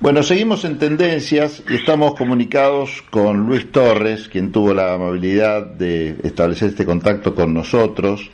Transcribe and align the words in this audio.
Bueno, 0.00 0.22
seguimos 0.22 0.64
en 0.64 0.78
tendencias 0.78 1.64
y 1.68 1.74
estamos 1.74 2.14
comunicados 2.14 3.02
con 3.10 3.46
Luis 3.46 3.72
Torres, 3.72 4.28
quien 4.28 4.52
tuvo 4.52 4.72
la 4.72 4.94
amabilidad 4.94 5.66
de 5.66 6.16
establecer 6.22 6.68
este 6.68 6.84
contacto 6.84 7.34
con 7.34 7.52
nosotros. 7.52 8.30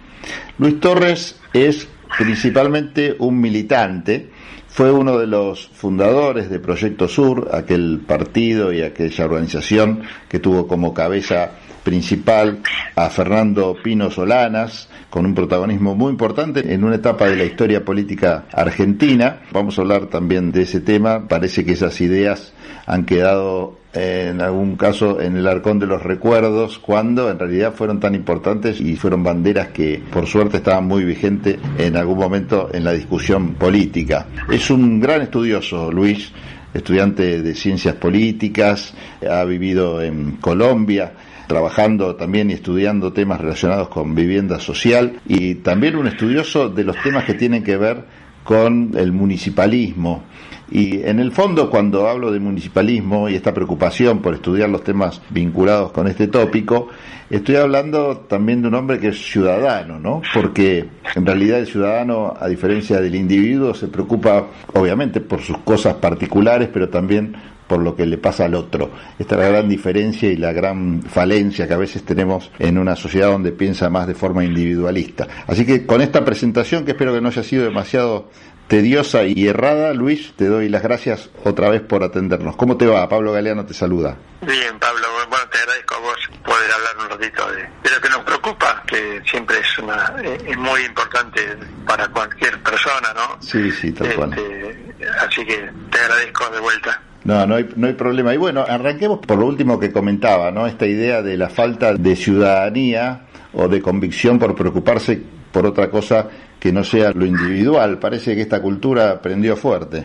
Luis 0.59 0.78
Torres 0.78 1.40
es 1.54 1.88
principalmente 2.18 3.16
un 3.18 3.40
militante, 3.40 4.28
fue 4.68 4.92
uno 4.92 5.16
de 5.16 5.27
los 5.27 5.68
fundadores 5.68 6.50
de 6.50 6.59
Proyecto 6.59 7.09
Sur, 7.09 7.48
aquel 7.50 8.02
partido 8.06 8.70
y 8.70 8.82
aquella 8.82 9.24
organización 9.24 10.02
que 10.28 10.40
tuvo 10.40 10.66
como 10.66 10.92
cabeza 10.92 11.52
principal 11.84 12.61
a 12.97 13.11
Fernando 13.11 13.77
Pino 13.80 14.11
Solanas, 14.11 14.88
con 15.11 15.27
un 15.27 15.34
protagonismo 15.34 15.95
muy 15.95 16.10
importante 16.10 16.74
en 16.74 16.83
una 16.83 16.97
etapa 16.97 17.27
de 17.27 17.37
la 17.37 17.45
historia 17.45 17.84
política 17.84 18.47
argentina. 18.52 19.43
Vamos 19.52 19.79
a 19.79 19.83
hablar 19.83 20.07
también 20.07 20.51
de 20.51 20.62
ese 20.62 20.80
tema. 20.80 21.29
Parece 21.29 21.65
que 21.65 21.73
esas 21.73 22.01
ideas 22.01 22.52
han 22.87 23.05
quedado 23.05 23.79
en 23.93 24.41
algún 24.41 24.77
caso 24.77 25.20
en 25.20 25.37
el 25.37 25.47
arcón 25.47 25.79
de 25.79 25.87
los 25.87 26.02
recuerdos, 26.02 26.79
cuando 26.79 27.30
en 27.30 27.38
realidad 27.38 27.74
fueron 27.74 28.01
tan 28.01 28.15
importantes 28.15 28.80
y 28.80 28.96
fueron 28.96 29.23
banderas 29.23 29.69
que 29.69 30.02
por 30.10 30.27
suerte 30.27 30.57
estaban 30.57 30.87
muy 30.87 31.05
vigentes 31.05 31.59
en 31.79 31.96
algún 31.96 32.19
momento 32.19 32.71
en 32.73 32.82
la 32.82 32.93
discusión 32.93 33.54
política. 33.54 34.26
Es 34.51 34.69
un 34.71 34.98
gran 34.98 35.23
estudioso, 35.23 35.93
Luis, 35.93 36.32
estudiante 36.73 37.41
de 37.41 37.54
ciencias 37.54 37.95
políticas, 37.95 38.93
ha 39.30 39.45
vivido 39.45 40.02
en 40.02 40.32
Colombia, 40.38 41.13
trabajando 41.46 42.16
también 42.16 42.50
y 42.50 42.54
estudiando 42.54 43.12
temas 43.12 43.40
relacionados 43.40 43.88
con 43.88 44.14
vivienda 44.14 44.59
social 44.60 45.20
y 45.26 45.56
también 45.56 45.96
un 45.96 46.06
estudioso 46.06 46.68
de 46.68 46.84
los 46.84 46.96
temas 47.02 47.24
que 47.24 47.34
tienen 47.34 47.62
que 47.62 47.76
ver 47.76 48.04
con 48.45 48.92
el 48.96 49.12
municipalismo. 49.12 50.23
Y 50.70 51.02
en 51.02 51.20
el 51.20 51.30
fondo, 51.32 51.70
cuando 51.70 52.09
hablo 52.09 52.32
de 52.32 52.40
municipalismo 52.40 53.28
y 53.28 53.34
esta 53.34 53.52
preocupación 53.52 54.20
por 54.20 54.34
estudiar 54.34 54.70
los 54.70 54.82
temas 54.82 55.20
vinculados 55.30 55.92
con 55.92 56.09
este 56.09 56.26
tópico, 56.26 56.88
estoy 57.28 57.56
hablando 57.56 58.16
también 58.29 58.62
de 58.62 58.68
un 58.68 58.74
hombre 58.74 58.98
que 58.98 59.08
es 59.08 59.30
ciudadano, 59.30 60.01
¿no? 60.01 60.23
Porque 60.32 60.86
en 61.14 61.26
realidad 61.26 61.58
el 61.58 61.66
ciudadano, 61.66 62.34
a 62.38 62.48
diferencia 62.48 63.01
del 63.01 63.14
individuo, 63.14 63.74
se 63.74 63.88
preocupa 63.88 64.47
obviamente 64.72 65.20
por 65.20 65.41
sus 65.42 65.58
cosas 65.58 65.94
particulares, 65.94 66.69
pero 66.72 66.88
también 66.88 67.36
por 67.66 67.81
lo 67.81 67.97
que 67.97 68.06
le 68.06 68.19
pasa 68.19 68.44
al 68.44 68.54
otro. 68.54 68.91
Esta 69.19 69.34
es 69.37 69.41
la 69.41 69.48
gran 69.48 69.69
diferencia 69.69 70.31
y 70.31 70.37
la 70.37 70.53
gran 70.53 71.03
falencia 71.03 71.66
que 71.66 71.75
a 71.75 71.78
veces 71.78 72.04
tenemos 72.04 72.50
en 72.59 72.78
una 72.78 72.97
sociedad 72.97 73.28
donde 73.28 73.53
piensa 73.53 73.91
más 73.91 74.06
de 74.06 74.15
forma 74.15 74.44
individualista. 74.44 75.26
Así 75.47 75.65
que 75.65 75.87
con 75.87 76.00
esta 76.00 76.25
presentación, 76.25 76.84
que 76.84 76.92
espero 76.92 77.12
que 77.12 77.20
no 77.20 77.28
haya 77.28 77.42
sido 77.42 77.65
demasiado 77.65 78.31
tediosa 78.69 79.25
y 79.25 79.47
errada, 79.47 79.92
Luis, 79.92 80.34
te 80.37 80.47
doy 80.47 80.69
las 80.69 80.82
gracias 80.82 81.31
otra 81.44 81.69
vez 81.69 81.82
por 81.82 82.03
atendernos. 82.03 82.56
¿Cómo 82.56 82.76
te 82.76 82.87
va? 82.87 83.09
Pablo 83.09 83.32
Galeano 83.32 83.66
te 83.66 83.75
saluda. 83.75 84.16
Bien, 84.42 84.78
Pablo, 84.78 85.06
bueno, 85.28 85.48
te 85.50 85.59
agradezco 85.59 85.94
a 85.94 85.98
vos 86.00 86.31
poder 86.44 86.70
hablar 86.72 86.97
un 86.98 87.10
ratito 87.10 87.50
de, 87.53 87.91
lo 87.91 88.00
que 88.00 88.09
nos 88.09 88.19
preocupa, 88.25 88.82
que 88.87 89.22
siempre 89.28 89.59
es 89.59 89.78
una 89.78 90.15
eh, 90.22 90.38
es 90.47 90.56
muy 90.56 90.82
importante 90.82 91.56
para 91.87 92.09
cualquier 92.09 92.62
persona, 92.62 93.12
¿no? 93.15 93.41
Sí, 93.41 93.70
sí, 93.70 93.92
tal 93.92 94.15
cual. 94.15 94.32
Este, 94.32 95.09
así 95.20 95.44
que 95.44 95.70
te 95.91 95.98
agradezco 95.98 96.50
de 96.50 96.60
vuelta. 96.60 97.02
No, 97.24 97.46
no 97.46 97.56
hay, 97.56 97.68
no 97.76 97.86
hay 97.86 97.94
problema. 97.94 98.34
Y 98.34 98.36
bueno, 98.36 98.64
arranquemos 98.66 99.18
por 99.20 99.38
lo 99.38 99.46
último 99.46 99.80
que 99.80 99.90
comentaba, 99.90 100.50
¿no? 100.50 100.66
Esta 100.66 100.86
idea 100.86 101.22
de 101.22 101.36
la 101.36 101.48
falta 101.48 101.94
de 101.94 102.16
ciudadanía 102.16 103.22
o 103.54 103.68
de 103.68 103.80
convicción 103.80 104.38
por 104.38 104.54
preocuparse 104.54 105.22
por 105.50 105.66
otra 105.66 105.88
cosa 105.88 106.28
que 106.60 106.72
no 106.72 106.84
sea 106.84 107.12
lo 107.12 107.24
individual. 107.24 107.98
Parece 107.98 108.34
que 108.34 108.42
esta 108.42 108.60
cultura 108.60 109.20
prendió 109.20 109.56
fuerte. 109.56 110.04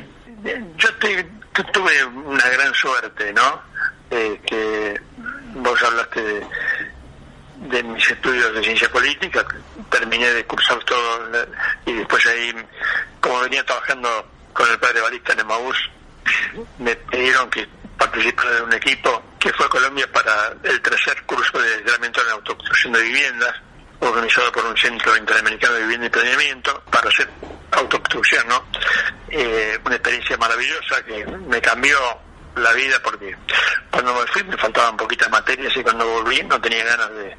Yo 0.77 0.89
tuve 1.73 2.05
una 2.05 2.49
gran 2.49 2.73
suerte, 2.73 3.33
¿no? 3.33 3.61
Eh, 4.11 4.39
que 4.45 4.99
vos 5.55 5.83
hablaste 5.83 6.21
de, 6.21 6.41
de 7.69 7.83
mis 7.83 8.09
estudios 8.09 8.53
de 8.53 8.63
ciencia 8.63 8.89
política, 8.89 9.45
terminé 9.89 10.31
de 10.31 10.45
cursar 10.45 10.79
todo 10.85 11.27
y 11.85 11.93
después 11.93 12.25
ahí, 12.27 12.53
como 13.19 13.41
venía 13.41 13.63
trabajando 13.65 14.09
con 14.53 14.69
el 14.69 14.79
padre 14.79 15.01
Balista 15.01 15.33
en 15.33 15.41
Emaús, 15.41 15.77
me 16.77 16.95
pidieron 16.95 17.49
que 17.49 17.67
participara 17.97 18.51
de 18.51 18.61
un 18.61 18.73
equipo 18.73 19.23
que 19.39 19.51
fue 19.53 19.65
a 19.65 19.69
Colombia 19.69 20.09
para 20.11 20.53
el 20.63 20.81
tercer 20.81 21.23
curso 21.23 21.59
de 21.59 21.75
entrenamiento 21.75 22.21
en 22.21 22.29
autoconstrucción 22.29 22.93
de 22.93 23.01
viviendas, 23.01 23.55
organizado 23.99 24.51
por 24.51 24.65
un 24.65 24.77
centro 24.77 25.15
interamericano 25.17 25.73
de 25.73 25.81
vivienda 25.81 26.07
y 26.07 26.09
planeamiento, 26.09 26.83
para 26.91 27.09
hacer 27.09 27.29
autoconstrucción, 27.71 28.47
¿no? 28.47 28.65
Eh, 29.29 29.77
una 29.85 29.95
experiencia 29.95 30.37
maravillosa 30.37 31.03
que 31.05 31.25
me 31.25 31.61
cambió 31.61 31.97
la 32.55 32.73
vida 32.73 32.99
porque 33.03 33.35
cuando 33.91 34.13
me 34.13 34.27
fui 34.27 34.43
me 34.43 34.57
faltaban 34.57 34.97
poquitas 34.97 35.29
materias 35.29 35.71
y 35.75 35.83
cuando 35.83 36.07
volví 36.07 36.41
no 36.43 36.59
tenía 36.59 36.83
ganas 36.83 37.11
de, 37.11 37.37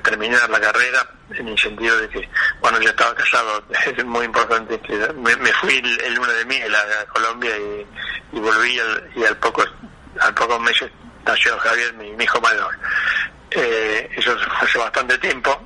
terminar 0.00 0.48
la 0.48 0.60
carrera 0.60 1.06
en 1.30 1.48
el 1.48 1.58
sentido 1.58 1.96
de 1.98 2.08
que 2.08 2.28
bueno 2.60 2.80
ya 2.80 2.90
estaba 2.90 3.14
casado 3.14 3.64
es 3.86 4.04
muy 4.04 4.24
importante 4.24 4.80
me, 5.14 5.52
fui 5.54 5.76
el, 5.76 6.14
lunes 6.14 6.36
de 6.36 6.44
miel 6.46 6.74
a, 6.74 7.04
Colombia 7.12 7.50
y, 7.56 8.38
volví 8.38 8.80
y 9.16 9.24
al 9.24 9.36
poco 9.36 9.64
al 10.20 10.34
pocos 10.34 10.60
meses 10.60 10.90
nació 11.24 11.58
Javier 11.58 11.92
mi, 11.94 12.10
hijo 12.22 12.40
mayor. 12.40 12.78
Eh, 13.50 14.10
eso 14.16 14.36
hace 14.60 14.78
bastante 14.78 15.18
tiempo. 15.18 15.60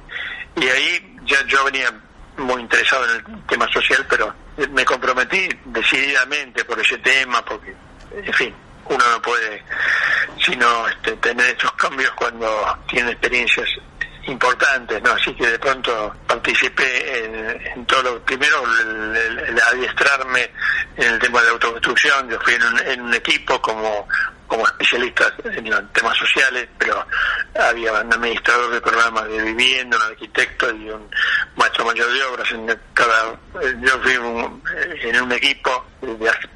Y 0.56 0.68
ahí 0.68 1.16
ya 1.24 1.44
yo 1.46 1.64
venía 1.64 1.92
muy 2.36 2.62
interesado 2.62 3.04
en 3.04 3.16
el 3.16 3.46
tema 3.46 3.66
social 3.72 4.04
pero 4.08 4.34
me 4.70 4.84
comprometí 4.84 5.48
decididamente 5.64 6.64
por 6.64 6.78
ese 6.78 6.98
tema 6.98 7.42
porque 7.42 7.74
en 8.12 8.32
fin 8.34 8.54
uno 8.84 9.10
no 9.10 9.22
puede 9.22 9.64
sino 10.44 10.86
este, 10.86 11.12
tener 11.16 11.46
estos 11.46 11.72
cambios 11.72 12.10
cuando 12.12 12.78
tiene 12.88 13.12
experiencias 13.12 13.68
importantes, 14.26 15.02
¿no? 15.02 15.12
Así 15.12 15.34
que 15.34 15.46
de 15.46 15.58
pronto 15.58 16.14
participé 16.26 17.24
en, 17.74 17.86
todo 17.86 18.02
lo, 18.02 18.20
primero 18.22 18.62
el, 18.80 19.60
adiestrarme 19.60 20.50
en 20.96 21.14
el 21.14 21.18
tema 21.18 21.42
de 21.42 21.50
autoconstrucción, 21.50 22.28
yo 22.28 22.40
fui 22.40 22.54
en 22.86 23.00
un 23.02 23.14
equipo 23.14 23.60
como 23.60 24.08
como 24.46 24.66
especialistas 24.66 25.32
en 25.44 25.88
temas 25.92 26.16
sociales, 26.16 26.68
pero 26.78 27.04
había 27.58 27.92
un 27.92 28.12
administrador 28.12 28.70
de 28.70 28.80
programas 28.80 29.28
de 29.28 29.42
vivienda, 29.42 29.96
un 29.96 30.02
arquitecto 30.02 30.70
y 30.70 30.90
un 30.90 31.08
maestro 31.56 31.84
mayor 31.84 32.12
de 32.12 32.24
obras. 32.24 32.50
En 32.52 32.80
cada, 32.94 33.38
yo 33.80 33.98
fui 34.02 34.12
en 35.02 35.22
un 35.22 35.32
equipo 35.32 35.84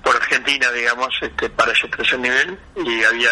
por 0.02 0.16
Argentina, 0.16 0.70
digamos, 0.70 1.14
este, 1.20 1.50
para 1.50 1.72
ese 1.72 1.88
tercer 1.88 2.18
nivel 2.18 2.58
y 2.76 3.04
había, 3.04 3.30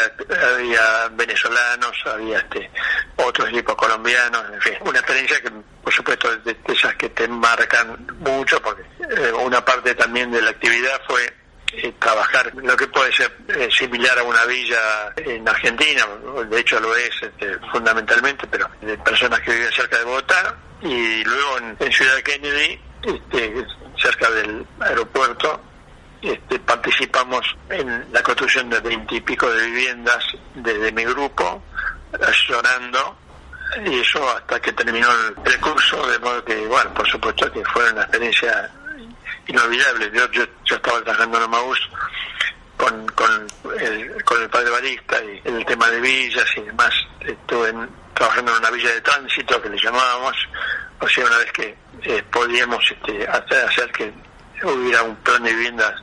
había 0.54 1.08
venezolanos, 1.12 1.96
había 2.06 2.38
este, 2.38 2.70
otros 3.16 3.48
equipos 3.50 3.76
colombianos, 3.76 4.44
en 4.52 4.60
fin, 4.60 4.75
una 4.80 4.98
experiencia 4.98 5.40
que 5.40 5.50
por 5.82 5.92
supuesto 5.92 6.36
de, 6.38 6.56
esas 6.69 6.94
que 6.96 7.08
te 7.10 7.26
marcan 7.28 8.06
mucho 8.19 8.60
porque 8.60 8.82
eh, 8.82 9.32
una 9.32 9.64
parte 9.64 9.94
también 9.94 10.30
de 10.30 10.42
la 10.42 10.50
actividad 10.50 11.00
fue 11.06 11.32
eh, 11.72 11.92
trabajar 11.98 12.52
lo 12.54 12.76
que 12.76 12.86
puede 12.88 13.12
ser 13.12 13.36
eh, 13.48 13.68
similar 13.70 14.18
a 14.18 14.22
una 14.22 14.44
villa 14.46 15.12
en 15.16 15.48
Argentina, 15.48 16.06
de 16.48 16.60
hecho 16.60 16.80
lo 16.80 16.94
es 16.96 17.10
este, 17.20 17.58
fundamentalmente, 17.70 18.46
pero 18.46 18.68
de 18.80 18.96
personas 18.98 19.40
que 19.40 19.52
viven 19.52 19.72
cerca 19.72 19.98
de 19.98 20.04
Bogotá 20.04 20.56
y 20.81 21.25
luego 21.25 21.58
en, 21.78 21.93
Ciudad 21.93 22.19
Kennedy, 22.22 22.81
este, 23.02 23.66
cerca 23.96 24.31
del 24.31 24.66
aeropuerto, 24.81 25.60
este, 26.22 26.58
participamos 26.60 27.44
en 27.70 28.06
la 28.12 28.22
construcción 28.22 28.70
de 28.70 28.81
veintipico 28.81 29.50
de 29.50 29.66
viviendas 29.66 30.25
desde 30.54 30.93
mi 30.93 31.04
grupo, 31.04 31.62
asesorando 32.20 33.16
y 33.84 34.00
eso 34.00 34.28
hasta 34.31 34.60
que 34.60 34.72
terminó 34.72 35.08
el, 35.44 35.60
curso, 35.60 36.06
de 36.08 36.19
modo 36.19 36.44
que, 36.44 36.66
bueno, 36.66 36.93
por 36.94 37.08
supuesto 37.08 37.50
que 37.52 37.64
fue 37.66 37.93
una 37.93 38.02
experiencia 38.02 38.70
inolvidable. 39.48 40.10
Yo, 40.14 40.30
yo, 40.30 40.76
estaba 40.76 41.02
trabajando 41.02 41.44
en 41.44 41.50
Maús 41.50 41.90
con, 42.76 43.06
con, 43.08 43.48
el, 43.80 44.24
con 44.24 44.42
el 44.42 44.48
padre 44.48 44.70
Balista 44.70 45.16
y 45.24 45.40
el 45.44 45.64
tema 45.66 45.90
de 45.90 46.00
villas 46.00 46.46
y 46.56 46.60
demás. 46.62 46.94
Estuve 47.20 47.74
trabajando 48.14 48.52
en 48.52 48.58
una 48.58 48.70
villa 48.70 48.92
de 48.92 49.00
tránsito 49.00 49.60
que 49.60 49.70
le 49.70 49.78
llamábamos, 49.78 50.36
o 51.00 51.08
sea, 51.08 51.26
una 51.26 51.38
vez 51.38 51.52
que 51.52 51.76
eh, 52.02 52.22
podíamos 52.30 52.84
este, 52.90 53.26
hacer, 53.26 53.64
hacer 53.68 53.92
que 53.92 54.12
hubiera 54.64 55.02
un 55.02 55.16
plan 55.16 55.42
de 55.42 55.52
viviendas 55.52 55.94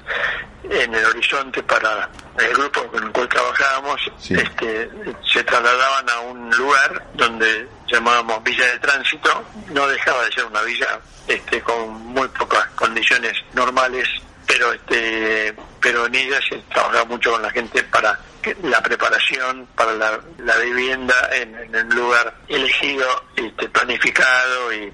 en 0.64 0.94
el 0.94 1.06
horizonte 1.06 1.62
para 1.64 2.10
el 2.40 2.54
grupo 2.54 2.88
con 2.88 3.04
el 3.04 3.12
cual 3.12 3.30
trabajábamos, 3.30 4.12
este, 4.30 4.90
se 5.32 5.44
trasladaban 5.44 6.10
a 6.10 6.20
un 6.22 6.50
lugar 6.52 7.06
donde 7.14 7.68
llamábamos 7.88 8.44
Villa 8.44 8.66
de 8.66 8.80
Tránsito, 8.80 9.44
no 9.70 9.88
dejaba 9.88 10.24
de 10.26 10.32
ser 10.32 10.46
una 10.46 10.62
villa 10.62 11.00
este, 11.28 11.62
con 11.62 11.90
muy 11.92 12.28
pocas 12.30 12.66
condiciones 12.76 13.34
normales, 13.54 14.08
pero 14.46 14.74
este, 14.74 15.56
pero 15.82 16.06
en 16.06 16.16
ella 16.16 16.40
se 16.48 16.58
trabajaba 16.74 17.06
mucho 17.06 17.32
con 17.32 17.42
la 17.42 17.52
gente 17.52 17.84
para 17.84 18.20
la 18.62 18.82
preparación 18.82 19.68
para 19.76 19.94
la, 19.94 20.58
vivienda 20.58 21.16
en, 21.32 21.56
en, 21.56 21.76
un 21.88 21.96
lugar 21.96 22.36
elegido, 22.48 23.26
este, 23.36 23.68
planificado 23.70 24.74
y, 24.74 24.94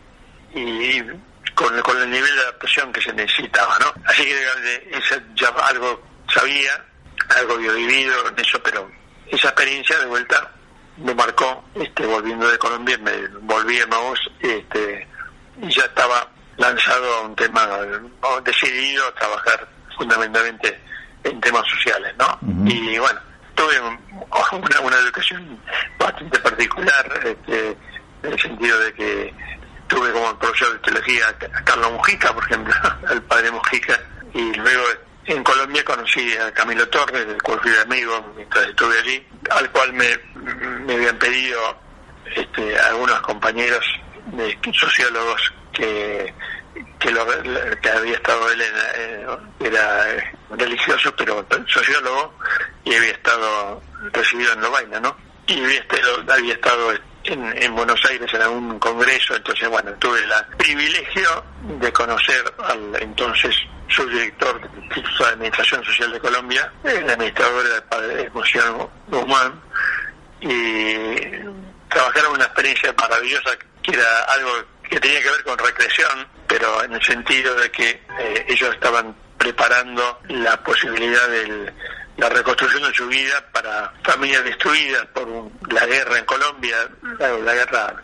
y 0.56 1.04
con, 1.54 1.82
con, 1.82 2.02
el 2.02 2.10
nivel 2.10 2.34
de 2.34 2.42
adaptación 2.42 2.94
que 2.94 3.02
se 3.02 3.12
necesitaba, 3.12 3.78
¿no? 3.80 3.94
Así 4.06 4.24
que 4.24 4.98
eso 4.98 5.16
ya 5.36 5.50
algo 5.50 6.02
sabía, 6.34 6.86
algo 7.38 7.56
había 7.56 7.74
vivido 7.74 8.28
en 8.30 8.40
eso, 8.40 8.62
pero 8.64 8.90
esa 9.28 9.50
experiencia 9.50 10.00
de 10.00 10.06
vuelta 10.06 10.50
me 10.98 11.14
marcó, 11.14 11.64
este, 11.76 12.06
volviendo 12.06 12.50
de 12.50 12.58
Colombia, 12.58 12.98
me 13.00 13.28
volví 13.42 13.80
a 13.80 13.88
Maús, 13.88 14.20
este, 14.40 15.08
y 15.62 15.70
ya 15.70 15.84
estaba 15.84 16.28
lanzado 16.58 17.16
a 17.16 17.22
un 17.22 17.36
tema, 17.36 17.68
decidido 18.44 19.08
a 19.08 19.16
trabajar 19.16 19.68
fundamentalmente 19.98 20.80
en 21.24 21.40
temas 21.42 21.64
sociales, 21.68 22.14
¿no? 22.18 22.40
Y 22.66 22.98
bueno, 22.98 23.20
tuve 23.56 23.80
una, 24.52 24.80
una 24.82 24.98
educación 24.98 25.60
bastante 25.98 26.40
particular, 26.40 27.22
este, 27.24 27.78
en 28.24 28.32
el 28.32 28.40
sentido 28.40 28.80
de 28.80 28.94
que 28.94 29.34
tuve 29.88 30.12
como 30.12 30.38
profesor 30.40 30.74
de 30.74 30.80
teología 30.80 31.28
a 31.28 31.64
Carlos 31.64 31.92
Mujica, 31.92 32.34
por 32.34 32.44
ejemplo, 32.44 32.74
al 33.08 33.22
padre 33.24 33.52
Mujica, 33.52 34.00
y 34.34 34.54
luego 34.54 34.84
en 35.26 35.44
Colombia 35.44 35.84
conocí 35.86 36.36
a 36.38 36.52
Camilo 36.52 36.88
Torres, 36.90 37.28
del 37.28 37.42
cual 37.42 37.60
fui 37.62 37.72
amigo 37.76 38.34
mientras 38.36 38.68
estuve 38.68 38.98
allí, 39.00 39.28
al 39.50 39.72
cual 39.72 39.94
me, 39.94 40.08
me 40.86 40.94
habían 40.96 41.18
pedido 41.20 41.78
este, 42.36 42.78
algunos 42.80 43.20
compañeros 43.22 43.86
de 44.34 44.58
sociólogos 44.74 45.54
que 45.74 46.34
que, 47.00 47.12
lo, 47.12 47.26
que 47.82 47.90
había 47.90 48.14
estado 48.14 48.52
él 48.52 48.62
en, 48.62 49.68
era 49.68 50.06
religioso 50.52 51.14
pero 51.16 51.46
sociólogo 51.68 52.34
y 52.84 52.94
había 52.94 53.12
estado 53.12 53.82
recibido 54.14 54.54
en 54.54 54.62
Lovaina, 54.62 55.00
¿no? 55.00 55.16
Y 55.48 55.62
había 55.64 55.80
estado, 55.80 56.24
había 56.32 56.54
estado 56.54 56.92
en, 57.24 57.64
en, 57.64 57.76
Buenos 57.76 58.00
Aires 58.06 58.32
en 58.34 58.42
algún 58.42 58.80
congreso, 58.80 59.36
entonces 59.36 59.68
bueno, 59.70 59.92
tuve 60.00 60.20
el 60.20 60.58
privilegio 60.58 61.44
de 61.80 61.92
conocer 61.92 62.54
al 62.64 62.96
entonces 63.02 63.56
subdirector 63.92 64.62
del 64.62 64.84
Instituto 64.84 65.26
de 65.26 65.32
Administración 65.32 65.84
Social 65.84 66.12
de 66.12 66.20
Colombia, 66.20 66.72
el 66.84 67.10
administrador 67.10 67.68
del 67.68 67.84
padre 67.84 68.24
Emoción 68.24 68.90
Guzmán, 69.08 69.62
y 70.42 70.94
trabajar 71.90 72.26
en 72.26 72.32
una 72.32 72.46
experiencia 72.46 72.94
maravillosa 72.98 73.52
que 73.84 73.92
era 73.92 74.24
algo 74.30 74.52
que 74.90 75.00
tenía 75.00 75.22
que 75.22 75.32
ver 75.32 75.44
con 75.44 75.58
recreación, 75.58 76.28
pero 76.48 76.84
en 76.84 76.94
el 76.94 77.02
sentido 77.02 77.56
de 77.56 77.72
que 77.72 77.90
eh, 78.20 78.46
ellos 78.48 78.74
estaban 78.74 79.16
preparando 79.38 80.20
la 80.28 80.62
posibilidad 80.64 81.28
de 81.30 81.74
la 82.18 82.30
reconstrucción 82.30 82.84
de 82.84 82.94
su 82.94 83.08
vida 83.08 83.44
para 83.52 83.92
familias 84.04 84.44
destruidas 84.44 85.06
por 85.08 85.28
la 85.72 85.86
guerra 85.86 86.20
en 86.20 86.26
Colombia, 86.26 86.76
la, 87.18 87.54
guerra 87.54 87.96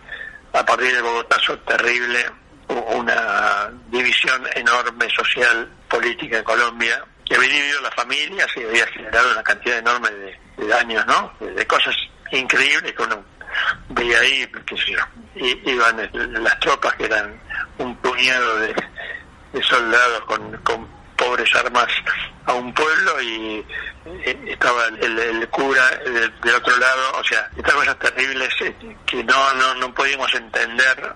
a 0.53 0.65
partir 0.65 0.93
del 0.93 1.03
Bogotazo 1.03 1.59
terrible, 1.59 2.25
una 2.67 3.69
división 4.07 4.41
enorme 4.55 5.09
social, 5.09 5.69
política 5.89 6.37
en 6.37 6.43
Colombia, 6.45 7.03
que 7.25 7.35
había 7.35 7.49
dividido 7.49 7.81
las 7.81 7.93
familias 7.93 8.47
y 8.55 8.63
había 8.63 8.87
generado 8.87 9.31
una 9.33 9.43
cantidad 9.43 9.79
enorme 9.79 10.09
de, 10.11 10.67
daños, 10.67 11.05
¿no? 11.07 11.33
De, 11.39 11.67
cosas 11.67 11.93
increíbles 12.31 12.93
que 12.93 13.03
uno 13.03 13.23
veía 13.89 14.19
ahí, 14.19 14.49
qué 14.65 14.77
sé 14.77 14.95
iban 15.65 16.09
las 16.43 16.59
tropas 16.61 16.93
que 16.95 17.05
eran 17.05 17.37
un 17.79 17.95
puñado 17.97 18.59
de, 18.59 18.75
soldados 19.61 20.21
con, 20.25 20.57
con 20.63 20.87
pobres 21.17 21.53
armas 21.55 21.87
a 22.45 22.53
un 22.53 22.73
pueblo 22.73 23.21
y 23.21 23.65
eh, 24.05 24.39
estaba 24.47 24.85
el, 24.87 25.47
cura 25.49 25.89
del, 26.05 26.55
otro 26.55 26.77
lado, 26.77 27.19
o 27.19 27.23
sea, 27.23 27.49
estas 27.57 27.73
cosas 27.73 27.99
terribles 27.99 28.53
eh, 28.61 28.75
que 29.05 29.23
no, 29.23 29.53
no, 29.55 29.75
no 29.75 29.93
podíamos 29.93 30.33
entender, 30.33 31.13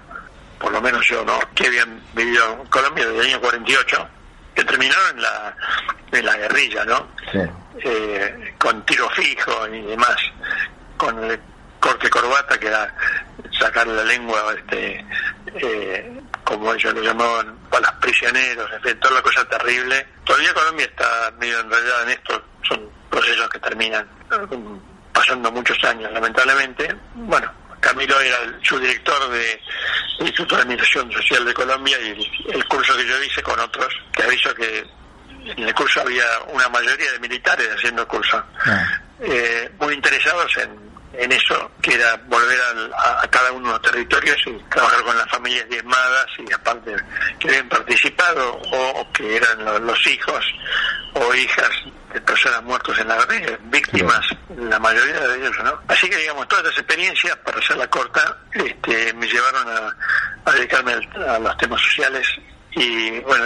por 0.61 0.71
lo 0.71 0.81
menos 0.81 1.05
yo, 1.07 1.25
¿no? 1.25 1.39
Que 1.55 1.67
habían 1.67 1.99
vivido 2.13 2.59
en 2.61 2.67
Colombia 2.67 3.05
desde 3.07 3.19
el 3.19 3.27
año 3.27 3.41
48, 3.41 4.09
que 4.55 4.63
terminaron 4.63 5.15
en 5.15 5.21
la, 5.21 5.55
en 6.11 6.25
la 6.25 6.37
guerrilla, 6.37 6.85
¿no? 6.85 7.07
Eh, 7.83 8.53
con 8.57 8.85
tiro 8.85 9.09
fijo 9.09 9.67
y 9.67 9.81
demás, 9.81 10.15
con 10.97 11.23
el 11.23 11.39
corte 11.79 12.09
corbata 12.09 12.59
que 12.59 12.67
era 12.67 12.93
sacar 13.59 13.87
la 13.87 14.03
lengua 14.03 14.53
este 14.55 15.03
eh, 15.55 16.21
como 16.43 16.73
ellos 16.73 16.93
lo 16.93 17.01
llamaban, 17.01 17.55
para 17.69 17.89
los 17.89 17.99
prisioneros, 18.01 18.69
en 18.73 18.81
fin, 18.81 18.99
toda 18.99 19.15
la 19.15 19.21
cosa 19.21 19.47
terrible. 19.47 20.05
Todavía 20.25 20.53
Colombia 20.53 20.85
está 20.85 21.31
medio 21.39 21.59
enredada 21.59 22.03
en 22.03 22.09
esto, 22.09 22.43
son 22.67 22.89
procesos 23.09 23.49
que 23.49 23.59
terminan 23.59 24.05
pasando 25.13 25.51
muchos 25.51 25.81
años, 25.85 26.11
lamentablemente. 26.11 26.93
Bueno, 27.15 27.49
Camilo 27.81 28.19
era 28.21 28.37
el 28.43 28.59
subdirector 28.63 29.29
del 29.29 29.59
Instituto 30.19 30.55
de 30.55 30.61
Administración 30.61 31.11
Social 31.11 31.43
de 31.43 31.53
Colombia 31.53 31.97
y 31.99 32.51
el, 32.51 32.65
curso 32.65 32.95
que 32.95 33.05
yo 33.05 33.21
hice 33.23 33.43
con 33.43 33.59
otros, 33.59 33.93
que 34.13 34.23
aviso 34.23 34.53
que 34.55 34.85
en 35.45 35.63
el 35.67 35.73
curso 35.73 36.01
había 36.01 36.25
una 36.47 36.69
mayoría 36.69 37.11
de 37.11 37.19
militares 37.19 37.67
haciendo 37.75 38.03
el 38.03 38.07
curso, 38.07 38.41
ah. 38.65 39.01
eh, 39.19 39.69
muy 39.79 39.95
interesados 39.95 40.55
en 40.57 40.91
en 41.13 41.31
eso, 41.31 41.71
que 41.81 41.93
era 41.93 42.15
volver 42.27 42.57
a, 42.95 43.27
cada 43.27 43.51
uno 43.51 43.67
de 43.67 43.73
los 43.73 43.81
territorios 43.81 44.37
y 44.45 44.57
trabajar 44.69 45.03
con 45.03 45.17
las 45.17 45.29
familias 45.29 45.67
diezmadas 45.69 46.25
y 46.37 46.53
aparte 46.53 46.95
que 47.39 47.49
habían 47.49 47.69
participado 47.69 48.61
o, 48.71 49.11
que 49.11 49.35
eran 49.35 49.85
los, 49.85 50.07
hijos 50.07 50.45
o 51.13 51.33
hijas 51.35 51.69
de 52.13 52.21
personas 52.21 52.63
muertas 52.63 52.97
en 52.99 53.07
la 53.07 53.25
guerra, 53.25 53.57
víctimas, 53.63 54.25
la 54.57 54.79
mayoría 54.79 55.19
de 55.19 55.37
ellos, 55.37 55.55
¿no? 55.63 55.79
Así 55.87 56.09
que, 56.09 56.17
digamos, 56.17 56.47
todas 56.47 56.65
esas 56.65 56.79
experiencias, 56.79 57.35
para 57.37 57.59
hacerla 57.59 57.87
corta, 57.89 58.37
este, 58.53 59.13
me 59.13 59.27
llevaron 59.27 59.67
a, 59.67 60.51
dedicarme 60.51 60.93
a 60.93 61.39
los 61.39 61.57
temas 61.57 61.81
sociales 61.81 62.27
y, 62.71 63.19
bueno, 63.19 63.45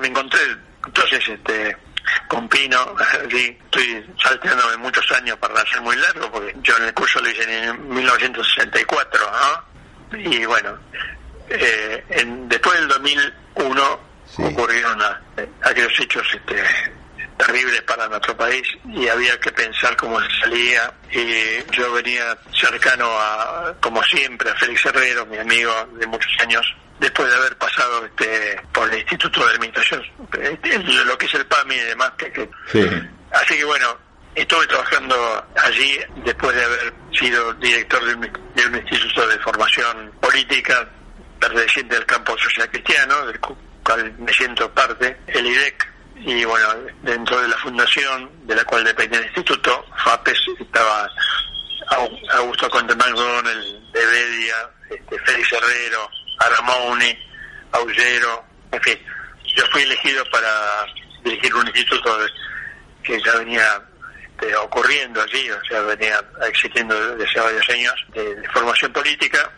me 0.00 0.08
encontré 0.08 0.40
entonces 0.84 1.28
este 1.28 1.76
con 2.28 2.48
Pino, 2.48 2.96
estoy 3.30 4.14
salteándome 4.22 4.76
muchos 4.78 5.10
años 5.12 5.36
para 5.38 5.60
hacer 5.60 5.80
muy 5.80 5.96
largo, 5.96 6.30
porque 6.32 6.54
yo 6.62 6.76
en 6.78 6.84
el 6.84 6.94
curso 6.94 7.20
lo 7.20 7.30
hice 7.30 7.64
en 7.64 7.88
1964, 7.88 9.20
¿no? 9.30 10.18
Y 10.18 10.44
bueno, 10.44 10.78
eh, 11.48 12.04
después 12.48 12.78
del 12.78 12.88
2001 12.88 14.00
ocurrieron 14.38 15.02
aquellos 15.62 16.00
hechos 16.00 16.26
este, 16.34 16.62
terribles 17.36 17.82
para 17.82 18.08
nuestro 18.08 18.36
país 18.36 18.62
y 18.88 19.08
había 19.08 19.38
que 19.40 19.52
pensar 19.52 19.96
cómo 19.96 20.20
se 20.20 20.40
salía 20.40 20.92
y 21.10 21.72
yo 21.72 21.92
venía 21.92 22.36
cercano 22.54 23.06
a, 23.06 23.74
como 23.80 24.02
siempre, 24.04 24.50
a 24.50 24.54
Félix 24.54 24.84
Herrero, 24.86 25.26
mi 25.26 25.38
amigo 25.38 25.72
de 25.94 26.06
muchos 26.06 26.32
años, 26.40 26.66
después 27.00 27.28
de 27.28 27.36
haber 27.36 27.56
pasado 27.56 28.04
este, 28.06 28.60
por 28.72 28.92
el 28.92 29.00
Instituto 29.00 29.44
de 29.46 29.54
Administración, 29.54 30.02
este, 30.40 30.78
lo 30.78 31.18
que 31.18 31.26
es 31.26 31.34
el 31.34 31.46
PAMI 31.46 31.74
y 31.74 31.80
demás. 31.80 32.12
Que, 32.16 32.48
Así 33.32 33.56
que 33.56 33.64
bueno, 33.64 33.96
estuve 34.34 34.66
trabajando 34.66 35.46
allí 35.56 35.98
después 36.24 36.54
de 36.54 36.64
haber 36.64 36.92
sido 37.12 37.52
director 37.54 38.04
de 38.04 38.14
un, 38.66 38.76
instituto 38.76 39.26
de 39.26 39.38
formación 39.38 40.12
política 40.20 40.88
perteneciente 41.40 41.96
al 41.96 42.06
campo 42.06 42.36
social 42.38 42.70
cristiano, 42.70 43.26
del 43.26 43.40
cual 43.40 44.14
me 44.18 44.32
siento 44.32 44.72
parte, 44.72 45.16
el 45.26 45.46
IDEC, 45.46 45.91
y 46.16 46.44
bueno, 46.44 46.68
dentro 47.02 47.40
de 47.40 47.48
la 47.48 47.56
fundación 47.58 48.30
de 48.46 48.54
la 48.54 48.64
cual 48.64 48.84
depende 48.84 49.18
el 49.18 49.24
instituto, 49.24 49.84
FAPES, 50.04 50.38
estaba 50.60 51.10
Augusto 52.34 52.70
Conte 52.70 52.92
el 52.92 53.92
de 53.92 54.06
Bedia, 54.06 54.54
este, 54.90 55.18
Félix 55.20 55.52
Herrero, 55.52 56.08
Aramoni, 56.38 57.18
Aullero, 57.72 58.44
en 58.70 58.80
fin. 58.82 58.98
Yo 59.56 59.64
fui 59.72 59.82
elegido 59.82 60.24
para 60.30 60.86
dirigir 61.24 61.54
un 61.54 61.66
instituto 61.66 62.18
que 63.02 63.20
ya 63.20 63.36
venía 63.36 63.82
este, 64.42 64.56
ocurriendo 64.56 65.20
allí, 65.22 65.50
o 65.50 65.64
sea, 65.64 65.80
venía 65.82 66.22
existiendo 66.48 66.94
desde 67.16 67.30
hace 67.30 67.40
varios 67.40 67.68
años, 67.70 67.94
de, 68.14 68.48
formación 68.52 68.92
política, 68.92 69.50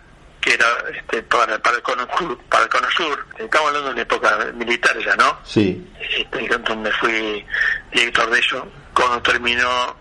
que 0.45 0.53
era 0.53 0.67
este, 0.95 1.23
para, 1.23 1.59
para, 1.59 1.77
el 1.77 1.83
CONOSUR, 1.83 2.39
para 2.51 2.65
el 2.65 2.69
CONOSUR. 2.69 3.27
Estamos 3.39 3.69
hablando 3.69 3.89
de 3.89 3.95
una 3.95 4.03
época 4.03 4.39
militar 4.55 4.99
ya, 4.99 5.17
¿no? 5.17 5.39
Sí. 5.43 5.91
Este, 5.99 6.59
donde 6.59 6.93
fui 6.93 7.45
director 7.91 8.29
de 8.29 8.39
eso. 8.39 8.69
Cuando 8.93 9.23
terminó 9.23 9.97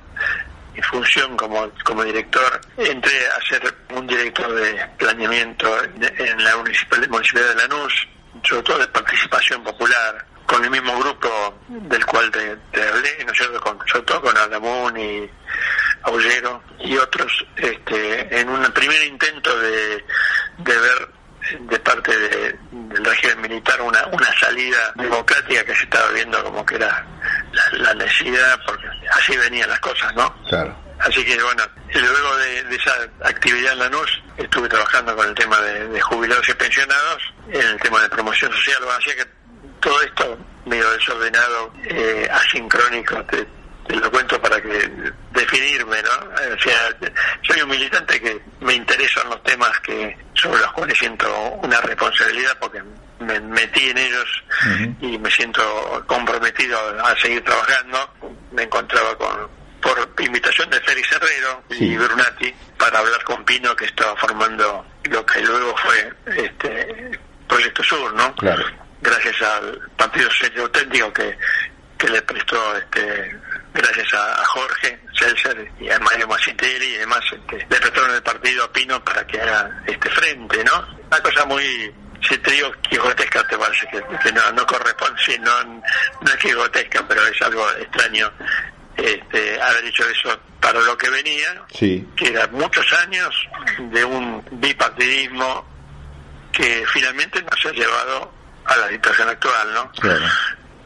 mi 0.76 0.82
función 0.82 1.38
como, 1.38 1.72
como 1.86 2.04
director, 2.04 2.60
entré 2.76 3.28
a 3.28 3.42
ser 3.48 3.74
un 3.96 4.06
director 4.06 4.54
de 4.54 4.86
planeamiento 4.98 5.82
en 5.84 6.44
la 6.44 6.58
Municipalidad 6.58 7.50
de 7.50 7.56
Lanús, 7.56 8.08
sobre 8.44 8.64
todo 8.64 8.80
de 8.80 8.88
participación 8.88 9.64
popular, 9.64 10.26
con 10.46 10.62
el 10.62 10.72
mismo 10.72 11.00
grupo 11.00 11.58
del 11.70 12.06
cual 12.06 12.30
te, 12.32 12.82
hablé, 12.82 13.24
¿no 13.26 13.32
es 13.32 13.38
cierto? 13.38 13.62
Con, 13.62 13.80
sobre 13.88 14.04
todo 14.04 14.22
con 14.22 14.38
Aldamón 14.38 15.00
y 15.00 15.30
Aullero 16.04 16.62
y 16.80 16.98
otros, 16.98 17.46
este, 17.58 18.40
en 18.40 18.50
un 18.50 18.64
primer 18.74 19.02
intento 19.04 19.58
de, 19.60 20.04
de 20.58 20.78
ver 20.78 21.10
de 21.60 21.80
parte 21.80 22.18
del 22.18 23.06
régimen 23.06 23.42
militar 23.42 23.82
una, 23.82 24.06
una 24.08 24.40
salida 24.40 24.94
democrática 24.96 25.64
que 25.66 25.76
se 25.76 25.84
estaba 25.84 26.10
viendo 26.12 26.44
como 26.44 26.66
que 26.66 26.76
era 26.76 27.06
la, 27.74 27.94
necesidad, 27.94 28.60
porque 28.66 28.88
así 29.12 29.36
venían 29.38 29.70
las 29.70 29.80
cosas, 29.80 30.14
¿no? 30.16 30.34
Claro. 30.48 30.76
Así 31.00 31.24
que 31.26 31.42
bueno, 31.42 31.64
luego 31.94 32.38
de, 32.38 32.76
esa 32.76 32.94
actividad 33.24 33.74
en 33.74 33.80
la 33.80 33.90
NUS, 33.90 34.22
estuve 34.38 34.70
trabajando 34.70 35.16
con 35.16 35.28
el 35.28 35.36
tema 35.36 35.60
de, 35.60 36.00
jubilados 36.02 36.48
y 36.48 36.54
pensionados, 36.54 37.24
en 37.50 37.62
el 37.62 37.80
tema 37.82 38.02
de 38.02 38.10
promoción 38.10 38.52
social, 38.52 38.84
así 38.98 39.12
que 39.12 39.26
todo 39.82 40.02
esto 40.02 40.38
medio 40.66 40.90
desordenado, 40.92 41.74
eh, 41.84 42.28
asincrónico, 42.32 43.22
te, 43.26 43.46
lo 43.90 44.12
cuento 44.12 44.42
para 44.42 44.62
que 44.62 44.90
definirme, 45.32 46.02
¿no? 46.02 46.54
O 46.56 46.60
sea, 46.60 46.96
soy 47.42 47.62
un 47.62 47.70
militante 47.70 48.20
que 48.22 48.42
me 48.62 48.74
interesan 48.74 49.30
los 49.30 49.44
temas 49.44 49.78
que 49.82 50.18
sobre 50.34 50.62
los 50.62 50.72
cuales 50.74 50.98
siento 50.98 51.28
una 51.62 51.80
responsabilidad 51.82 52.58
porque 52.60 52.82
me 53.20 53.40
metí 53.40 53.90
en 53.90 53.98
ellos 53.98 54.44
y 55.02 55.18
me 55.18 55.30
siento 55.32 56.04
comprometido 56.08 56.78
a 57.04 57.16
seguir 57.20 57.44
trabajando. 57.44 58.10
Me 58.52 58.64
encontraba 58.64 59.16
con 59.18 59.64
por 59.84 60.14
invitación 60.24 60.70
de 60.70 60.80
Félix 60.80 61.12
Herrero 61.12 61.64
y 61.70 61.98
Brunati 61.98 62.54
para 62.78 63.00
hablar 63.00 63.22
con 63.26 63.44
Pino 63.44 63.76
que 63.76 63.86
estaba 63.86 64.16
formando 64.16 64.86
lo 65.04 65.26
que 65.26 65.42
luego 65.42 65.76
fue 65.78 66.14
este 66.38 67.20
Proyecto 67.48 67.84
Sur, 67.84 68.14
¿no? 68.14 68.34
Claro. 68.36 68.64
Gracias 69.02 69.42
al 69.42 69.80
Partido 69.98 70.32
Social 70.32 70.62
Auténtico 70.62 71.12
que, 71.12 71.38
que 71.98 72.08
le 72.10 72.22
prestó 72.22 72.78
este 72.78 73.38
gracias 73.74 74.14
a, 74.14 74.44
Jorge 74.46 75.00
Celser 75.18 75.72
y 75.80 75.90
a 75.90 76.00
Mario 76.00 76.28
Macintelli 76.28 76.86
y 76.86 76.98
demás, 76.98 77.22
este, 77.32 77.58
le 77.58 77.80
prestaron 77.80 78.16
el 78.16 78.24
partido 78.24 78.64
a 78.64 78.72
Pino 78.72 79.04
para 79.04 79.26
que 79.26 79.42
haga 79.42 79.84
este 79.88 80.10
frente, 80.10 80.64
¿no? 80.64 80.86
Una 81.08 81.20
cosa 81.22 81.46
muy, 81.46 81.94
si 82.28 82.38
te 82.38 82.52
digo 82.52 82.72
quijotesca, 82.90 83.48
te 83.48 83.58
parece 83.58 83.88
que, 83.88 84.32
no, 84.32 84.52
no 84.52 84.66
corresponde, 84.66 85.22
sí, 85.26 85.38
no, 85.40 85.64
no 85.64 86.28
es 86.28 86.36
quijotesca, 86.38 87.06
pero 87.08 87.26
es 87.26 87.42
algo 87.42 87.68
extraño 87.72 88.32
este, 88.96 89.62
haber 89.62 89.86
hecho 89.86 90.08
eso 90.08 90.40
para 90.62 90.80
lo 90.82 90.98
que 90.98 91.10
venía, 91.10 91.64
sí. 91.74 92.08
que 92.16 92.28
eran 92.28 92.52
muchos 92.54 92.86
años 92.94 93.36
de 93.92 94.06
un 94.06 94.44
bipartidismo 94.52 95.68
que 96.52 96.86
finalmente 96.94 97.42
nos 97.42 97.66
ha 97.66 97.72
llevado 97.72 98.32
a 98.66 98.78
la 98.78 98.90
situación 98.90 99.30
actual, 99.30 99.74
¿no? 99.74 99.92
Claro 99.94 100.26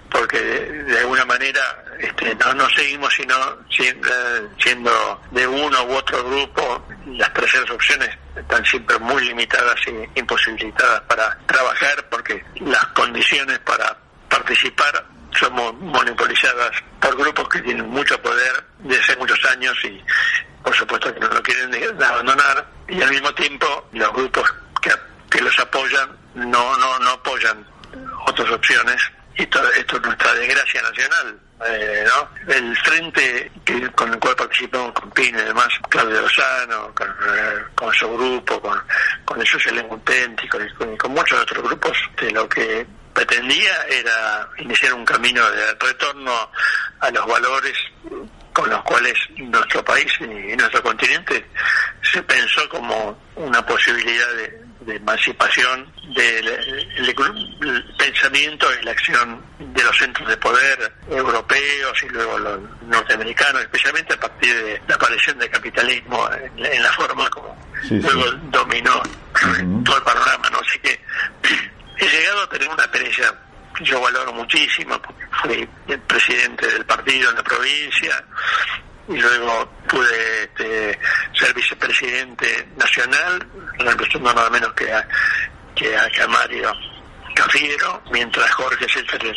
porque 0.10 0.40
de, 0.40 1.00
alguna 1.00 1.26
manera 1.26 1.62
este, 2.00 2.36
no, 2.36 2.54
no 2.54 2.70
seguimos 2.70 3.14
sino 3.14 3.36
siendo, 3.70 5.22
de 5.32 5.48
uno 5.48 5.84
u 5.84 5.92
otro 5.94 6.24
grupo, 6.24 6.86
las 7.08 7.34
terceras 7.34 7.70
opciones 7.72 8.10
están 8.36 8.64
siempre 8.66 8.98
muy 9.00 9.24
limitadas 9.26 9.76
e 9.88 10.10
imposibilitadas 10.16 11.02
para 11.02 11.38
trabajar 11.46 12.08
porque 12.10 12.44
las 12.62 12.86
condiciones 12.88 13.60
para 13.60 13.98
participar 14.30 15.06
somos 15.38 15.74
monopolizadas 15.76 16.72
por 17.00 17.16
grupos 17.16 17.48
que 17.50 17.62
tienen 17.62 17.88
mucho 17.90 18.20
poder 18.22 18.64
desde 18.80 19.02
hace 19.02 19.16
muchos 19.18 19.44
años 19.46 19.78
y 19.84 20.04
por 20.64 20.76
supuesto 20.76 21.14
que 21.14 21.20
no 21.20 21.28
lo 21.28 21.42
quieren 21.42 22.04
abandonar. 22.04 22.66
Y 22.88 23.02
al 23.02 23.10
mismo 23.10 23.34
tiempo 23.34 23.88
los 23.94 24.12
grupos 24.14 24.54
que, 24.82 24.92
que 25.30 25.42
los 25.42 25.58
apoyan 25.60 26.10
no, 26.36 26.78
no, 26.78 27.00
no 27.00 27.10
apoyan 27.12 27.66
otras 28.26 28.50
opciones. 28.52 29.02
Y 29.36 29.44
esto 29.44 29.62
es 29.70 30.02
nuestra 30.02 30.34
desgracia 30.34 30.82
nacional. 30.82 31.40
Eh, 31.66 32.06
¿no? 32.06 32.54
El 32.54 32.78
frente 32.78 33.52
que, 33.66 33.92
con 33.94 34.14
el 34.14 34.20
cual 34.20 34.36
participamos 34.36 34.92
con 34.94 35.10
Pino 35.10 35.40
y 35.40 35.44
demás, 35.44 35.70
Claudio 35.90 36.22
Lozano, 36.22 36.94
con, 36.94 37.08
eh, 37.10 37.64
con 37.74 37.92
su 37.94 38.08
grupo, 38.16 38.62
con, 38.62 38.80
con 39.26 39.42
el 39.42 39.48
socialismo 39.48 39.94
auténtico 39.94 40.60
y 40.62 40.98
con, 40.98 41.12
muchos 41.12 41.42
otros 41.42 41.64
grupos, 41.64 41.98
de 42.22 42.32
lo 42.32 42.48
que 42.48 42.86
pretendía 43.12 43.74
era 43.90 44.48
iniciar 44.60 44.94
un 44.94 45.04
camino 45.04 45.50
de 45.50 45.74
retorno 45.74 46.52
a 47.00 47.10
los 47.10 47.26
valores 47.26 47.76
con 48.54 48.70
los 48.70 48.84
cuales 48.84 49.16
nuestro 49.38 49.84
país 49.84 50.12
y 50.22 50.56
nuestro 50.56 50.84
continente 50.84 51.50
se 52.04 52.22
pensó 52.22 52.70
como 52.70 53.20
una 53.36 53.66
posibilidad 53.66 54.32
de, 54.34 54.62
de 54.88 54.96
emancipación 54.96 55.92
del 56.16 57.94
pensamiento 57.98 58.68
y 58.82 58.86
la 58.86 58.92
acción 58.92 59.44
de 59.60 59.84
los 59.84 59.98
centros 59.98 60.28
de 60.30 60.38
poder 60.38 60.94
europeos 61.10 62.04
y 62.04 62.10
luego 62.10 62.40
los 62.40 62.60
norteamericanos, 62.88 63.62
especialmente 63.62 64.14
a 64.14 64.20
partir 64.20 64.56
de 64.56 64.82
la 64.88 64.96
aparición 64.96 65.38
del 65.38 65.50
capitalismo 65.50 66.30
en, 66.32 66.82
la 66.82 66.92
forma 66.94 67.30
como 67.30 67.56
luego 67.90 68.32
dominó 68.50 69.04
todo 69.84 69.98
el 69.98 70.04
panorama. 70.04 70.50
¿no? 70.52 70.60
Así 70.60 70.80
que 70.80 71.00
he 71.98 72.10
llegado 72.10 72.44
a 72.44 72.50
tener 72.50 72.70
una 72.70 72.84
experiencia 72.84 73.34
que 73.76 73.84
yo 73.84 74.00
valoro 74.00 74.32
muchísimo, 74.32 75.00
porque 75.02 75.26
fui 75.44 75.70
el 75.88 76.00
presidente 76.00 76.66
del 76.66 76.86
partido 76.86 77.30
en 77.30 77.36
la 77.36 77.44
provincia, 77.44 78.24
y 79.08 79.18
luego 79.18 79.70
pude 79.88 80.44
este, 80.44 81.00
ser 81.34 81.54
vicepresidente 81.54 82.68
nacional, 82.78 83.46
representando 83.80 84.34
nada 84.34 84.50
menos 84.50 84.74
que 84.74 84.92
a, 84.92 85.08
que 85.76 85.96
a, 85.96 86.28
Mario 86.28 86.74
Cafiero, 87.36 88.02
mientras 88.12 88.50
Jorge 88.52 88.88
Seltzer 88.90 89.36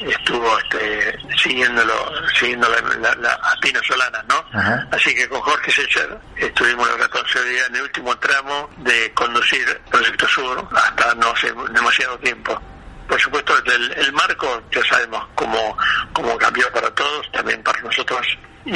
estuvo 0.00 0.58
este, 0.58 1.18
siguiéndolo, 1.40 2.12
siguiendo 2.34 2.68
la, 2.68 3.14
la, 3.14 3.32
a 3.32 3.54
Pino 3.60 3.80
Solana, 3.84 4.24
¿no? 4.28 4.44
Así 4.90 5.14
que 5.14 5.28
con 5.28 5.40
Jorge 5.40 5.70
Seltzer 5.70 6.18
estuvimos 6.36 6.88
la 6.88 6.96
responsabilidad 6.96 7.66
en 7.68 7.76
el 7.76 7.82
último 7.82 8.18
tramo 8.18 8.68
de 8.78 9.12
conducir 9.14 9.80
Proyecto 9.90 10.26
Sur 10.28 10.68
hasta 10.74 11.14
no 11.14 11.30
hace 11.30 11.52
demasiado 11.72 12.18
tiempo 12.18 12.60
por 13.08 13.18
supuesto 13.18 13.54
el, 13.64 13.92
el, 13.92 14.12
marco 14.12 14.62
ya 14.70 14.84
sabemos 14.84 15.26
cómo, 15.34 15.76
cómo 16.12 16.36
cambió 16.36 16.70
para 16.72 16.90
todos, 16.94 17.30
también 17.32 17.62
para 17.62 17.80
nosotros 17.80 18.20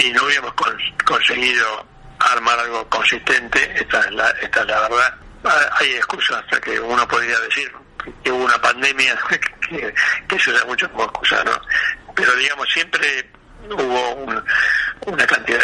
y 0.01 0.13
no 0.13 0.25
hubiéramos 0.25 0.55
conseguido 1.05 1.87
armar 2.19 2.59
algo 2.59 2.89
consistente, 2.89 3.73
esta 3.75 4.01
es 4.01 4.13
la, 4.13 4.31
esta 4.31 4.61
es 4.61 4.67
la 4.67 4.81
verdad. 4.81 5.15
Ah, 5.45 5.71
hay 5.81 5.95
excusas 5.95 6.43
hasta 6.43 6.61
que 6.61 6.79
uno 6.79 7.07
podría 7.09 7.39
decir 7.41 7.71
que 8.23 8.31
hubo 8.31 8.45
una 8.45 8.61
pandemia, 8.61 9.19
que, 9.69 9.95
que 10.29 10.39
se 10.39 10.51
usa 10.51 10.65
mucho 10.65 10.91
como 10.91 11.05
excusa, 11.05 11.43
¿no? 11.45 11.61
Pero 12.15 12.35
digamos, 12.37 12.69
siempre 12.73 13.31
hubo 13.69 14.43
una 15.07 15.27
cantidad 15.27 15.61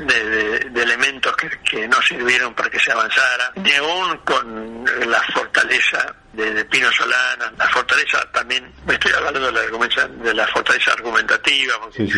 de, 0.00 0.70
de, 0.70 0.82
elementos 0.82 1.36
que, 1.36 1.50
que, 1.60 1.88
no 1.88 2.00
sirvieron 2.02 2.54
para 2.54 2.70
que 2.70 2.80
se 2.80 2.92
avanzara, 2.92 3.52
ni 3.56 3.72
aún 3.74 4.16
con 4.18 4.84
la 5.06 5.22
fortaleza 5.34 6.14
de, 6.32 6.64
Pino 6.66 6.90
Solana, 6.92 7.52
la 7.58 7.68
fortaleza 7.68 8.24
también, 8.32 8.72
me 8.86 8.94
estoy 8.94 9.12
hablando 9.12 9.40
de 9.40 9.52
la, 9.52 10.08
de 10.08 10.34
la 10.34 10.46
fortaleza 10.48 10.92
argumentativa, 10.92 11.74
porque 11.80 12.08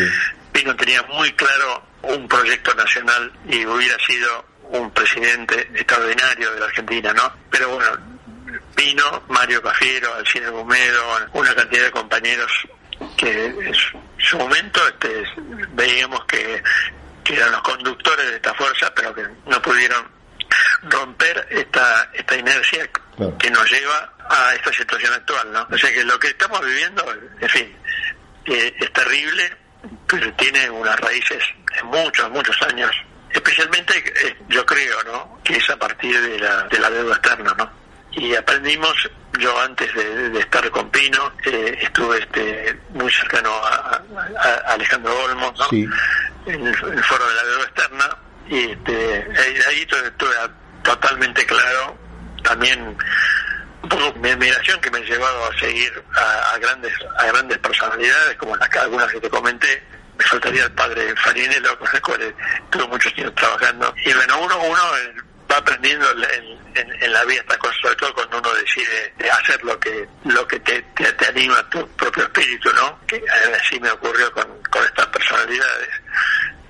Pino 0.64 0.76
tenía 0.76 1.02
muy 1.02 1.30
claro 1.32 1.82
un 2.00 2.26
proyecto 2.26 2.74
nacional 2.74 3.30
y 3.46 3.66
hubiera 3.66 3.98
sido 3.98 4.46
un 4.70 4.90
presidente 4.92 5.60
extraordinario 5.74 6.52
de 6.52 6.60
la 6.60 6.64
Argentina, 6.64 7.12
¿no? 7.12 7.30
Pero 7.50 7.68
bueno, 7.68 7.86
Pino, 8.74 9.24
Mario 9.28 9.60
Cafiero, 9.60 10.14
Alcina 10.14 10.48
Gumedo, 10.48 11.28
una 11.34 11.54
cantidad 11.54 11.84
de 11.84 11.90
compañeros 11.90 12.50
que 13.14 13.44
en 13.44 13.74
su 14.16 14.38
momento 14.38 14.80
este, 14.88 15.22
veíamos 15.72 16.24
que, 16.24 16.62
eran 17.26 17.52
los 17.52 17.60
conductores 17.60 18.26
de 18.26 18.36
esta 18.36 18.54
fuerza, 18.54 18.90
pero 18.94 19.14
que 19.14 19.26
no 19.44 19.60
pudieron 19.60 20.06
romper 20.84 21.46
esta, 21.50 22.10
esta 22.14 22.36
inercia 22.36 22.88
que 23.38 23.50
nos 23.50 23.70
lleva 23.70 24.14
a 24.30 24.54
esta 24.54 24.72
situación 24.72 25.12
actual, 25.12 25.52
¿no? 25.52 25.68
O 25.70 25.76
sea 25.76 25.92
que 25.92 26.04
lo 26.04 26.18
que 26.18 26.28
estamos 26.28 26.64
viviendo, 26.64 27.04
en 27.38 27.48
fin, 27.50 27.76
eh, 28.46 28.74
es 28.78 28.92
terrible, 28.94 29.63
pero 30.06 30.32
tiene 30.34 30.70
unas 30.70 30.98
raíces 31.00 31.42
de 31.74 31.82
muchos, 31.84 32.30
muchos 32.30 32.60
años. 32.62 32.90
Especialmente, 33.30 33.98
eh, 33.98 34.36
yo 34.48 34.64
creo, 34.64 35.02
¿no? 35.04 35.40
Que 35.42 35.56
es 35.56 35.70
a 35.70 35.76
partir 35.76 36.20
de 36.20 36.38
la, 36.38 36.62
de 36.64 36.78
la 36.78 36.90
deuda 36.90 37.14
externa, 37.16 37.54
¿no? 37.58 37.70
Y 38.12 38.34
aprendimos, 38.34 39.10
yo 39.40 39.60
antes 39.60 39.92
de, 39.94 40.38
estar 40.38 40.70
con 40.70 40.88
Pino, 40.90 41.32
eh, 41.44 41.78
estuve 41.82 42.18
este, 42.18 42.78
muy 42.90 43.10
cercano 43.12 43.50
a, 43.52 44.00
Alejandro 44.68 45.12
Olmos, 45.24 45.58
¿no? 45.58 45.66
En, 45.72 46.66
el, 46.66 46.76
foro 46.76 47.28
de 47.28 47.34
la 47.34 47.42
deuda 47.42 47.64
externa, 47.64 48.16
y 48.48 48.70
este, 48.70 49.28
ahí, 49.68 49.80
estuve 49.80 50.30
totalmente 50.82 51.44
claro 51.46 51.98
también 52.44 52.96
mi 54.16 54.30
admiración 54.30 54.80
que 54.80 54.90
me 54.90 54.98
ha 54.98 55.02
llevado 55.02 55.50
a 55.50 55.58
seguir 55.58 56.02
a, 56.16 56.58
grandes 56.58 56.92
a 57.18 57.26
grandes 57.26 57.58
personalidades 57.58 58.36
como 58.36 58.56
las 58.56 58.70
algunas 58.76 59.10
que 59.10 59.20
te 59.20 59.30
comenté. 59.30 59.82
Me 60.16 60.24
faltaría 60.24 60.64
el 60.64 60.72
padre 60.72 61.14
Farinello 61.16 61.78
con 61.78 61.88
el 61.92 62.02
cual 62.02 62.34
tuve 62.70 62.86
muchos 62.86 63.12
años 63.16 63.34
trabajando. 63.34 63.94
Y 64.04 64.12
bueno 64.12 64.38
uno 64.40 64.58
uno 64.60 64.96
eh, 64.98 65.14
va 65.50 65.56
aprendiendo 65.56 66.06
en, 66.10 67.12
la 67.12 67.24
vida 67.24 67.40
estas 67.40 67.58
cosas 67.58 67.76
sobre 67.80 67.96
todo 67.96 68.14
cuando 68.14 68.38
uno 68.38 68.54
decide 68.54 69.14
hacer 69.30 69.62
lo 69.62 69.78
que 69.78 70.08
lo 70.24 70.46
que 70.48 70.58
te, 70.60 70.82
te, 70.82 71.26
anima 71.26 71.58
a 71.58 71.70
tu 71.70 71.86
propio 71.90 72.24
espíritu 72.24 72.72
no 72.72 72.98
que 73.06 73.22
así 73.60 73.78
me 73.78 73.90
ocurrió 73.90 74.32
con, 74.32 74.46
con 74.70 74.84
estas 74.84 75.06
personalidades. 75.06 75.90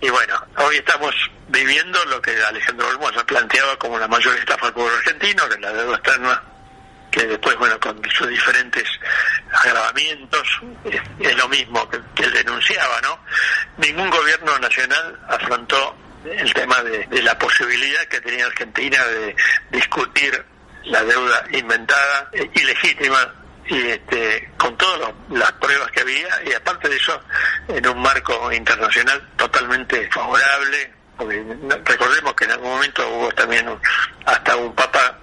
Y 0.00 0.10
bueno, 0.10 0.46
hoy 0.56 0.76
estamos 0.76 1.14
viviendo 1.48 2.04
lo 2.06 2.20
que 2.20 2.30
Alejandro 2.42 2.88
Olmos 2.88 3.12
planteaba 3.24 3.76
como 3.78 3.98
la 3.98 4.08
mayor 4.08 4.36
estafa 4.36 4.66
al 4.66 4.74
pueblo 4.74 4.94
argentino, 4.96 5.48
que 5.48 5.58
la 5.58 5.72
deuda 5.72 5.96
externa, 5.96 6.42
que 7.14 7.26
después, 7.26 7.56
bueno, 7.58 7.78
con 7.78 8.02
sus 8.10 8.28
diferentes 8.28 8.84
agravamientos, 9.52 10.60
es, 11.20 11.36
lo 11.36 11.48
mismo 11.48 11.88
que, 11.88 11.98
él 12.24 12.32
denunciaba, 12.32 13.00
¿no? 13.02 13.20
Ningún 13.76 14.10
gobierno 14.10 14.58
nacional 14.58 15.20
afrontó 15.28 15.96
el 16.24 16.52
tema 16.52 16.82
de, 16.82 17.06
de 17.06 17.22
la 17.22 17.38
posibilidad 17.38 18.02
que 18.06 18.20
tenía 18.20 18.46
Argentina 18.46 19.04
de 19.04 19.36
discutir 19.70 20.44
la 20.86 21.04
deuda 21.04 21.44
inventada, 21.52 22.30
eh, 22.32 22.50
ilegítima, 22.52 23.32
y 23.66 23.80
este, 23.86 24.50
con 24.58 24.76
todas 24.76 25.14
las 25.30 25.52
pruebas 25.52 25.90
que 25.92 26.00
había, 26.00 26.28
y 26.44 26.52
aparte 26.52 26.88
de 26.88 26.96
eso, 26.96 27.20
en 27.68 27.86
un 27.86 28.02
marco 28.02 28.52
internacional 28.52 29.30
totalmente 29.36 30.10
favorable, 30.10 30.92
porque 31.16 31.44
recordemos 31.84 32.34
que 32.34 32.44
en 32.44 32.50
algún 32.52 32.70
momento 32.70 33.08
hubo 33.08 33.28
también 33.32 33.66
hasta 34.26 34.56
un 34.56 34.74
papa, 34.74 35.18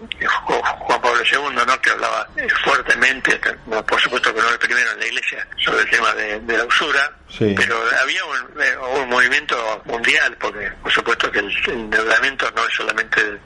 Juan 0.79 1.01
Pablo 1.01 1.21
II, 1.23 1.55
¿no? 1.65 1.81
que 1.81 1.89
hablaba 1.89 2.27
fuertemente, 2.63 3.39
por 3.87 3.99
supuesto 3.99 4.33
que 4.33 4.41
no 4.41 4.49
el 4.49 4.59
primero 4.59 4.91
en 4.91 4.99
la 4.99 5.05
iglesia, 5.05 5.47
sobre 5.63 5.81
el 5.81 5.89
tema 5.89 6.13
de, 6.13 6.57
la 6.57 6.65
usura, 6.65 7.11
pero 7.37 7.81
había 8.01 8.21
eh, 8.21 8.77
un, 8.99 9.09
movimiento 9.09 9.81
mundial, 9.85 10.35
porque 10.39 10.71
por 10.81 10.91
supuesto 10.91 11.31
que 11.31 11.39
el, 11.39 11.51
endeudamiento 11.67 12.49
no 12.55 12.67
es 12.67 12.73
solamente 12.73 13.21
el, 13.21 13.39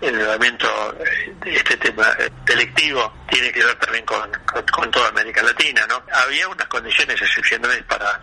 endeudamiento 0.00 0.96
de 1.40 1.56
este 1.56 1.76
tema 1.76 2.16
delictivo, 2.44 3.12
tiene 3.28 3.52
que 3.52 3.64
ver 3.64 3.74
también 3.76 4.04
con, 4.04 4.30
con 4.72 4.90
toda 4.90 5.08
América 5.08 5.42
Latina, 5.42 5.86
¿no? 5.88 6.02
Había 6.12 6.48
unas 6.48 6.66
condiciones 6.68 7.20
excepcionales 7.20 7.82
para 7.84 8.20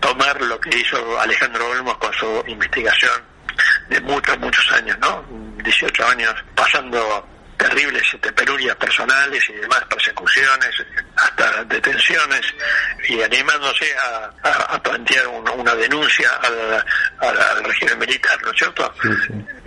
tomar 0.00 0.40
lo 0.40 0.58
que 0.60 0.76
hizo 0.78 1.20
Alejandro 1.20 1.68
Olmos 1.70 1.96
con 1.98 2.12
su 2.14 2.44
investigación 2.46 3.22
de 3.88 4.00
muchos, 4.00 4.38
muchos 4.38 4.72
años, 4.72 4.98
¿no? 5.00 5.24
18 5.62 6.06
años 6.06 6.34
pasando 6.54 7.26
terribles 7.60 8.02
este, 8.14 8.32
penurias 8.32 8.74
personales 8.76 9.44
y 9.50 9.52
demás, 9.52 9.84
persecuciones, 9.90 10.70
hasta 11.16 11.64
detenciones, 11.64 12.40
y 13.06 13.20
animándose 13.20 13.86
a, 14.42 14.82
plantear 14.82 15.26
una, 15.28 15.74
denuncia 15.74 16.30
al, 17.18 17.64
régimen 17.64 17.98
militar, 17.98 18.38
¿no 18.42 18.50
es 18.50 18.56
cierto? 18.56 18.94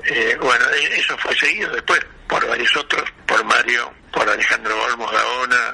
Eh, 0.05 0.35
bueno, 0.41 0.65
e, 0.71 0.99
eso 0.99 1.15
fue 1.19 1.35
seguido 1.35 1.71
después 1.71 1.99
por 2.27 2.45
varios 2.47 2.75
otros, 2.75 3.03
por 3.27 3.43
Mario, 3.45 3.93
por 4.11 4.27
Alejandro 4.27 4.75
Olmos 4.85 5.11
Gaona, 5.11 5.72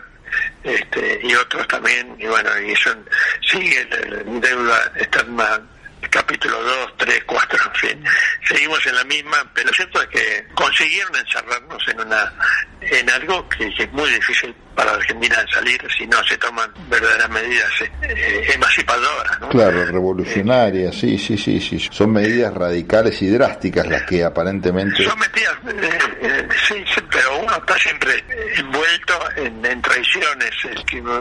y 1.30 1.36
otros 1.36 1.68
también, 1.68 2.16
y 2.18 2.26
bueno, 2.26 2.50
y 2.60 2.76
son, 2.76 3.08
sigue 3.42 3.88
la 3.92 4.24
deuda 4.40 4.92
externa 4.96 5.62
capítulo 6.10 6.62
2, 6.64 6.94
3, 6.98 7.24
4, 7.26 7.60
en 7.66 7.76
fin. 7.76 8.06
Seguimos 8.48 8.84
en 8.88 8.96
la 8.96 9.04
misma, 9.04 9.38
pero 9.54 9.68
lo 9.68 9.74
cierto 9.74 10.02
es 10.02 10.08
que 10.08 10.48
consiguieron 10.56 11.16
encerrarnos 11.16 11.88
en 11.88 12.00
una 12.00 12.34
en 12.82 13.10
algo 13.12 13.48
que, 13.50 13.68
es 13.68 13.92
muy 13.92 14.10
difícil 14.10 14.56
para 14.76 14.92
Argentina 14.92 15.36
salir 15.52 15.80
si 15.98 16.08
no 16.08 16.24
se 16.24 16.38
toman 16.38 16.72
verdaderas 16.90 17.30
medidas 17.30 17.72
eh, 18.02 18.52
emancipadoras. 18.54 19.40
¿no? 19.42 19.50
Claro, 19.50 19.86
revolucionarias, 19.86 20.96
sí, 20.96 21.18
sí, 21.18 21.38
sí, 21.38 21.60
sí. 21.60 21.90
Son 21.92 22.12
medidas 22.12 22.54
radicales 22.54 23.22
y 23.22 23.30
drásticas 23.30 23.88
las 23.88 24.04
que 24.04 24.24
aparentemente... 24.24 25.04
Son 25.04 25.20
medidas, 25.20 25.56
eh, 25.68 26.00
eh, 26.22 26.48
sí, 26.68 26.84
pero 27.12 27.40
uno 27.40 27.56
está 27.56 27.78
siempre 27.78 28.24
envuelto 28.56 29.14
en, 29.36 29.82
traiciones 29.82 30.52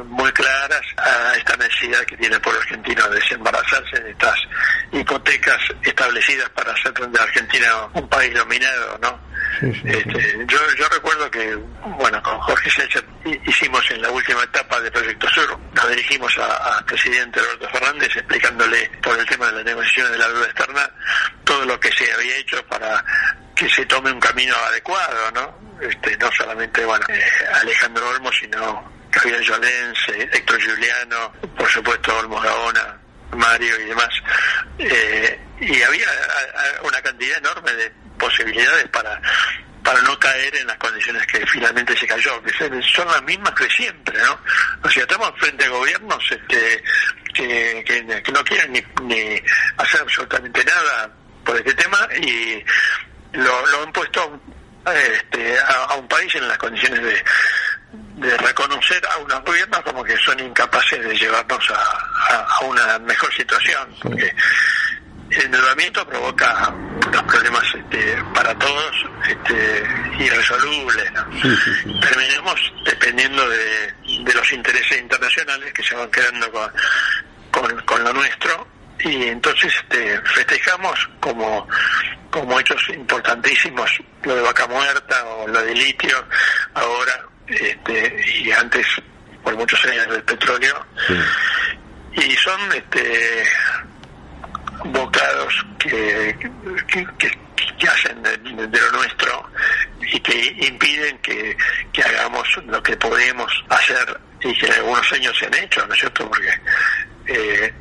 muy 0.07 0.31
claras 0.33 0.83
a 0.97 1.37
esta 1.37 1.57
necesidad 1.57 2.01
que 2.05 2.17
tiene 2.17 2.35
el 2.35 2.41
pueblo 2.41 2.61
argentino 2.61 3.09
de 3.09 3.21
desembarazarse 3.21 4.01
de 4.03 4.11
estas 4.11 4.37
hipotecas 4.93 5.59
establecidas 5.83 6.49
para 6.51 6.73
hacer 6.73 6.93
de 6.93 7.21
Argentina 7.21 7.67
un 7.95 8.09
país 8.09 8.35
dominado, 8.35 8.99
¿no? 9.03 9.29
Este, 9.61 10.47
yo, 10.47 10.59
yo 10.79 10.89
recuerdo 10.89 11.31
que, 11.31 11.57
bueno, 11.99 12.23
con 12.23 12.39
Jorge 12.41 12.71
Selcher 12.71 13.05
hicimos 13.49 13.91
en 13.91 14.03
la 14.03 14.11
última 14.11 14.43
etapa 14.43 14.81
de 14.81 14.91
Proyecto 14.91 15.29
Sur, 15.31 15.59
nos 15.73 15.89
dirigimos 15.89 16.37
al 16.39 16.85
presidente 16.85 17.41
Alberto 17.41 17.69
Fernández 17.71 18.15
explicándole 18.15 18.91
por 19.03 19.19
el 19.19 19.27
tema 19.27 19.47
de 19.47 19.53
la 19.53 19.63
negociación 19.63 20.13
de 20.13 20.19
la 20.19 20.29
deuda 20.29 20.45
externa 20.45 20.91
todo 21.45 21.65
lo 21.65 21.81
que 21.81 21.91
se 21.93 22.13
había 22.13 22.37
hecho 22.37 22.65
para 22.67 23.05
que 23.55 23.69
se 23.71 23.87
tome 23.87 24.13
un 24.13 24.21
camino 24.21 24.55
adecuado, 24.55 25.31
¿no? 25.33 25.79
Este, 25.81 26.17
no 26.19 26.31
solamente, 26.33 26.85
bueno, 26.85 27.07
eh, 27.09 27.23
Alejandro 27.55 28.09
Olmos, 28.11 28.37
sino 28.39 28.93
Javier 29.11 29.41
Llolens, 29.41 29.99
Héctor 30.09 30.61
Giuliano, 30.61 31.33
por 31.57 31.69
supuesto 31.69 32.17
Olmos 32.19 32.43
Gaona, 32.43 32.99
Mario 33.33 33.81
y 33.81 33.85
demás. 33.85 34.11
Eh, 34.79 35.41
y 35.61 35.83
había 35.83 36.07
una 36.83 37.01
cantidad 37.01 37.39
enorme 37.39 37.73
de 37.73 37.91
posibilidades 38.19 38.89
para 38.89 39.21
para 39.89 40.03
no 40.03 40.19
caer 40.19 40.55
en 40.55 40.67
las 40.67 40.77
condiciones 40.77 41.27
que 41.27 41.47
finalmente 41.47 41.97
se 41.97 42.07
cayó, 42.07 42.43
que 42.43 42.53
son 42.53 43.09
las 43.09 43.23
mismas 43.23 43.55
que 43.55 43.67
siempre, 43.71 44.19
¿no? 44.19 44.39
O 44.83 44.91
sea, 44.91 45.03
estamos 45.05 45.33
frente 45.39 45.65
a 45.65 45.71
gobiernos 45.71 46.23
este, 46.31 46.85
que, 47.33 47.83
que, 48.23 48.31
no 48.31 48.45
quieren 48.45 48.71
ni, 48.71 48.85
ni, 49.05 49.43
hacer 49.79 50.03
absolutamente 50.03 50.63
nada 50.63 51.11
por 51.43 51.57
este 51.57 51.73
tema 51.73 52.07
y 52.21 52.63
lo, 53.33 53.67
lo 53.67 53.83
han 53.85 53.93
puesto 53.95 54.39
este, 54.95 55.59
a, 55.59 55.95
un 55.95 56.07
país 56.07 56.35
en 56.35 56.47
las 56.47 56.59
condiciones 56.59 57.03
de, 57.03 57.25
de 58.27 58.37
reconocer 58.37 59.03
a 59.07 59.17
unos 59.17 59.43
gobiernos 59.43 59.81
como 59.81 60.05
que 60.05 60.19
son 60.19 60.39
incapaces 60.39 61.03
de 61.03 61.17
llevarnos 61.17 61.71
a, 61.71 62.45
a, 62.45 62.61
una 62.67 62.99
mejor 62.99 63.33
situación. 63.33 63.97
Porque, 64.03 64.35
el 65.31 65.45
endeudamiento 65.45 66.07
provoca 66.07 66.69
unos 67.07 67.23
problemas 67.25 67.65
este, 67.75 68.17
para 68.35 68.55
todos 68.59 68.93
este, 69.29 69.85
irresolubles. 70.19 71.13
Terminemos 72.01 72.73
dependiendo 72.85 73.49
de, 73.49 73.95
los 74.35 74.53
intereses 74.53 75.01
internacionales 75.01 75.73
que 75.73 75.83
se 75.83 75.95
van 75.95 76.11
quedando 76.11 76.51
con, 77.51 77.81
con, 77.85 78.05
lo 78.05 78.13
nuestro 78.13 78.69
y 79.01 79.25
entonces 79.25 79.73
este, 79.83 80.21
festejamos 80.23 81.09
como, 81.21 81.67
como 82.31 82.61
hechos 82.61 82.89
importantísimos 82.91 83.91
lo 84.23 84.35
de 84.35 84.43
vaca 84.43 84.67
muerta 84.67 85.25
o 85.27 85.49
lo 85.49 85.63
de 85.63 85.75
litio 85.75 86.25
ahora 86.75 87.27
este, 87.47 88.41
y 88.43 88.53
antes 88.53 88.87
por 89.43 89.57
muchos 89.57 89.83
años 89.87 90.09
del 90.09 90.23
petróleo. 90.23 90.87
Y 92.13 92.37
son 92.37 92.61
este 92.73 93.45
bocados 94.85 95.67
que, 95.79 96.37
que, 97.19 97.89
hacen 97.89 98.23
de, 98.23 98.37
lo 98.81 98.93
nuestro 98.93 99.51
y 100.01 100.21
que 100.21 100.57
impiden 100.67 101.19
que, 101.19 101.57
hagamos 102.05 102.49
lo 102.67 102.83
que 102.83 102.97
podemos 102.97 103.53
hacer 103.69 104.21
y 104.41 104.57
que 104.57 104.67
en 104.67 104.73
algunos 104.75 105.13
años 105.13 105.37
se 105.39 105.47
han 105.47 105.55
hecho, 105.55 105.87
¿no 105.87 105.95
es 105.95 106.01
cierto? 106.01 106.29
Porque 106.29 106.51
eh, 107.27 107.73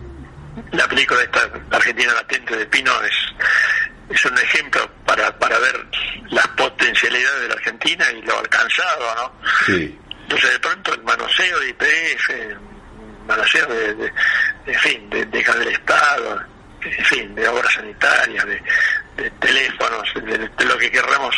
la 0.72 0.88
película 0.88 1.20
de 1.20 1.26
esta 1.26 1.50
Argentina 1.72 2.14
Latente 2.14 2.56
de 2.58 2.66
Pino 2.66 2.92
es, 3.04 4.16
es 4.16 4.26
un 4.26 4.38
ejemplo 4.38 4.90
para, 5.06 5.38
para 5.38 5.60
ver 5.60 5.86
las 6.30 6.48
potencialidades 6.50 7.42
de 7.42 7.48
la 7.48 7.54
Argentina 7.56 8.06
y 8.12 8.22
lo 8.24 8.40
alcanzado, 8.40 9.16
¿no? 9.16 9.34
Entonces 10.24 10.52
de 10.52 10.60
pronto 10.60 10.94
el 10.94 11.04
manoseo 11.04 11.60
de 11.60 11.70
IPF, 11.70 12.30
el 12.32 12.58
manoseo 13.28 13.66
de, 13.68 13.94
de, 13.96 14.14
en 14.66 14.80
fin, 14.80 15.10
de, 15.10 15.26
de 15.26 15.44
del 15.44 15.68
Estado, 15.70 16.57
en 16.82 17.06
fin, 17.06 17.36
de 17.36 17.48
obras 17.48 17.74
sanitarias, 17.74 18.46
de, 18.46 19.30
teléfonos, 19.40 20.14
de, 20.16 20.66
lo 20.66 20.78
que 20.78 20.92
querramos 20.92 21.36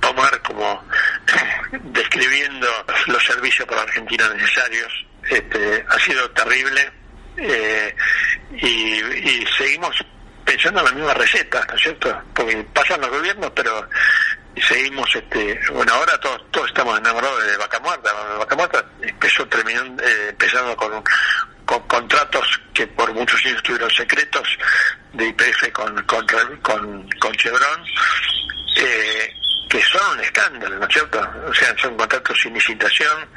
tomar 0.00 0.40
como 0.42 0.84
describiendo 1.72 2.68
los 3.06 3.24
servicios 3.24 3.68
para 3.68 3.82
Argentina 3.82 4.28
necesarios. 4.34 5.06
Este, 5.28 5.84
ha 5.88 5.98
sido 6.00 6.30
terrible 6.30 6.90
eh, 7.36 7.94
y, 8.52 9.44
seguimos 9.56 9.94
pensando 10.44 10.80
en 10.80 10.86
la 10.86 10.92
misma 10.92 11.14
receta, 11.14 11.64
¿no 11.68 11.74
es 11.74 11.82
cierto? 11.82 12.22
Porque 12.34 12.56
pasan 12.74 13.00
los 13.00 13.10
gobiernos, 13.10 13.52
pero 13.54 13.88
seguimos, 14.68 15.08
este, 15.14 15.60
bueno, 15.72 15.92
ahora 15.92 16.18
todos, 16.18 16.50
todos 16.50 16.68
estamos 16.68 16.98
enamorados 16.98 17.46
de 17.46 17.56
Vaca 17.56 17.78
Muerta. 17.80 18.12
Vaca 18.38 18.56
Muerta 18.56 18.84
empezó 19.02 19.46
terminando, 19.46 20.02
eh, 20.02 20.28
empezando 20.30 20.76
con, 20.76 21.02
con 21.70 21.86
contratos 21.86 22.60
que 22.74 22.84
por 22.88 23.12
muchos 23.14 23.40
años 23.44 23.58
estuvieron 23.58 23.90
secretos 23.90 24.58
de 25.12 25.28
IPF 25.28 25.70
con, 25.72 26.02
con, 26.02 26.26
con, 27.20 27.32
Chevron, 27.36 27.84
eh, 28.76 29.32
que 29.68 29.80
son 29.82 30.18
un 30.18 30.20
escándalo, 30.24 30.78
¿no 30.80 30.86
es 30.88 30.92
cierto? 30.92 31.20
O 31.46 31.54
sea, 31.54 31.72
son 31.78 31.96
contratos 31.96 32.36
sin 32.40 32.54
licitación 32.54 33.28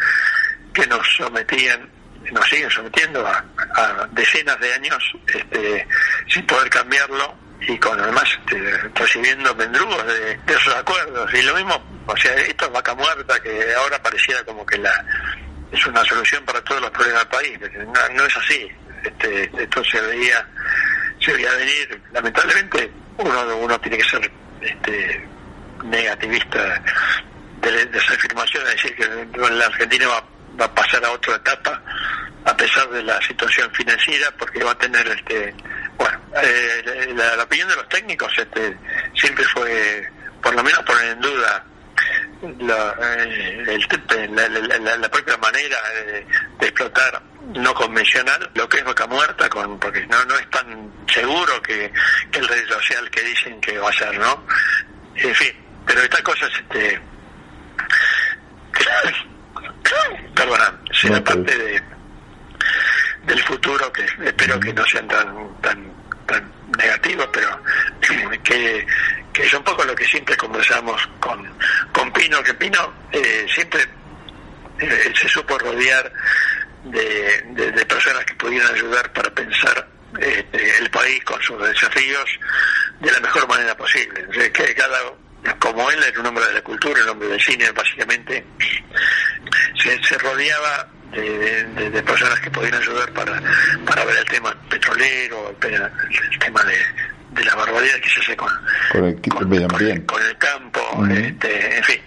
que 0.73 0.87
nos 0.87 1.07
sometían, 1.15 1.87
nos 2.31 2.49
siguen 2.49 2.71
sometiendo 2.71 3.23
a, 3.27 4.07
decenas 4.11 4.59
de 4.59 4.73
años 4.73 5.03
este, 5.27 5.87
sin 6.27 6.43
poder 6.47 6.69
cambiarlo 6.71 7.35
y 7.61 7.77
con 7.77 7.99
además 7.99 8.27
este, 8.39 8.77
recibiendo 8.95 9.53
mendrugos 9.53 10.07
de, 10.07 10.39
esos 10.47 10.73
acuerdos. 10.73 11.31
Y 11.35 11.43
lo 11.43 11.53
mismo, 11.53 12.03
o 12.07 12.17
sea, 12.17 12.33
esto 12.37 12.65
es 12.65 12.71
vaca 12.71 12.95
muerta 12.95 13.39
que 13.41 13.75
ahora 13.75 14.01
pareciera 14.01 14.43
como 14.43 14.65
que 14.65 14.79
la 14.79 15.05
es 15.73 15.86
una 15.88 16.03
solución 16.05 16.45
para 16.45 16.62
todos 16.62 16.81
los 16.81 16.91
problemas 16.91 17.21
del 17.21 17.29
país. 17.29 17.59
No, 17.88 18.15
no 18.15 18.25
es 18.25 18.38
así. 18.38 18.67
Este, 19.03 19.51
esto 19.62 19.83
se 19.83 19.99
veía 20.01 20.47
se 21.19 21.33
veía 21.33 21.51
venir. 21.55 22.01
Lamentablemente 22.12 22.91
uno, 23.17 23.57
uno 23.57 23.79
tiene 23.81 23.97
que 23.97 24.09
ser 24.09 24.31
este, 24.62 25.27
negativista 25.83 26.81
de, 27.62 27.89
esa 27.97 28.13
afirmación, 28.13 28.63
decir 28.65 28.95
que 28.95 29.39
la 29.49 29.65
Argentina 29.65 30.07
va, 30.07 30.23
va 30.59 30.65
a 30.65 30.75
pasar 30.75 31.03
a 31.05 31.12
otra 31.12 31.36
etapa 31.36 31.81
a 32.45 32.57
pesar 32.57 32.89
de 32.89 33.01
la 33.03 33.21
situación 33.21 33.71
financiera, 33.73 34.29
porque 34.38 34.63
va 34.63 34.71
a 34.71 34.77
tener, 34.77 35.07
este, 35.07 35.53
bueno, 35.97 36.19
eh, 36.41 37.13
la, 37.15 37.41
opinión 37.41 37.69
de 37.69 37.75
los 37.75 37.88
técnicos 37.88 38.31
este, 38.38 38.77
siempre 39.15 39.45
fue, 39.45 40.09
por 40.41 40.53
lo 40.53 40.62
menos 40.62 40.79
poner 40.83 41.12
en 41.12 41.21
duda 41.21 41.65
la, 42.59 42.95
eh, 43.01 43.63
el, 43.67 45.01
la, 45.01 45.09
propia 45.09 45.37
manera 45.37 45.77
de, 46.59 46.67
explotar 46.67 47.21
no 47.55 47.73
convencional 47.73 48.49
lo 48.53 48.67
que 48.67 48.77
es 48.77 48.83
vaca 48.83 49.07
muerta 49.07 49.49
con 49.49 49.79
porque 49.79 50.05
no 50.07 50.23
no 50.25 50.35
es 50.35 50.49
tan 50.49 50.91
seguro 51.07 51.61
que, 51.61 51.91
el 52.33 52.47
red 52.47 52.67
social 52.67 53.09
que 53.09 53.21
dicen 53.21 53.59
que 53.61 53.77
va 53.77 53.89
a 53.89 53.93
ser 53.93 54.17
no 54.17 54.45
en 55.15 55.35
fin 55.35 55.53
pero 55.85 56.01
estas 56.01 56.21
cosas 56.21 56.51
este 56.59 57.01
perdona 60.35 60.79
será 60.91 61.23
parte 61.23 61.57
de 61.57 61.81
del 63.25 63.41
futuro 63.43 63.91
que 63.93 64.03
espero 64.25 64.59
que 64.59 64.73
no 64.73 64.85
sean 64.85 65.07
tan 65.07 65.61
tan 65.61 66.02
tan 66.77 66.86
negativos 66.86 67.27
pero 67.31 67.62
que 68.43 68.86
que 69.33 69.43
es 69.43 69.53
un 69.53 69.63
poco 69.63 69.83
lo 69.83 69.95
que 69.95 70.05
siempre 70.05 70.38
conversamos 70.38 71.09
con, 71.19 71.43
con 71.91 72.13
Pino, 72.13 72.41
que 72.43 72.53
Pino 72.53 72.93
eh, 73.12 73.47
siempre 73.53 73.81
eh, 74.79 75.12
se 75.19 75.27
supo 75.27 75.57
rodear 75.57 76.13
de, 76.83 77.41
de, 77.71 77.86
personas 77.86 78.23
que 78.25 78.36
pudieran 78.36 78.73
ayudar 78.75 79.12
para 79.12 79.33
pensar 79.33 79.88
este, 80.19 80.77
el 80.77 80.89
país 80.91 81.23
con 81.23 81.41
sus 81.41 81.59
desafíos 81.67 82.29
de 82.99 83.12
la 83.12 83.19
mejor 83.21 83.47
manera 83.47 83.75
posible. 83.75 84.51
que 84.51 84.75
cada, 84.75 84.99
como 85.57 85.89
él 85.89 86.03
era 86.03 86.19
un 86.19 86.27
hombre 86.27 86.45
de 86.45 86.53
la 86.53 86.62
cultura, 86.62 87.01
un 87.03 87.09
hombre 87.09 87.29
del 87.29 87.41
cine, 87.41 87.71
básicamente, 87.71 88.45
se, 89.81 90.03
se 90.03 90.17
rodeaba 90.19 90.88
de, 91.21 91.89
de, 91.89 92.04
personas 92.04 92.39
que 92.39 92.49
pudieran 92.52 92.82
ayudar 92.82 93.12
para, 93.13 93.41
para 93.86 94.06
ver 94.06 94.17
el 94.17 94.26
tema 94.26 94.56
petrolero, 94.69 95.49
el 95.49 96.39
tema 96.39 96.63
de, 96.63 96.78
de 97.34 97.45
la 97.45 97.56
barbaridad 97.56 97.95
que 97.99 98.10
se 98.10 98.19
hace 98.19 98.36
con, 98.36 98.49
con, 98.91 99.06
el, 99.06 100.38
campo, 100.38 101.06
este, 101.10 101.78
en 101.78 101.84
fin. 101.84 102.02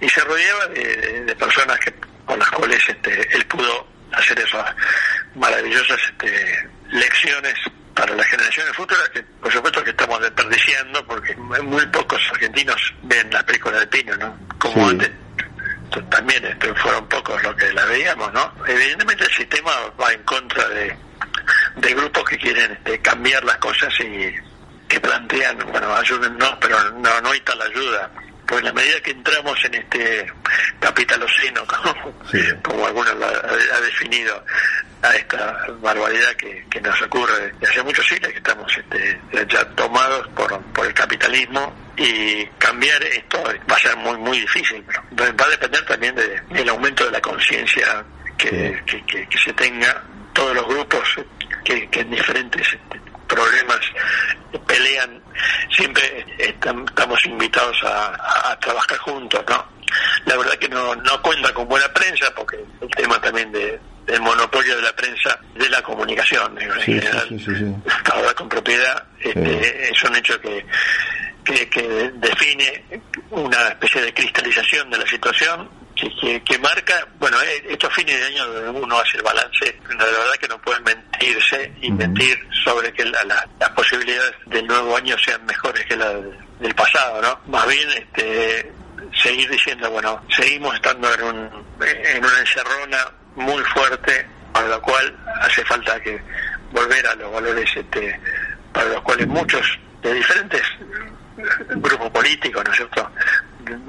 Y 0.00 0.08
se 0.08 0.20
rodeaba 0.22 0.66
de, 0.68 1.36
personas 1.38 1.78
que 1.80 1.92
con 2.24 2.38
las 2.38 2.50
cuales 2.50 2.80
este, 2.88 3.36
él 3.36 3.44
pudo 3.46 3.86
hacer 4.12 4.38
esas 4.38 4.74
maravillosas 5.34 5.98
este, 6.10 6.68
lecciones 6.90 7.54
para 7.94 8.14
las 8.14 8.26
generaciones 8.26 8.74
futuras, 8.74 9.08
que 9.10 9.22
por 9.22 9.52
supuesto 9.52 9.84
que 9.84 9.90
estamos 9.90 10.20
desperdiciando, 10.20 11.04
porque 11.06 11.34
muy 11.36 11.86
pocos 11.86 12.20
argentinos 12.32 12.94
ven 13.02 13.30
la 13.30 13.44
película 13.44 13.78
de 13.80 13.86
Pino, 13.86 14.16
¿no? 14.16 14.38
Como 14.58 14.88
antes 14.88 15.10
también 16.10 16.44
este, 16.44 16.74
fueron 16.74 17.06
pocos 17.08 17.42
los 17.42 17.54
que 17.56 17.72
la 17.72 17.84
veíamos, 17.86 18.32
¿no? 18.32 18.52
Evidentemente 18.66 19.24
el 19.24 19.32
sistema 19.32 19.72
va 20.00 20.12
en 20.12 20.22
contra 20.22 20.68
de, 20.68 20.96
de 21.76 21.94
grupos 21.94 22.24
que 22.24 22.38
quieren 22.38 22.72
este, 22.72 23.00
cambiar 23.00 23.44
las 23.44 23.56
cosas 23.58 23.92
y 24.00 24.32
que 24.88 25.00
plantean, 25.00 25.58
bueno, 25.70 25.94
ayúdennos, 25.94 26.56
pero 26.60 26.90
no, 26.92 27.20
no 27.20 27.30
hay 27.30 27.40
tal 27.40 27.60
ayuda. 27.62 28.10
Pues 28.46 28.60
en 28.60 28.66
la 28.66 28.72
medida 28.72 29.00
que 29.00 29.12
entramos 29.12 29.64
en 29.64 29.74
este 29.74 30.32
capitaloceno, 30.80 31.64
como, 31.66 32.12
como 32.62 32.86
algunos 32.86 33.14
lo 33.16 33.26
ha, 33.26 33.80
definido, 33.80 34.44
a 35.02 35.14
esta 35.16 35.66
barbaridad 35.80 36.32
que, 36.36 36.64
que 36.70 36.80
nos 36.80 37.00
ocurre 37.02 37.52
desde 37.58 37.72
hace 37.72 37.82
muchos 37.82 38.06
siglos, 38.06 38.30
que 38.30 38.38
estamos 38.38 38.72
este, 38.76 39.20
ya 39.48 39.64
tomados 39.70 40.28
por, 40.28 40.60
por 40.72 40.86
el 40.86 40.94
capitalismo 40.94 41.74
y 41.96 42.46
cambiar 42.58 43.02
esto 43.04 43.42
va 43.70 43.76
a 43.76 43.78
ser 43.78 43.96
muy 43.96 44.16
muy 44.18 44.40
difícil, 44.40 44.84
pero 45.16 45.36
va 45.36 45.44
a 45.44 45.50
depender 45.50 45.84
también 45.84 46.14
del 46.14 46.68
aumento 46.68 47.04
de 47.04 47.10
la 47.10 47.20
conciencia 47.20 48.04
que, 48.38 48.82
que, 48.86 49.38
se 49.38 49.52
tenga 49.52 50.02
todos 50.32 50.54
los 50.54 50.66
grupos 50.66 51.16
que, 51.64 51.88
que 51.90 52.00
en 52.00 52.10
diferentes 52.10 52.66
este, 52.66 53.00
problemas 53.28 53.80
pelean, 54.66 55.22
siempre 55.70 56.26
estamos 56.38 57.24
invitados 57.26 57.76
a, 57.84 58.56
trabajar 58.60 58.98
juntos, 58.98 59.42
¿no? 59.48 59.66
La 60.26 60.36
verdad 60.36 60.54
que 60.54 60.68
no, 60.68 60.94
no 60.94 61.20
cuenta 61.20 61.52
con 61.52 61.66
buena 61.66 61.88
prensa, 61.92 62.32
porque 62.34 62.56
el 62.80 62.88
tema 62.90 63.20
también 63.20 63.50
de, 63.50 63.80
del 64.06 64.20
monopolio 64.20 64.76
de 64.76 64.82
la 64.82 64.94
prensa, 64.94 65.38
de 65.54 65.68
la 65.68 65.82
comunicación, 65.82 66.60
en 66.60 66.70
general, 66.72 67.40
con 68.36 68.48
propiedad, 68.48 69.04
este, 69.20 69.90
es 69.90 70.02
un 70.02 70.16
hecho 70.16 70.40
que, 70.40 70.64
que, 71.44 71.68
que 71.68 72.10
define 72.14 72.84
una 73.30 73.68
especie 73.68 74.02
de 74.02 74.14
cristalización 74.14 74.90
de 74.90 74.98
la 74.98 75.06
situación 75.06 75.82
que, 75.94 76.58
marca, 76.58 77.06
bueno, 77.18 77.40
eh, 77.42 77.64
estos 77.70 77.92
fines 77.94 78.18
de 78.18 78.26
año 78.26 78.72
uno 78.72 78.98
hace 78.98 79.18
el 79.18 79.22
balance, 79.22 79.78
la 79.88 80.04
verdad 80.04 80.34
que 80.40 80.48
no 80.48 80.60
pueden 80.60 80.82
mentirse 80.84 81.72
y 81.80 81.90
mentir 81.90 82.38
sobre 82.64 82.92
que 82.92 83.04
las 83.04 83.70
posibilidades 83.74 84.32
del 84.46 84.66
nuevo 84.66 84.96
año 84.96 85.16
sean 85.18 85.44
mejores 85.44 85.84
que 85.86 85.96
las 85.96 86.14
del 86.60 86.74
pasado, 86.74 87.20
¿no? 87.20 87.40
Más 87.46 87.66
bien, 87.68 87.88
este, 87.90 88.72
seguir 89.22 89.48
diciendo, 89.50 89.90
bueno, 89.90 90.24
seguimos 90.34 90.74
estando 90.74 91.12
en, 91.14 91.22
un, 91.22 91.66
en 91.80 92.24
una 92.24 92.38
encerrona 92.38 93.12
muy 93.36 93.62
fuerte, 93.64 94.26
para 94.52 94.68
lo 94.68 94.82
cual 94.82 95.16
hace 95.40 95.64
falta 95.64 96.00
que 96.00 96.20
volver 96.70 97.06
a 97.06 97.14
los 97.14 97.32
valores 97.32 97.70
este, 97.74 98.20
para 98.72 98.88
los 98.88 99.02
cuales 99.02 99.26
muchos 99.26 99.78
de 100.02 100.14
diferentes 100.14 100.62
grupos 101.76 102.10
políticos, 102.10 102.62
¿no 102.64 102.70
es 102.70 102.76
cierto?, 102.76 103.10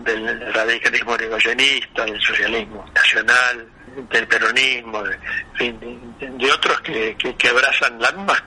del 0.04 0.54
radicalismo 0.54 1.18
negoyenista, 1.18 2.06
del 2.06 2.22
socialismo 2.22 2.86
nacional, 2.94 3.68
del 4.10 4.28
peronismo, 4.28 5.04
de, 5.04 6.52
otros 6.52 6.82
que, 6.82 7.16
que, 7.18 7.50
abrazan 7.50 8.00
las 8.00 8.14
mismas 8.16 8.44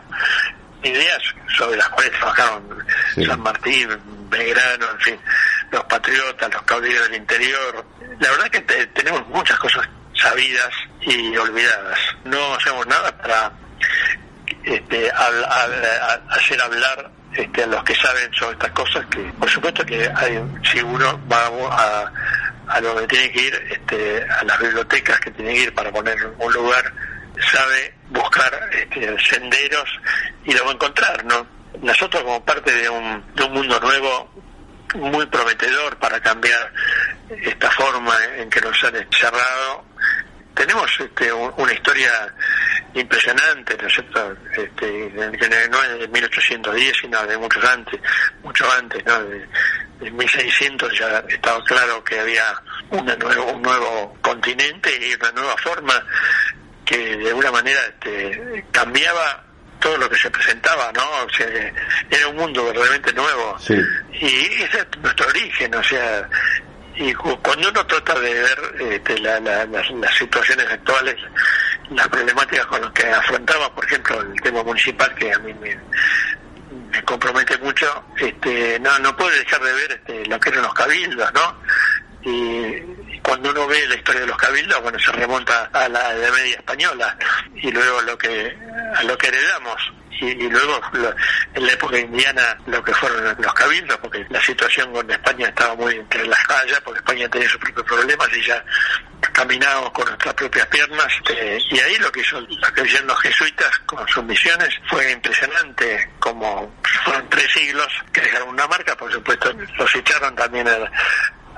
ideas 0.82 1.22
sobre 1.56 1.76
las 1.76 1.88
cuales 1.88 2.12
trabajaron 2.12 2.86
San 3.26 3.40
Martín, 3.40 3.88
Belgrano, 4.28 4.90
en 4.92 5.00
fin, 5.00 5.18
los 5.70 5.84
patriotas, 5.84 6.52
los 6.52 6.62
caudillos 6.62 7.02
del 7.08 7.20
interior. 7.20 7.84
La 8.20 8.30
verdad 8.30 8.48
que 8.48 8.60
tenemos 8.60 9.26
muchas 9.28 9.58
cosas 9.58 9.88
sabidas 10.14 10.72
y 11.06 11.36
olvidadas. 11.36 11.98
No 12.24 12.54
hacemos 12.54 12.86
nada 12.86 13.16
para 13.16 13.52
este, 14.64 15.10
hacer 15.10 16.60
hablar 16.60 17.10
este, 17.32 17.62
a 17.62 17.66
los 17.66 17.84
que 17.84 17.94
saben 17.94 18.32
sobre 18.34 18.52
estas 18.52 18.72
cosas, 18.72 19.06
que 19.06 19.20
por 19.38 19.48
supuesto 19.48 19.84
que 19.86 20.10
hay, 20.14 20.42
si 20.64 20.80
uno 20.80 21.20
va 21.30 21.46
a, 21.70 22.12
a 22.68 22.80
donde 22.80 23.06
tiene 23.06 23.30
que 23.30 23.42
ir, 23.42 23.54
este, 23.70 24.26
a 24.28 24.44
las 24.44 24.58
bibliotecas 24.58 25.20
que 25.20 25.30
tiene 25.30 25.54
que 25.54 25.62
ir 25.62 25.74
para 25.74 25.92
poner 25.92 26.16
un 26.38 26.52
lugar, 26.52 26.92
sabe 27.52 27.94
buscar 28.08 28.68
este, 28.72 29.16
senderos 29.22 29.88
y 30.44 30.52
lo 30.52 30.64
va 30.64 30.70
a 30.70 30.74
encontrar, 30.74 31.24
¿no? 31.24 31.46
Nosotros 31.82 32.22
como 32.24 32.44
parte 32.44 32.72
de 32.72 32.88
un, 32.88 33.22
de 33.34 33.44
un 33.44 33.52
mundo 33.52 33.78
nuevo 33.80 34.30
muy 34.94 35.26
prometedor 35.26 35.96
para 35.98 36.18
cambiar 36.20 36.72
esta 37.28 37.70
forma 37.70 38.14
en 38.38 38.48
que 38.48 38.60
nos 38.60 38.82
han 38.84 38.96
encerrado, 38.96 39.84
tenemos 40.56 40.90
este, 40.98 41.32
una 41.32 41.72
historia 41.72 42.34
impresionante, 42.94 43.76
¿no 43.76 43.86
es 43.86 43.94
cierto? 43.94 44.36
Este, 44.56 45.10
no 45.70 45.82
es 45.82 45.98
de 46.00 46.08
1810, 46.08 46.96
sino 47.00 47.26
de 47.26 47.38
muchos 47.38 47.64
antes, 47.64 48.00
mucho 48.42 48.70
antes, 48.72 49.04
¿no? 49.04 49.22
De, 49.24 49.46
1600 49.98 50.98
ya 50.98 51.24
estaba 51.26 51.64
claro 51.64 52.04
que 52.04 52.20
había 52.20 52.44
una 52.90 53.16
nuevo, 53.16 53.52
un 53.52 53.62
nuevo 53.62 54.18
continente 54.20 54.90
y 54.94 55.14
una 55.14 55.32
nueva 55.32 55.56
forma 55.56 56.04
que 56.84 57.16
de 57.16 57.28
alguna 57.28 57.50
manera 57.50 57.80
este, 57.86 58.66
cambiaba 58.70 59.42
todo 59.80 59.96
lo 59.96 60.08
que 60.10 60.16
se 60.16 60.30
presentaba, 60.30 60.92
¿no? 60.92 61.02
O 61.24 61.30
sea, 61.30 61.46
era 62.10 62.28
un 62.28 62.36
mundo 62.36 62.64
verdaderamente 62.66 63.12
nuevo. 63.14 63.56
Y 64.12 64.62
ese 64.62 64.78
es 64.78 64.98
nuestro 65.00 65.28
origen, 65.28 65.74
o 65.74 65.82
sea, 65.82 66.28
y 66.96 67.12
cuando 67.14 67.68
uno 67.68 67.86
trata 67.86 68.18
de 68.18 68.32
ver 68.32 68.92
este, 68.92 69.18
las 69.18 70.14
situaciones 70.16 70.66
actuales, 70.70 71.16
las 71.90 72.08
problemáticas 72.08 72.66
con 72.66 72.80
las 72.80 72.90
que 72.92 73.06
afrontaba, 73.06 73.74
por 73.74 73.84
ejemplo, 73.84 74.20
el 74.20 74.40
tema 74.40 74.62
municipal, 74.62 75.14
que 75.14 75.32
a 75.32 75.38
mí 75.40 75.52
me, 75.54 75.78
compromete 77.04 77.58
mucho, 77.58 78.04
este, 78.18 78.80
no, 78.80 78.98
no 79.00 79.14
puede 79.14 79.38
dejar 79.40 79.62
de 79.62 79.72
ver 79.74 79.92
este, 79.92 80.26
lo 80.26 80.40
que 80.40 80.48
eran 80.48 80.62
los 80.62 80.74
cabildos, 80.74 81.32
¿no? 81.34 81.60
Y, 82.22 82.82
cuando 83.26 83.50
uno 83.50 83.66
ve 83.66 83.84
la 83.88 83.96
historia 83.96 84.20
de 84.20 84.28
los 84.28 84.36
cabildos, 84.36 84.80
bueno, 84.82 84.98
se 85.00 85.10
remonta 85.10 85.68
a 85.72 85.88
la 85.88 86.14
de 86.14 86.30
media 86.30 86.56
española 86.58 87.18
y 87.56 87.72
luego 87.72 88.00
lo 88.02 88.16
que 88.16 88.56
a 88.94 89.02
lo 89.02 89.18
que 89.18 89.26
heredamos. 89.26 89.92
Y, 90.18 90.48
luego 90.48 90.80
en 91.52 91.66
la 91.66 91.72
época 91.72 91.98
indiana 91.98 92.56
lo 92.66 92.82
que 92.82 92.94
fueron 92.94 93.36
los 93.38 93.52
cabildos, 93.52 93.98
porque 93.98 94.24
la 94.30 94.40
situación 94.40 94.90
con 94.92 95.10
España 95.10 95.48
estaba 95.48 95.74
muy 95.74 95.94
entre 95.96 96.26
las 96.26 96.42
calles, 96.46 96.80
porque 96.82 97.00
España 97.00 97.28
tenía 97.28 97.48
sus 97.50 97.60
propios 97.60 97.84
problemas 97.84 98.28
y 98.34 98.42
ya 98.46 98.64
caminamos 99.32 99.90
con 99.90 100.06
nuestras 100.06 100.32
propias 100.32 100.66
piernas 100.68 101.06
este, 101.16 101.58
y 101.70 101.80
ahí 101.80 101.96
lo 101.98 102.10
que 102.10 102.20
hizo 102.20 102.40
lo 102.40 102.72
que 102.72 102.82
hicieron 102.82 103.08
los 103.08 103.20
jesuitas 103.20 103.78
con 103.80 104.06
sus 104.08 104.24
misiones 104.24 104.70
fue 104.88 105.10
impresionante 105.12 106.10
como 106.18 106.74
fueron 107.04 107.28
tres 107.28 107.50
siglos 107.52 107.88
que 108.12 108.22
dejaron 108.22 108.50
una 108.50 108.66
marca 108.66 108.96
por 108.96 109.12
supuesto 109.12 109.52
los 109.78 109.94
echaron 109.94 110.34
también 110.34 110.66
a, 110.68 110.90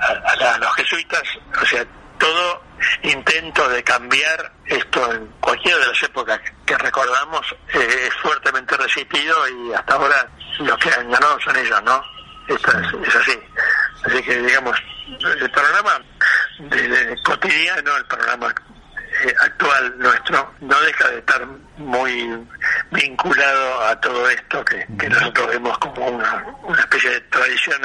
a 0.01 0.59
los 0.59 0.75
jesuitas 0.77 1.23
o 1.61 1.67
sea 1.67 1.85
todo 2.19 2.63
intento 3.03 3.69
de 3.69 3.83
cambiar 3.83 4.53
esto 4.67 5.13
en 5.13 5.27
cualquiera 5.41 5.79
de 5.79 5.87
las 5.87 6.03
épocas 6.03 6.41
que 6.67 6.77
recordamos 6.77 7.47
eh, 7.75 8.09
es 8.09 8.15
fuertemente 8.23 8.77
resistido 8.77 9.37
y 9.49 9.73
hasta 9.73 9.95
ahora 9.95 10.29
los 10.59 10.79
que 10.79 10.91
han 10.91 11.11
ganado 11.11 11.39
son 11.41 11.57
ellos, 11.57 11.83
¿no? 11.83 12.03
Esto 12.49 12.71
es, 12.79 13.17
así. 13.17 13.39
Así 14.05 14.23
que, 14.23 14.37
digamos, 14.43 14.79
el 15.21 15.51
programa 15.51 16.01
de, 16.59 17.17
cotidiano, 17.25 17.97
el 17.97 18.05
programa 18.07 18.55
eh, 19.25 19.35
actual 19.41 19.99
nuestro, 19.99 20.55
no 20.61 20.81
deja 20.81 21.09
de 21.09 21.19
estar 21.19 21.47
muy 21.77 22.47
vinculado 22.91 23.83
a 23.85 24.01
todo 24.01 24.29
esto 24.31 24.65
que, 24.65 24.87
nosotros 25.09 25.49
vemos 25.49 25.79
como 25.79 26.07
una, 26.07 26.45
una 26.63 26.81
especie 26.81 27.11
de 27.11 27.21
tradición 27.23 27.81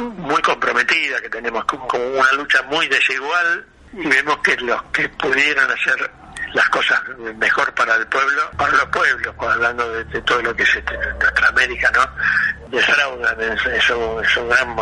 muy 0.00 0.40
comprometida, 0.42 1.20
que 1.20 1.28
tenemos 1.28 1.64
como 1.64 1.96
una 1.96 2.32
lucha 2.32 2.62
muy 2.62 2.88
desigual 2.88 3.66
y 3.92 4.06
vemos 4.06 4.38
que 4.38 4.56
los 4.56 4.82
que 4.84 5.08
pudieran 5.10 5.70
hacer 5.70 6.10
las 6.54 6.68
cosas 6.68 7.00
mejor 7.36 7.72
para 7.74 7.96
el 7.96 8.06
pueblo, 8.06 8.50
para 8.56 8.72
los 8.72 8.86
pueblos, 8.86 9.34
pues, 9.36 9.50
hablando 9.50 9.92
de, 9.92 10.22
todo 10.22 10.40
lo 10.40 10.54
que 10.54 10.62
es 10.62 10.76
este, 10.76 10.96
nuestra 11.20 11.48
América, 11.48 11.90
¿no? 11.92 12.76
Defraudan 12.76 13.40
en, 13.40 13.58
su, 13.80 14.46
gran 14.46 14.76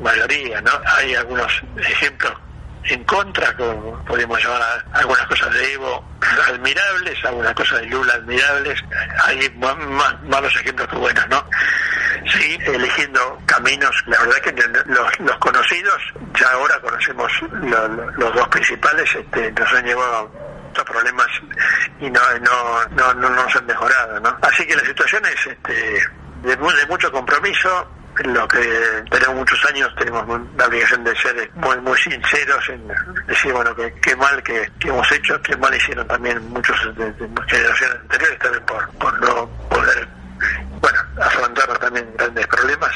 mayoría, 0.00 0.60
¿no? 0.60 0.72
Hay 0.96 1.14
algunos 1.14 1.62
ejemplos 1.78 2.32
en 2.84 3.04
contra, 3.04 3.54
como 3.56 4.04
podemos 4.04 4.42
llamar 4.42 4.84
algunas 4.92 5.26
cosas 5.26 5.52
de 5.54 5.72
Evo 5.72 6.04
admirables, 6.48 7.24
algunas 7.24 7.54
cosas 7.54 7.80
de 7.80 7.86
Lula 7.86 8.14
admirables, 8.14 8.80
hay 9.24 9.50
más 9.58 9.76
malos 10.24 10.54
ejemplos 10.56 10.88
que 10.88 10.96
buenos, 10.96 11.28
¿no? 11.28 11.44
sí, 12.26 12.58
eligiendo 12.66 13.38
caminos. 13.46 13.94
La 14.06 14.18
verdad 14.20 14.36
que 14.36 14.52
los, 15.22 15.36
conocidos, 15.38 16.02
ya 16.38 16.50
ahora 16.52 16.78
conocemos 16.80 17.32
los 18.16 18.34
dos 18.34 18.48
principales, 18.48 19.14
este, 19.14 19.52
nos 19.52 19.72
han 19.72 19.84
llevado 19.84 20.30
a 20.78 20.84
problemas 20.84 21.26
y 22.00 22.10
no, 22.10 22.20
no, 22.40 22.84
no, 22.90 23.14
no 23.14 23.28
nos 23.28 23.56
han 23.56 23.66
mejorado. 23.66 24.20
¿no? 24.20 24.36
Así 24.42 24.66
que 24.66 24.76
la 24.76 24.84
situación 24.84 25.22
es 25.26 25.46
este, 25.46 26.02
de 26.42 26.86
mucho 26.88 27.10
compromiso, 27.12 27.88
lo 28.24 28.46
que 28.48 29.04
tenemos 29.10 29.36
muchos 29.36 29.64
años 29.66 29.90
tenemos 29.96 30.26
la 30.56 30.66
obligación 30.66 31.04
de 31.04 31.16
ser 31.16 31.50
muy 31.54 31.76
muy 31.78 31.98
sinceros 31.98 32.68
en 32.68 32.88
decir 33.26 33.52
bueno 33.52 33.74
que 33.74 33.92
qué 34.00 34.14
mal 34.16 34.42
que, 34.42 34.70
hemos 34.80 35.10
hecho 35.12 35.40
qué 35.42 35.56
mal 35.56 35.74
hicieron 35.74 36.06
también 36.06 36.46
muchos 36.50 36.76
de, 36.96 37.12
generaciones 37.48 37.96
anteriores 38.02 38.38
también 38.38 38.64
por, 38.66 38.88
por 38.98 39.20
no 39.20 39.48
poder 39.68 40.08
bueno, 40.80 40.98
afrontar 41.20 41.78
también 41.78 42.08
grandes 42.16 42.46
problemas 42.48 42.92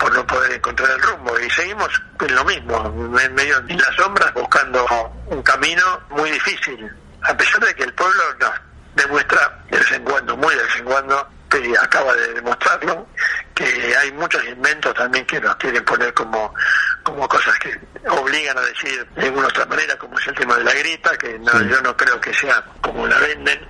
por 0.00 0.14
no 0.14 0.26
poder 0.26 0.52
encontrar 0.52 0.90
el 0.90 1.02
rumbo. 1.02 1.38
Y 1.38 1.50
seguimos 1.50 1.88
en 2.20 2.34
lo 2.34 2.44
mismo, 2.44 3.18
en 3.20 3.34
medio 3.34 3.60
de 3.60 3.74
las 3.74 3.94
sombras 3.96 4.32
buscando 4.34 4.86
un 5.26 5.42
camino 5.42 6.00
muy 6.10 6.30
difícil, 6.30 6.90
a 7.22 7.36
pesar 7.36 7.60
de 7.60 7.74
que 7.74 7.84
el 7.84 7.92
pueblo 7.92 8.22
nos 8.40 8.52
demuestra 8.94 9.62
de 9.70 9.78
vez 9.78 9.92
en 9.92 10.02
cuando, 10.04 10.36
muy 10.36 10.54
de 10.54 10.62
vez 10.62 10.76
en 10.76 10.84
cuando, 10.84 11.28
y 11.58 11.74
acaba 11.76 12.14
de 12.14 12.34
demostrarlo, 12.34 13.08
que 13.54 13.96
hay 13.96 14.12
muchos 14.12 14.44
inventos 14.44 14.94
también 14.94 15.26
que 15.26 15.40
nos 15.40 15.56
quieren 15.56 15.84
poner 15.84 16.14
como, 16.14 16.54
como 17.02 17.28
cosas 17.28 17.58
que 17.58 17.78
obligan 18.08 18.56
a 18.56 18.62
decir 18.62 19.06
de 19.16 19.26
alguna 19.26 19.48
otra 19.48 19.66
manera, 19.66 19.96
como 19.96 20.18
es 20.18 20.26
el 20.28 20.34
tema 20.34 20.56
de 20.56 20.64
la 20.64 20.72
grita, 20.74 21.16
que 21.18 21.38
no, 21.38 21.52
yo 21.62 21.80
no 21.82 21.96
creo 21.96 22.20
que 22.20 22.32
sea 22.34 22.64
como 22.80 23.06
la 23.06 23.18
venden, 23.18 23.68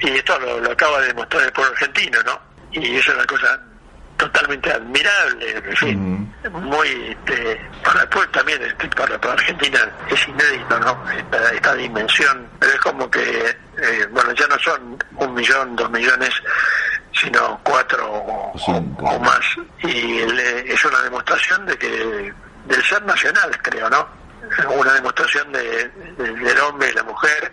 y 0.00 0.10
esto 0.10 0.38
lo, 0.38 0.60
lo 0.60 0.72
acaba 0.72 1.00
de 1.00 1.08
demostrar 1.08 1.44
el 1.44 1.52
pueblo 1.52 1.72
argentino, 1.72 2.22
¿no? 2.22 2.56
y 2.80 2.96
eso 2.96 3.10
es 3.10 3.16
una 3.16 3.26
cosa 3.26 3.60
totalmente 4.16 4.72
admirable, 4.72 5.56
en 5.56 5.76
fin, 5.76 6.34
muy 6.50 6.88
este, 6.88 7.60
para 7.84 8.02
el 8.02 8.08
pueblo 8.08 8.30
también, 8.30 8.62
este, 8.62 8.88
para, 8.88 9.20
para, 9.20 9.34
Argentina 9.34 9.78
es 10.08 10.28
inédito, 10.28 10.80
¿no? 10.80 11.04
Esta, 11.52 11.74
dimensión, 11.74 12.48
pero 12.58 12.72
es 12.72 12.80
como 12.80 13.10
que, 13.10 13.20
eh, 13.50 14.06
bueno, 14.10 14.32
ya 14.32 14.46
no 14.46 14.58
son 14.58 14.98
un 15.16 15.34
millón, 15.34 15.76
dos 15.76 15.90
millones, 15.90 16.30
sino 17.20 17.60
cuatro 17.62 18.06
o, 18.10 19.18
más, 19.20 19.40
y 19.78 20.18
es 20.18 20.84
una 20.84 21.00
demostración 21.02 21.66
de 21.66 21.78
que 21.78 22.32
del 22.66 22.84
ser 22.84 23.02
nacional, 23.04 23.50
creo, 23.62 23.88
¿no? 23.88 24.08
Una 24.76 24.92
demostración 24.94 25.50
de, 25.52 25.88
del 25.88 26.58
hombre 26.60 26.90
y 26.90 26.94
la 26.94 27.02
mujer, 27.02 27.52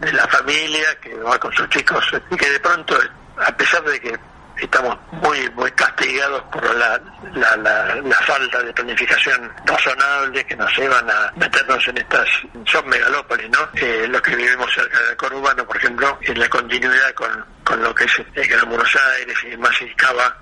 de 0.00 0.12
la 0.12 0.26
familia 0.28 0.94
que 1.00 1.14
va 1.14 1.38
con 1.38 1.52
sus 1.52 1.68
chicos 1.70 2.04
y 2.30 2.36
que 2.36 2.50
de 2.50 2.60
pronto, 2.60 2.98
a 3.38 3.52
pesar 3.52 3.82
de 3.84 4.00
que 4.00 4.18
estamos 4.58 4.96
muy 5.12 5.50
muy 5.50 5.70
castigados 5.72 6.42
por 6.52 6.64
la, 6.76 7.00
la, 7.34 7.56
la, 7.56 8.16
falta 8.26 8.62
de 8.62 8.72
planificación 8.72 9.52
razonable 9.64 10.44
que 10.44 10.56
nos 10.56 10.76
llevan 10.76 11.08
a 11.10 11.32
meternos 11.36 11.86
en 11.88 11.98
estas 11.98 12.28
son 12.64 12.88
megalópolis 12.88 13.50
no 13.50 13.68
eh, 13.74 14.06
los 14.08 14.20
que 14.22 14.34
vivimos 14.34 14.72
cerca 14.74 14.98
del 15.02 15.16
conurbano 15.16 15.66
por 15.66 15.76
ejemplo 15.76 16.18
en 16.22 16.38
la 16.38 16.48
continuidad 16.48 17.12
con, 17.14 17.44
con 17.64 17.82
lo 17.82 17.94
que 17.94 18.04
es 18.04 18.12
el 18.34 18.48
Gran 18.48 18.68
Buenos 18.68 18.96
Aires 19.18 19.36
y 19.52 19.56
más 19.56 19.76
Cava 19.96 20.36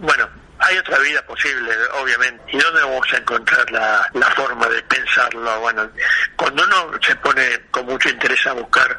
bueno 0.00 0.28
hay 0.58 0.78
otra 0.78 0.98
vida 0.98 1.20
posible, 1.26 1.70
obviamente. 2.00 2.42
¿Y 2.48 2.58
dónde 2.58 2.80
vamos 2.82 3.12
a 3.12 3.16
encontrar 3.16 3.70
la, 3.70 4.08
la 4.14 4.26
forma 4.30 4.66
de 4.68 4.82
pensarlo? 4.84 5.60
Bueno, 5.60 5.90
cuando 6.36 6.64
uno 6.64 6.92
se 7.02 7.14
pone 7.16 7.60
con 7.70 7.84
mucho 7.86 8.08
interés 8.08 8.46
a 8.46 8.52
buscar, 8.52 8.98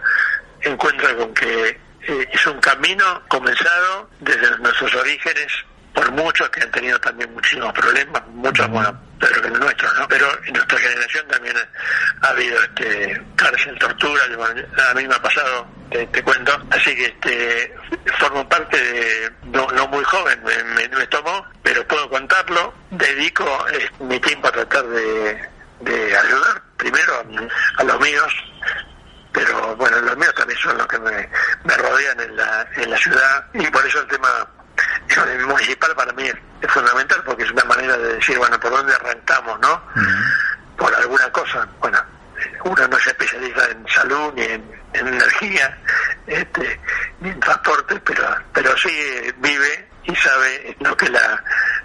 encuentra 0.61 1.15
con 1.15 1.33
que 1.33 1.79
eh, 2.07 2.29
es 2.31 2.47
un 2.47 2.59
camino 2.59 3.21
comenzado 3.27 4.09
desde 4.19 4.57
nuestros 4.59 4.93
orígenes 4.95 5.51
por 5.95 6.11
muchos 6.11 6.49
que 6.49 6.61
han 6.61 6.71
tenido 6.71 6.99
también 6.99 7.33
muchísimos 7.33 7.73
problemas, 7.73 8.21
muchos, 8.27 8.67
bueno, 8.69 8.99
pero 9.17 9.41
que 9.41 9.49
no 9.49 9.59
nuestros, 9.59 9.97
¿no? 9.97 10.07
Pero 10.09 10.27
en 10.45 10.53
nuestra 10.53 10.77
generación 10.77 11.27
también 11.29 11.55
ha 12.21 12.27
habido 12.27 12.61
este, 12.61 13.21
cárcel, 13.35 13.79
tortura, 13.79 14.21
a 14.25 14.93
mí 14.93 15.07
me 15.07 15.15
ha 15.15 15.21
pasado, 15.21 15.65
te, 15.89 16.23
cuento, 16.23 16.61
así 16.71 16.93
que 16.95 17.05
este, 17.05 17.73
formo 18.19 18.47
parte 18.49 18.77
de, 18.77 19.31
no, 19.45 19.67
no 19.71 19.87
muy 19.87 20.03
joven, 20.03 20.43
me, 20.43 20.87
me, 20.89 21.07
tomó, 21.07 21.45
pero 21.63 21.87
puedo 21.87 22.09
contarlo, 22.09 22.73
dedico 22.91 23.65
mi 24.01 24.19
tiempo 24.19 24.49
a 24.49 24.51
tratar 24.51 24.85
de, 24.87 25.49
de 25.79 26.17
ayudar 26.17 26.61
primero 26.75 27.23
a 27.77 27.83
los 27.83 27.99
míos, 28.01 28.33
pero 29.35 29.75
bueno, 29.75 29.99
los 29.99 30.15
míos 30.15 30.33
también 30.33 30.57
son 30.61 30.77
los 30.77 30.87
que 30.87 30.97
me, 30.97 31.77
rodean 31.77 32.19
en 32.21 32.37
la, 32.37 32.65
en 32.77 32.89
la 32.89 32.97
ciudad. 32.97 33.45
Y 33.53 33.67
por 33.67 33.85
eso 33.85 33.99
el 33.99 34.07
tema 34.07 34.29
municipal 35.45 35.93
para 35.93 36.13
mí 36.13 36.23
es, 36.23 36.35
fundamental 36.71 37.21
porque 37.25 37.43
es 37.43 37.51
una 37.51 37.65
manera 37.65 37.97
de 37.97 38.13
decir, 38.15 38.37
bueno, 38.37 38.57
¿por 38.59 38.71
dónde 38.71 38.93
arrancamos, 38.95 39.59
no? 39.59 39.81
Por 40.77 40.95
alguna 40.95 41.29
cosa, 41.31 41.67
bueno, 41.79 42.01
uno 42.63 42.87
no 42.87 42.97
se 42.97 43.09
especializa 43.09 43.65
en 43.71 43.87
salud 43.87 44.33
ni 44.35 44.43
en, 44.43 44.81
energía, 44.93 45.77
este, 46.25 46.79
ni 47.19 47.29
en 47.29 47.39
transporte, 47.41 47.99
pero, 48.05 48.23
pero 48.53 48.75
sí 48.77 48.89
vive 49.37 49.89
y 50.05 50.15
sabe 50.15 50.75
lo 50.79 50.95
que 50.95 51.05
es 51.05 51.11
la, 51.11 51.43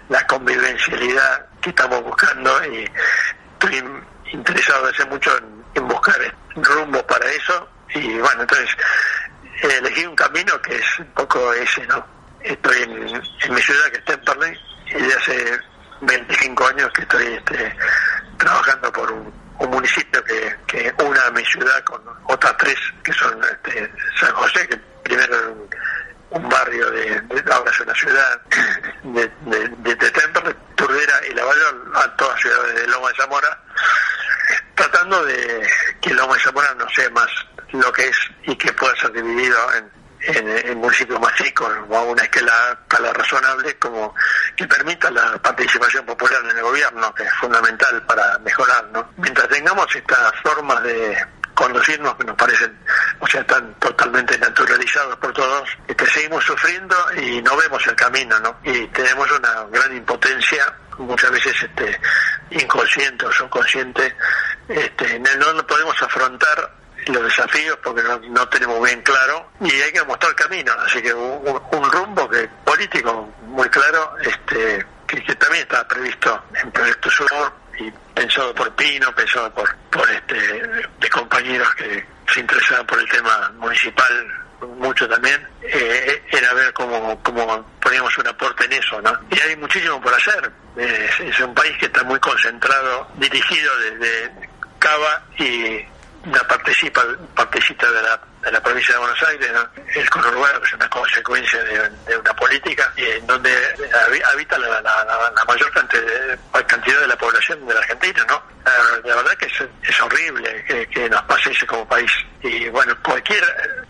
la 0.09 0.25
convivencialidad 0.25 1.45
que 1.61 1.69
estamos 1.69 2.01
buscando 2.03 2.65
y 2.65 2.89
estoy 3.53 3.83
interesado 4.31 4.87
desde 4.87 5.05
mucho 5.05 5.37
en, 5.37 5.50
en 5.75 5.87
buscar 5.87 6.15
rumbo 6.55 7.05
para 7.07 7.25
eso 7.31 7.67
y 7.93 8.19
bueno, 8.19 8.41
entonces 8.41 8.69
elegí 9.61 10.05
un 10.05 10.15
camino 10.15 10.61
que 10.61 10.75
es 10.75 10.99
un 10.99 11.07
poco 11.13 11.53
ese, 11.53 11.85
¿no? 11.87 12.05
Estoy 12.41 12.83
en, 12.83 13.53
mi 13.53 13.61
ciudad 13.61 13.85
que 13.91 13.97
está 13.99 14.13
en 14.13 14.23
Parley 14.23 14.57
y 14.87 14.93
de 14.93 15.13
hace 15.13 15.59
25 16.01 16.67
años 16.67 16.89
que 16.93 17.01
estoy 17.01 17.33
este, 17.33 17.75
trabajando 18.37 18.91
por 18.91 19.11
un, 19.11 19.41
municipio 19.69 20.23
que, 20.23 20.55
que 20.65 20.91
una 21.03 21.29
mi 21.29 21.45
ciudad 21.45 21.83
con 21.83 22.01
otras 22.25 22.57
tres 22.57 22.75
que 23.03 23.13
son 23.13 23.39
este, 23.43 23.93
San 24.19 24.33
José, 24.33 24.67
que 24.67 24.75
primero 25.03 25.35
era 25.35 25.47
un, 26.31 26.49
barrio 26.49 26.89
de, 26.89 27.21
ahora 27.51 27.69
es 27.69 27.79
una 27.79 27.93
ciudad 27.93 28.41
de, 29.03 29.31
de, 29.41 29.67
de, 29.69 29.95
de 29.95 30.11
Turdera 30.75 31.13
y 31.29 31.33
La 31.35 31.43
a 31.43 32.15
todas 32.15 32.41
ciudades 32.41 32.75
de 32.75 32.87
Loma 32.87 33.09
de 33.09 33.15
Zamora, 33.15 33.59
tratando 34.81 35.23
de 35.25 35.67
que 36.01 36.13
Loma 36.13 36.33
de 36.33 36.41
Zamora 36.41 36.73
no 36.73 36.89
sea 36.89 37.09
más 37.11 37.29
lo 37.71 37.91
que 37.91 38.07
es 38.07 38.17
y 38.43 38.55
que 38.55 38.73
pueda 38.73 38.95
ser 38.95 39.11
dividido 39.11 39.57
en, 39.75 40.67
en, 40.67 40.77
municipios 40.79 41.19
más 41.19 41.35
chicos 41.35 41.71
o 41.87 41.95
a 41.95 42.03
una 42.03 42.23
escala, 42.23 42.79
razonable 43.13 43.77
como 43.77 44.15
que 44.55 44.67
permita 44.67 45.11
la 45.11 45.37
participación 45.37 46.03
popular 46.05 46.41
en 46.49 46.57
el 46.57 46.63
gobierno, 46.63 47.13
que 47.13 47.23
es 47.23 47.33
fundamental 47.33 48.01
para 48.07 48.39
mejorar. 48.39 48.85
¿no? 48.91 49.11
Mientras 49.17 49.47
tengamos 49.49 49.95
estas 49.95 50.33
formas 50.41 50.81
de 50.81 51.15
conducirnos 51.53 52.15
que 52.15 52.23
nos 52.23 52.35
parecen, 52.35 52.75
o 53.19 53.27
sea, 53.27 53.41
están 53.41 53.75
totalmente 53.75 54.35
naturalizados 54.39 55.15
por 55.17 55.31
todos, 55.31 55.69
que 55.95 56.05
seguimos 56.07 56.43
sufriendo 56.43 56.95
y 57.21 57.39
no 57.43 57.55
vemos 57.55 57.85
el 57.85 57.95
camino, 57.95 58.39
¿no? 58.39 58.57
Y 58.63 58.87
tenemos 58.87 59.29
una 59.31 59.65
gran 59.69 59.95
impotencia, 59.95 60.73
muchas 60.97 61.31
veces 61.31 61.55
este, 61.63 61.99
inconsciente 62.51 63.25
o 63.25 63.31
subconsciente, 63.31 64.15
este, 64.67 65.19
no, 65.19 65.53
no 65.53 65.65
podemos 65.65 66.01
afrontar 66.01 66.71
los 67.07 67.23
desafíos 67.23 67.77
porque 67.83 68.03
no, 68.29 68.47
tenemos 68.49 68.81
bien 68.83 69.01
claro 69.01 69.49
y 69.59 69.71
hay 69.71 69.91
que 69.91 70.03
mostrar 70.03 70.35
camino 70.35 70.71
así 70.85 71.01
que 71.01 71.11
un, 71.11 71.91
rumbo 71.91 72.29
que 72.29 72.47
político 72.63 73.27
muy 73.47 73.67
claro 73.69 74.13
este 74.21 74.85
que, 75.07 75.35
también 75.35 75.63
estaba 75.63 75.87
previsto 75.87 76.43
en 76.61 76.71
Proyecto 76.71 77.09
Sur 77.09 77.53
y 77.79 77.91
pensado 78.13 78.53
por 78.53 78.71
Pino 78.75 79.13
pensado 79.15 79.51
por 79.51 79.75
por 79.89 80.07
este 80.11 80.35
de 80.35 81.09
compañeros 81.09 81.73
que 81.73 82.05
se 82.31 82.39
interesaban 82.39 82.85
por 82.85 82.99
el 82.99 83.09
tema 83.09 83.51
municipal 83.57 84.41
mucho 84.67 85.07
también, 85.07 85.47
eh, 85.61 86.23
era 86.31 86.53
ver 86.53 86.73
cómo, 86.73 87.21
cómo 87.23 87.65
poníamos 87.81 88.17
un 88.17 88.27
aporte 88.27 88.65
en 88.65 88.73
eso, 88.73 89.01
¿no? 89.01 89.11
Y 89.29 89.39
hay 89.39 89.55
muchísimo 89.55 89.99
por 90.01 90.13
hacer. 90.13 90.51
Es 90.77 91.39
un 91.39 91.53
país 91.53 91.75
que 91.77 91.85
está 91.85 92.03
muy 92.03 92.19
concentrado, 92.19 93.07
dirigido 93.15 93.71
desde 93.79 94.31
Cava 94.79 95.23
y 95.37 95.85
una 96.25 96.39
participa, 96.47 97.03
partecita 97.35 97.91
de 97.91 98.01
la, 98.01 98.19
de 98.43 98.51
la 98.51 98.61
provincia 98.61 98.93
de 98.93 98.99
Buenos 98.99 99.23
Aires, 99.23 99.51
el 99.95 100.09
conurbano, 100.09 100.63
es 100.63 100.73
una 100.73 100.89
consecuencia 100.89 101.63
de, 101.63 102.17
una 102.17 102.33
política, 102.35 102.91
en 102.95 103.25
donde 103.25 103.51
habita 104.31 104.57
la, 104.59 104.81
mayor 105.47 105.71
cantidad 105.71 106.99
de, 107.01 107.07
la 107.07 107.17
población 107.17 107.65
de 107.65 107.73
la 107.73 107.79
Argentina, 107.79 108.25
¿no? 108.27 108.43
La, 109.03 109.15
verdad 109.15 109.35
que 109.37 109.47
es, 109.47 110.01
horrible 110.01 110.63
que, 110.67 110.87
que, 110.87 111.09
nos 111.09 111.21
pase 111.23 111.51
eso 111.51 111.65
como 111.65 111.87
país. 111.87 112.11
Y 112.43 112.69
bueno, 112.69 112.95
cualquier 113.03 113.43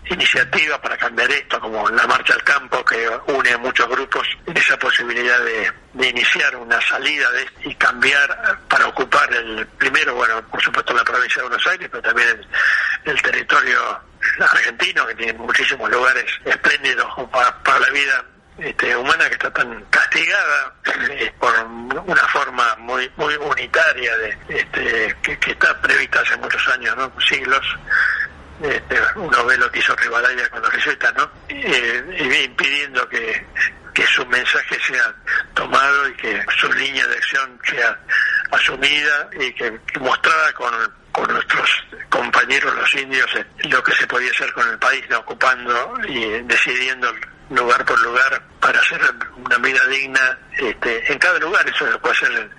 iniciativa 0.06 0.80
para 0.80 0.96
cambiar 0.96 1.30
esto, 1.30 1.60
como 1.60 1.88
la 1.90 2.06
Marcha 2.06 2.34
al 2.34 2.42
Campo, 2.42 2.82
que 2.84 3.08
une 3.26 3.52
a 3.52 3.58
muchos 3.58 3.88
grupos 3.88 4.26
esa 4.54 4.78
posibilidad 4.78 5.38
de, 5.40 5.70
iniciar 6.00 6.56
una 6.56 6.80
salida 6.80 7.30
de, 7.30 7.48
y 7.64 7.74
cambiar 7.74 8.58
para 8.68 8.86
ocupar 8.86 9.32
el 9.34 9.66
primero, 9.78 10.14
bueno, 10.14 10.42
por 10.48 10.62
supuesto 10.62 10.94
la 10.94 11.04
provincia 11.04 11.42
de 11.42 11.48
Buenos 11.48 11.66
Aires, 11.66 11.88
pero 11.90 12.02
también 12.02 12.46
el, 13.04 13.22
territorio 13.22 14.00
argentino, 14.40 15.06
que 15.06 15.14
tiene 15.14 15.32
muchísimos 15.34 15.90
lugares 15.90 16.24
espléndidos 16.44 17.06
para, 17.30 17.78
la 17.78 17.90
vida 17.90 18.24
este, 18.58 18.96
humana 18.96 19.28
que 19.28 19.34
está 19.34 19.50
tan 19.52 19.84
castigada 19.90 20.74
eh, 21.10 21.32
por 21.38 21.52
una 21.64 22.28
forma 22.28 22.76
muy 22.76 23.10
muy 23.16 23.34
unitaria 23.34 24.16
de 24.18 24.38
este, 24.48 25.16
que, 25.22 25.38
que, 25.38 25.50
está 25.52 25.78
prevista 25.80 26.20
hace 26.20 26.36
muchos 26.36 26.66
años, 26.68 26.96
¿no? 26.96 27.12
siglos 27.20 27.66
este, 28.62 28.96
uno 29.16 29.44
ve 29.44 29.56
lo 29.56 29.70
que 29.70 29.78
hizo 29.78 29.94
Rivadavia 29.96 30.48
con 30.50 30.62
los 30.62 30.70
jesuitas, 30.70 31.14
¿no? 31.14 31.30
Eh, 31.48 32.44
impidiendo 32.44 33.08
que, 33.08 33.46
su 34.14 34.26
mensaje 34.26 34.78
sea 34.80 35.14
tomado 35.54 36.08
y 36.08 36.14
que 36.14 36.44
su 36.58 36.70
línea 36.72 37.06
de 37.06 37.14
acción 37.14 37.58
sea 37.64 37.98
asumida 38.50 39.28
y 39.38 39.52
que, 39.54 39.78
mostrada 40.00 40.52
con, 40.54 40.72
con 41.12 41.32
nuestros 41.32 41.70
compañeros 42.08 42.74
los 42.74 42.94
indios 42.94 43.30
lo 43.64 43.82
que 43.82 43.92
se 43.92 44.06
podía 44.06 44.30
hacer 44.30 44.52
con 44.52 44.68
el 44.68 44.78
país, 44.78 45.04
ocupando 45.14 45.98
y 46.08 46.42
decidiendo 46.42 47.14
lugar 47.54 47.84
por 47.84 48.00
lugar 48.02 48.42
para 48.60 48.78
hacer 48.78 49.00
una 49.44 49.58
vida 49.58 49.80
digna 49.88 50.38
este, 50.58 51.12
en 51.12 51.18
cada 51.18 51.38
lugar, 51.38 51.66
eso 51.68 51.86
lo 51.86 52.00
puede 52.00 52.14
hacer 52.14 52.50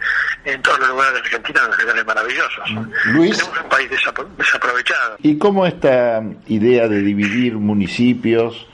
en, 0.45 0.61
todos 0.61 0.79
los 0.79 0.89
lugares 0.89 1.13
de 1.13 1.19
Argentina, 1.19 1.67
los 1.67 1.79
lugares 1.79 2.05
maravillosos. 2.05 2.71
Luis, 3.05 3.37
Tenemos 3.37 3.61
un 3.61 3.69
país 3.69 3.89
desaprovechado. 4.37 5.17
¿Y 5.19 5.37
cómo 5.37 5.65
esta 5.65 6.21
idea 6.47 6.87
de 6.87 7.01
dividir 7.01 7.53
municipios, 7.53 8.67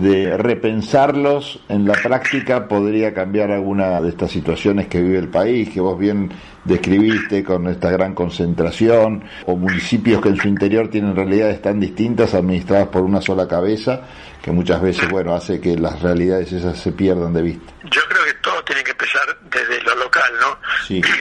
de 0.00 0.36
repensarlos 0.36 1.60
en 1.68 1.86
la 1.86 1.94
práctica 1.94 2.66
podría 2.66 3.14
cambiar 3.14 3.52
alguna 3.52 4.00
de 4.00 4.08
estas 4.08 4.30
situaciones 4.30 4.88
que 4.88 5.00
vive 5.00 5.18
el 5.18 5.28
país, 5.28 5.70
que 5.70 5.80
vos 5.80 5.96
bien 5.96 6.32
describiste 6.64 7.44
con 7.44 7.68
esta 7.68 7.90
gran 7.90 8.12
concentración, 8.14 9.22
o 9.46 9.56
municipios 9.56 10.20
que 10.20 10.30
en 10.30 10.36
su 10.36 10.48
interior 10.48 10.88
tienen 10.88 11.14
realidades 11.14 11.62
tan 11.62 11.78
distintas, 11.78 12.34
administradas 12.34 12.88
por 12.88 13.02
una 13.02 13.20
sola 13.20 13.46
cabeza, 13.46 14.02
que 14.42 14.50
muchas 14.50 14.82
veces, 14.82 15.08
bueno, 15.10 15.32
hace 15.32 15.60
que 15.60 15.76
las 15.76 16.02
realidades 16.02 16.52
esas 16.52 16.76
se 16.76 16.90
pierdan 16.90 17.32
de 17.32 17.42
vista. 17.42 17.72
Yo 17.84 18.00
creo 18.08 18.24
que 18.24 18.34
todo 18.42 18.64
tiene 18.64 18.82
que 18.82 18.90
empezar 18.90 19.22
desde 19.48 19.80
lo 19.82 19.94
local, 19.94 20.32
¿no? 20.40 20.58
Sí. 20.86 21.00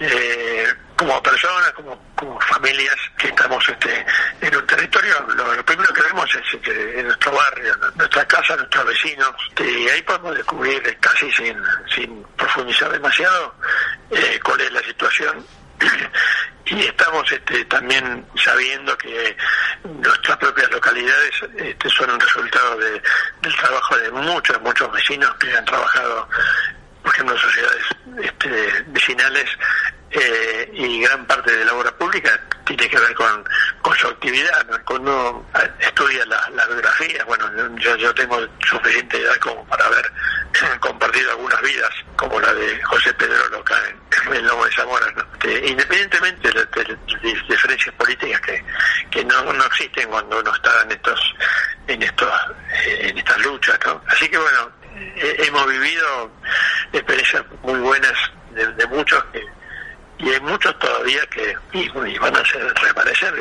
Eh, 0.00 0.66
como 0.96 1.22
personas, 1.22 1.72
como, 1.72 2.00
como 2.14 2.40
familias 2.40 2.96
que 3.18 3.28
estamos 3.28 3.68
este, 3.68 4.06
en 4.40 4.56
un 4.56 4.66
territorio, 4.66 5.14
lo, 5.34 5.64
primero 5.64 5.92
que 5.92 6.02
vemos 6.02 6.28
es 6.34 6.60
que 6.60 7.00
en 7.00 7.06
nuestro 7.06 7.32
barrio, 7.32 7.74
nuestra 7.96 8.24
casa, 8.26 8.56
nuestros 8.56 8.86
vecinos, 8.86 9.34
y 9.58 9.88
ahí 9.88 10.02
podemos 10.02 10.36
descubrir 10.36 10.98
casi 11.00 11.30
sin, 11.32 11.56
sin 11.94 12.22
profundizar 12.36 12.92
demasiado 12.92 13.54
eh, 14.10 14.38
cuál 14.42 14.60
es 14.60 14.72
la 14.72 14.82
situación. 14.82 15.44
Y 16.66 16.80
estamos 16.86 17.30
este, 17.30 17.62
también 17.66 18.24
sabiendo 18.42 18.96
que 18.96 19.36
nuestras 19.84 20.38
propias 20.38 20.70
localidades 20.70 21.30
este, 21.58 21.90
son 21.90 22.10
un 22.10 22.18
resultado 22.18 22.78
de, 22.78 23.02
del 23.42 23.54
trabajo 23.56 23.98
de 23.98 24.10
muchos, 24.10 24.58
muchos 24.62 24.90
vecinos 24.90 25.30
que 25.34 25.54
han 25.54 25.64
trabajado, 25.66 26.26
por 27.02 27.12
ejemplo, 27.12 27.34
en 27.34 27.40
sociedades 27.42 27.84
este, 28.22 28.84
vecinales 28.86 29.50
eh, 30.16 30.70
y 30.72 31.00
gran 31.02 31.26
parte 31.26 31.50
de 31.50 31.64
la 31.64 31.74
obra 31.74 31.90
pública 31.96 32.38
tiene 32.64 32.88
que 32.88 33.00
ver 33.00 33.12
con, 33.14 33.44
con 33.82 33.96
su 33.96 34.06
actividad. 34.06 34.64
Cuando 34.84 35.10
uno 35.10 35.50
estudia 35.80 36.24
la, 36.26 36.48
la 36.50 36.66
biografía, 36.66 37.24
bueno, 37.24 37.50
yo, 37.78 37.96
yo 37.96 38.14
tengo 38.14 38.38
suficiente 38.64 39.20
edad 39.20 39.34
como 39.38 39.66
para 39.66 39.84
haber 39.86 40.12
compartido 40.80 41.32
algunas 41.32 41.60
vidas, 41.62 41.90
como 42.14 42.40
la 42.40 42.54
de 42.54 42.80
José 42.84 43.12
Pedro 43.14 43.48
Loca 43.48 43.74
en, 43.88 44.34
el 44.34 44.46
Lomo 44.46 44.64
de 44.64 44.72
Zamora, 44.72 45.06
este, 45.32 45.66
independientemente 45.68 46.48
de, 46.48 46.54
las 46.54 47.48
diferencias 47.48 47.94
políticas 47.96 48.40
que, 48.42 48.64
que 49.10 49.24
no, 49.24 49.52
no 49.52 49.64
existen 49.64 50.08
cuando 50.08 50.38
uno 50.38 50.54
está 50.54 50.82
en 50.82 50.92
estos 50.92 51.34
en 51.88 52.02
estos 52.02 52.30
eh, 52.86 53.08
en 53.08 53.18
estas 53.18 53.38
luchas, 53.44 53.78
¿no? 53.84 54.00
Así 54.06 54.28
que 54.28 54.38
bueno, 54.38 54.70
hemos 55.16 55.66
vivido 55.66 56.30
experiencias 56.92 57.44
muy 57.62 57.80
buenas 57.80 58.14
de 58.52 58.86
muchos 58.86 59.22
que 59.32 59.42
y 60.18 60.30
hay 60.30 60.40
muchos 60.40 60.78
todavía 60.78 61.26
que 61.26 61.56
y, 61.72 62.18
van 62.18 62.36
a 62.36 62.40
hacer 62.40 62.72
reaparecer, 62.82 63.34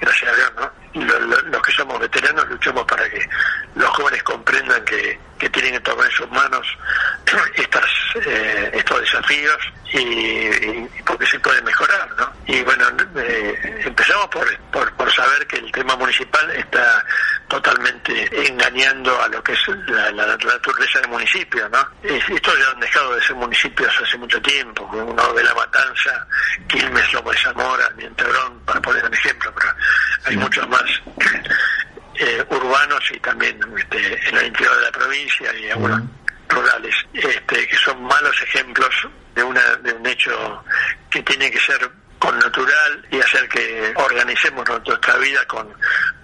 gracias 0.00 0.32
a 0.32 0.36
Dios, 0.36 0.52
¿no? 0.56 0.79
Y 0.92 1.04
los 1.04 1.62
que 1.62 1.72
somos 1.72 1.98
veteranos 2.00 2.48
luchamos 2.48 2.84
para 2.84 3.08
que 3.08 3.28
los 3.76 3.88
jóvenes 3.90 4.22
comprendan 4.24 4.84
que, 4.84 5.18
que 5.38 5.48
tienen 5.50 5.72
que 5.74 5.80
tomar 5.80 6.06
en 6.06 6.12
sus 6.12 6.30
manos 6.30 6.66
estas 7.54 7.84
eh, 8.26 8.70
estos 8.74 9.00
desafíos 9.00 9.58
y, 9.92 10.86
porque 11.04 11.26
se 11.26 11.38
puede 11.40 11.60
mejorar, 11.62 12.08
¿no? 12.16 12.32
Y 12.46 12.62
bueno, 12.62 12.86
eh, 13.16 13.82
empezamos 13.84 14.26
por, 14.28 14.58
por, 14.72 14.92
por 14.94 15.12
saber 15.12 15.46
que 15.46 15.56
el 15.56 15.70
tema 15.72 15.96
municipal 15.96 16.50
está 16.50 17.04
totalmente 17.48 18.48
engañando 18.48 19.20
a 19.20 19.28
lo 19.28 19.42
que 19.42 19.52
es 19.52 19.60
la, 19.88 20.12
naturaleza 20.12 21.00
del 21.00 21.10
municipio, 21.10 21.68
¿no? 21.68 21.84
Estos 22.02 22.58
ya 22.58 22.70
han 22.70 22.80
dejado 22.80 23.14
de 23.14 23.22
ser 23.22 23.34
municipios 23.34 23.92
hace 24.00 24.16
mucho 24.18 24.40
tiempo, 24.40 24.88
uno 24.92 25.32
de 25.34 25.42
La 25.42 25.54
Matanza, 25.54 26.26
Quilmes, 26.68 27.12
Lomo 27.12 27.32
de 27.32 27.38
Zamora, 27.38 27.90
Mientebrón, 27.96 28.60
para 28.64 28.80
poner 28.80 29.04
un 29.04 29.14
ejemplo, 29.14 29.52
pero 29.54 29.74
hay 30.26 30.36
muchos 30.36 30.68
más 30.68 30.79
eh, 32.14 32.44
urbanos 32.50 33.02
y 33.12 33.20
también 33.20 33.58
este, 33.76 34.28
en 34.28 34.36
el 34.36 34.46
interior 34.46 34.76
de 34.76 34.82
la 34.82 34.92
provincia 34.92 35.54
y 35.58 35.70
algunos 35.70 36.02
rurales, 36.48 36.94
este, 37.12 37.66
que 37.66 37.76
son 37.76 38.02
malos 38.04 38.34
ejemplos 38.42 38.90
de, 39.34 39.42
una, 39.42 39.62
de 39.76 39.92
un 39.92 40.06
hecho 40.06 40.64
que 41.10 41.22
tiene 41.22 41.50
que 41.50 41.60
ser 41.60 41.90
con 42.20 42.38
natural 42.38 43.06
y 43.10 43.18
hacer 43.18 43.48
que 43.48 43.92
organicemos 43.96 44.68
nuestra 44.86 45.16
vida 45.16 45.44
con 45.46 45.66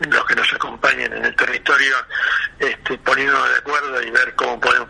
los 0.00 0.26
que 0.26 0.34
nos 0.34 0.52
acompañen 0.52 1.10
en 1.12 1.24
el 1.24 1.34
territorio, 1.34 1.96
este, 2.58 2.98
poniéndonos 2.98 3.48
de 3.48 3.56
acuerdo 3.56 4.02
y 4.02 4.10
ver 4.10 4.34
cómo 4.34 4.60
podemos 4.60 4.86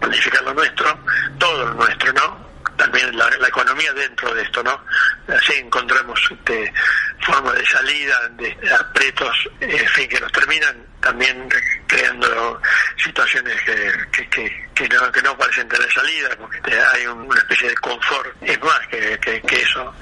planificar 0.00 0.42
lo 0.42 0.54
nuestro, 0.54 0.98
todo 1.38 1.66
lo 1.66 1.74
nuestro, 1.74 2.12
¿no? 2.14 2.46
También 2.76 3.16
la, 3.16 3.28
economía 3.46 3.92
dentro 3.92 4.34
de 4.34 4.42
esto, 4.42 4.62
¿no? 4.62 4.82
Así 5.28 5.52
encontramos 5.54 6.18
este, 6.30 6.72
formas 7.20 7.54
de 7.54 7.66
salida, 7.66 8.28
de 8.30 8.74
apretos, 8.78 9.48
en 9.60 9.88
fin, 9.88 10.08
que 10.08 10.20
nos 10.20 10.32
terminan 10.32 10.84
también 11.00 11.48
creando 11.86 12.60
situaciones 12.96 13.54
que, 13.62 14.26
que, 14.28 14.68
que, 14.74 14.88
no, 14.88 15.10
que 15.12 15.22
no 15.22 15.36
parecen 15.36 15.68
tener 15.68 15.90
salida, 15.92 16.30
porque 16.38 16.60
hay 16.94 17.06
una 17.06 17.38
especie 17.38 17.68
de 17.68 17.74
confort, 17.76 18.34
es 18.42 18.60
más 18.62 18.80
que, 18.88 19.18
que 19.18 19.56
eso, 19.56 19.94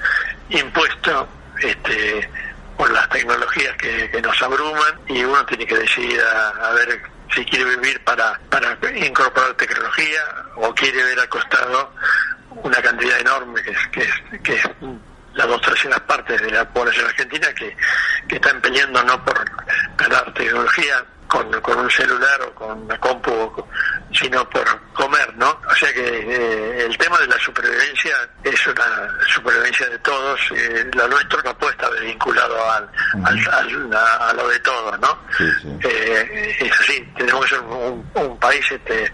impuesto 0.49 1.27
este, 1.61 2.29
por 2.77 2.91
las 2.91 3.07
tecnologías 3.09 3.75
que, 3.77 4.21
nos 4.21 4.41
abruman 4.41 4.99
y 5.07 5.23
uno 5.23 5.45
tiene 5.45 5.65
que 5.65 5.77
decidir 5.77 6.19
a, 6.21 6.71
ver 6.73 7.01
si 7.33 7.45
quiere 7.45 7.65
vivir 7.65 8.03
para, 8.03 8.39
para 8.49 8.77
incorporar 8.95 9.53
tecnología 9.55 10.21
o 10.55 10.73
quiere 10.73 11.03
ver 11.03 11.19
al 11.19 11.29
costado 11.29 11.93
una 12.49 12.81
cantidad 12.81 13.19
enorme 13.19 13.61
que 13.63 13.71
es, 13.71 13.87
que 13.91 14.01
es, 14.01 14.41
que 14.43 14.53
es 14.55 14.63
las 15.35 15.47
dos 15.47 15.61
terceras 15.61 15.99
partes 16.01 16.41
de 16.41 16.51
la 16.51 16.67
población 16.67 17.05
argentina 17.05 17.53
que, 17.53 17.75
que 18.27 18.35
están 18.35 18.59
peleando 18.61 19.03
no 19.03 19.23
por 19.23 19.45
ganar 19.97 20.33
tecnología 20.33 21.03
con, 21.27 21.49
con 21.61 21.79
un 21.79 21.89
celular 21.89 22.41
o 22.43 22.55
con 22.55 22.83
una 22.83 22.97
compu, 22.99 23.65
sino 24.13 24.47
por 24.49 24.65
comer, 24.93 25.35
¿no? 25.35 25.59
O 25.69 25.75
sea 25.75 25.91
que 25.93 26.01
eh, 26.01 26.85
el 26.85 26.97
tema 26.97 27.17
de 27.19 27.27
la 27.27 27.37
supervivencia 27.39 28.15
es 28.43 28.67
una 28.67 29.09
supervivencia 29.27 29.89
de 29.89 29.97
todos, 29.99 30.39
eh, 30.55 30.89
lo 30.93 31.07
nuestro 31.07 31.41
no 31.43 31.57
puede 31.57 31.73
estar 31.73 31.99
vinculado 31.99 32.71
al, 32.71 32.89
al, 33.25 33.93
a, 33.93 34.33
lo 34.33 34.47
de 34.47 34.59
todos, 34.59 34.99
¿no? 34.99 35.19
Eh, 35.83 36.57
es 36.59 36.79
así, 36.79 37.01
tenemos 37.17 37.43
que 37.45 37.49
ser 37.49 37.59
un, 37.61 38.09
un 38.13 38.39
país 38.39 38.65
este 38.71 39.11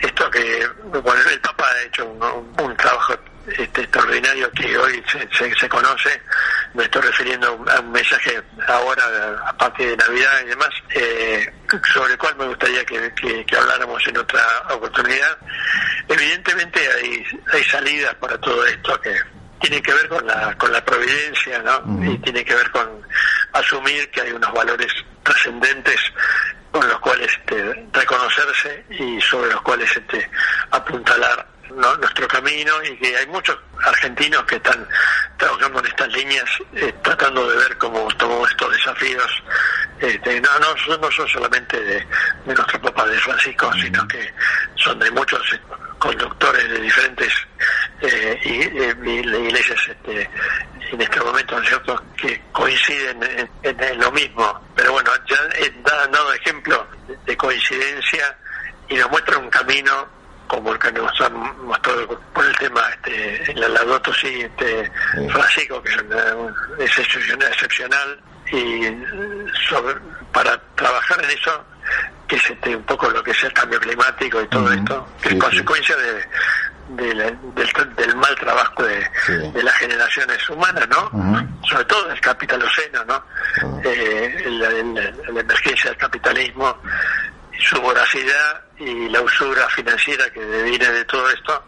esto 0.00 0.30
que 0.30 0.66
bueno, 0.86 1.20
el 1.30 1.40
Papa 1.40 1.64
ha 1.66 1.82
hecho 1.82 2.06
un, 2.06 2.76
trabajo 2.76 3.14
este, 3.58 3.82
extraordinario 3.82 4.50
que 4.52 4.76
hoy 4.76 5.02
se, 5.10 5.54
se, 5.54 5.68
conoce, 5.68 6.20
me 6.74 6.84
estoy 6.84 7.02
refiriendo 7.02 7.64
a 7.68 7.80
un 7.80 7.92
mensaje 7.92 8.42
ahora, 8.66 9.02
a 9.46 9.56
partir 9.56 9.90
de 9.90 9.96
Navidad 9.96 10.40
y 10.44 10.48
demás, 10.48 10.70
eh, 10.90 11.52
sobre 11.92 12.12
el 12.12 12.18
cual 12.18 12.36
me 12.36 12.46
gustaría 12.46 12.84
que, 12.84 13.12
que, 13.46 13.56
habláramos 13.56 14.06
en 14.06 14.18
otra 14.18 14.42
oportunidad. 14.70 15.38
Evidentemente 16.08 16.80
hay, 16.80 17.24
hay 17.52 17.64
salidas 17.64 18.14
para 18.16 18.38
todo 18.38 18.64
esto 18.66 19.00
que 19.00 19.14
tiene 19.60 19.82
que 19.82 19.92
ver 19.92 20.08
con 20.08 20.26
la, 20.26 20.56
con 20.56 20.72
la 20.72 20.84
providencia, 20.84 21.58
¿no? 21.60 22.10
Y 22.10 22.18
tiene 22.18 22.44
que 22.44 22.54
ver 22.54 22.70
con 22.70 23.02
asumir 23.52 24.10
que 24.10 24.22
hay 24.22 24.32
unos 24.32 24.52
valores 24.52 24.92
trascendentes 25.22 26.00
con 26.70 26.88
los 26.88 26.98
cuales 27.00 27.30
este, 27.30 27.88
reconocerse 27.92 28.84
y 28.90 29.20
sobre 29.20 29.50
los 29.50 29.60
cuales 29.62 29.90
este, 29.94 30.30
apuntalar 30.70 31.46
nuestro 31.98 32.28
camino 32.28 32.72
y 32.84 32.96
que 32.98 33.16
hay 33.16 33.26
muchos 33.26 33.56
argentinos 33.84 34.44
que 34.44 34.56
están 34.56 34.86
trabajando 35.36 35.80
en 35.80 35.86
estas 35.86 36.08
líneas 36.08 36.44
eh, 36.74 36.92
tratando 37.02 37.48
de 37.48 37.56
ver 37.56 37.78
cómo 37.78 38.08
tomamos 38.16 38.50
estos 38.50 38.72
desafíos 38.72 39.42
este, 39.98 40.40
no, 40.40 40.50
no, 40.58 40.98
no 40.98 41.10
son 41.10 41.28
solamente 41.28 41.80
de, 41.82 42.06
nuestro 42.46 42.80
papá 42.80 43.06
de 43.06 43.18
Francisco 43.18 43.72
sino 43.74 44.06
que 44.08 44.32
son 44.76 44.98
de 44.98 45.10
muchos 45.10 45.40
eh, 45.52 45.60
conductores 45.98 46.68
de 46.68 46.80
diferentes 46.80 47.32
eh, 48.00 48.40
iglesias 48.44 49.78
este, 49.88 50.30
en 50.92 51.00
este 51.00 51.20
momento, 51.20 51.56
¿no 51.56 51.62
es 51.62 51.68
cierto?, 51.68 52.02
que 52.16 52.42
coinciden 52.52 53.48
en, 53.62 54.00
lo 54.00 54.10
mismo. 54.12 54.60
Pero 54.74 54.92
bueno, 54.92 55.10
ya 55.28 55.36
he 55.56 55.70
dado 55.82 56.32
ejemplo 56.32 56.86
de 57.26 57.36
coincidencia 57.36 58.36
y 58.88 58.94
nos 58.96 59.10
muestra 59.10 59.38
un 59.38 59.50
camino 59.50 60.08
como 60.50 60.72
el 60.72 60.78
que 60.80 60.90
nos 60.90 61.20
han 61.20 61.32
mostrado 61.64 62.20
por 62.34 62.44
el 62.44 62.58
tema 62.58 62.82
este, 62.90 63.52
en 63.52 63.60
la 63.60 63.68
Ladoto, 63.68 64.12
sí, 64.12 64.40
este, 64.40 64.90
Francisco, 65.30 65.80
que 65.80 65.92
es, 66.84 66.98
excepcional, 66.98 67.48
excepcional, 67.52 68.20
y 68.50 68.82
sobre, 69.68 69.94
para 70.32 70.60
trabajar 70.74 71.22
en 71.22 71.30
eso, 71.30 71.64
que 72.26 72.34
es 72.34 72.50
este, 72.50 72.74
un 72.74 72.82
poco 72.82 73.08
lo 73.10 73.22
que 73.22 73.30
es 73.30 73.44
el 73.44 73.52
cambio 73.52 73.78
climático 73.78 74.42
y 74.42 74.48
todo 74.48 74.72
esto, 74.72 75.08
que 75.22 75.28
es 75.28 75.34
consecuencia 75.36 75.96
de, 75.96 76.24
del, 76.96 77.38
del, 77.94 78.16
mal 78.16 78.34
trabajo 78.34 78.82
de, 78.82 79.08
de, 79.52 79.62
las 79.62 79.74
generaciones 79.76 80.50
humanas, 80.50 80.88
¿no? 80.88 81.52
Sobre 81.62 81.84
todo 81.84 82.08
del 82.08 82.20
capitaloceno, 82.20 83.04
¿no? 83.04 83.24
eh, 83.84 84.44
la, 84.48 85.40
emergencia 85.40 85.90
del 85.90 85.98
capitalismo, 85.98 86.76
su 87.56 87.80
voracidad 87.80 88.64
y 88.80 89.08
la 89.10 89.20
usura 89.20 89.68
financiera 89.68 90.28
que 90.30 90.40
viene 90.40 90.90
de 90.90 91.04
todo 91.04 91.28
esto, 91.30 91.64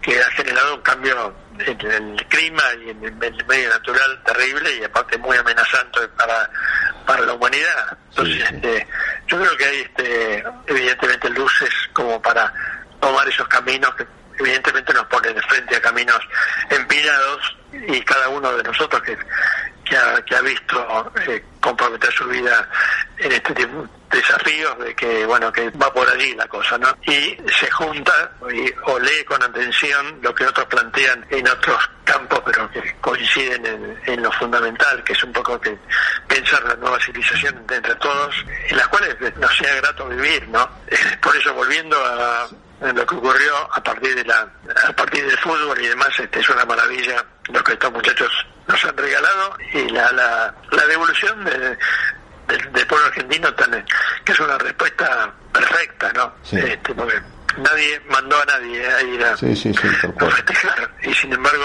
que 0.00 0.20
ha 0.20 0.30
generado 0.30 0.76
un 0.76 0.82
cambio 0.82 1.34
en 1.58 1.80
el 1.80 2.26
clima 2.28 2.62
y 2.84 2.90
en 2.90 3.04
el 3.04 3.14
medio 3.46 3.68
natural 3.68 4.22
terrible 4.24 4.76
y 4.76 4.84
aparte 4.84 5.18
muy 5.18 5.36
amenazante 5.36 6.06
para, 6.16 6.48
para 7.06 7.26
la 7.26 7.32
humanidad. 7.32 7.98
Entonces, 8.10 8.50
este, 8.50 8.86
yo 9.26 9.40
creo 9.40 9.56
que 9.56 9.64
hay 9.64 9.80
este, 9.80 10.44
evidentemente 10.66 11.28
luces 11.30 11.70
como 11.92 12.20
para 12.22 12.52
tomar 13.00 13.28
esos 13.28 13.48
caminos 13.48 13.94
que 13.96 14.06
evidentemente 14.38 14.92
nos 14.92 15.06
pone 15.06 15.32
de 15.32 15.42
frente 15.42 15.76
a 15.76 15.80
caminos 15.80 16.20
empinados 16.70 17.56
y 17.72 18.00
cada 18.02 18.28
uno 18.28 18.56
de 18.56 18.62
nosotros 18.62 19.02
que, 19.02 19.16
que, 19.84 19.96
ha, 19.96 20.22
que 20.22 20.36
ha 20.36 20.40
visto 20.40 21.12
eh, 21.26 21.44
comprometer 21.60 22.12
su 22.12 22.26
vida 22.26 22.68
en 23.18 23.32
este 23.32 23.54
de 23.54 23.68
desafíos 24.14 24.78
de 24.78 24.94
que 24.94 25.26
bueno 25.26 25.52
que 25.52 25.68
va 25.70 25.92
por 25.92 26.08
allí 26.08 26.34
la 26.34 26.46
cosa 26.46 26.78
no 26.78 26.88
y 27.02 27.36
se 27.58 27.70
junta 27.70 28.30
y, 28.52 28.72
o 28.84 28.98
lee 28.98 29.24
con 29.26 29.42
atención 29.42 30.18
lo 30.22 30.34
que 30.34 30.46
otros 30.46 30.66
plantean 30.66 31.26
en 31.30 31.46
otros 31.48 31.78
campos 32.04 32.40
pero 32.46 32.70
que 32.70 32.94
coinciden 33.00 33.98
en, 34.06 34.22
lo 34.22 34.30
fundamental 34.32 35.02
que 35.02 35.12
es 35.12 35.24
un 35.24 35.32
poco 35.32 35.60
que 35.60 35.76
pensar 36.28 36.62
la 36.64 36.76
nueva 36.76 36.98
civilización 37.00 37.64
entre 37.68 37.94
todos 37.96 38.34
en 38.68 38.76
las 38.76 38.88
cuales 38.88 39.16
nos 39.36 39.56
sea 39.56 39.74
grato 39.76 40.08
vivir 40.08 40.48
no 40.48 40.68
por 41.20 41.36
eso 41.36 41.52
volviendo 41.54 41.96
a 42.04 42.46
lo 42.80 43.06
que 43.06 43.14
ocurrió 43.14 43.56
a 43.72 43.82
partir 43.82 44.14
de 44.14 44.24
la 44.24 44.48
a 44.86 44.92
partir 44.92 45.26
del 45.26 45.38
fútbol 45.38 45.80
y 45.80 45.88
demás 45.88 46.10
este 46.18 46.40
es 46.40 46.48
una 46.48 46.64
maravilla 46.64 47.24
lo 47.48 47.62
que 47.64 47.72
estos 47.72 47.92
muchachos 47.92 48.30
nos 48.66 48.84
han 48.84 48.96
regalado 48.96 49.56
y 49.72 49.88
la 49.88 50.12
la, 50.12 50.54
la 50.70 50.86
devolución 50.86 51.44
de, 51.44 51.76
del, 52.48 52.86
pueblo 52.86 53.06
argentino 53.06 53.52
también 53.54 53.84
que 54.24 54.32
es 54.32 54.40
una 54.40 54.58
respuesta 54.58 55.32
perfecta 55.52 56.12
no 56.12 56.32
este, 56.44 56.94
porque 56.94 57.20
nadie 57.56 58.00
mandó 58.10 58.36
a 58.36 58.44
nadie 58.46 58.84
a 58.84 59.02
ir 59.02 59.24
a, 59.24 59.36
festejar. 59.36 60.90
Y 61.02 61.14
sin 61.14 61.32
embargo 61.32 61.64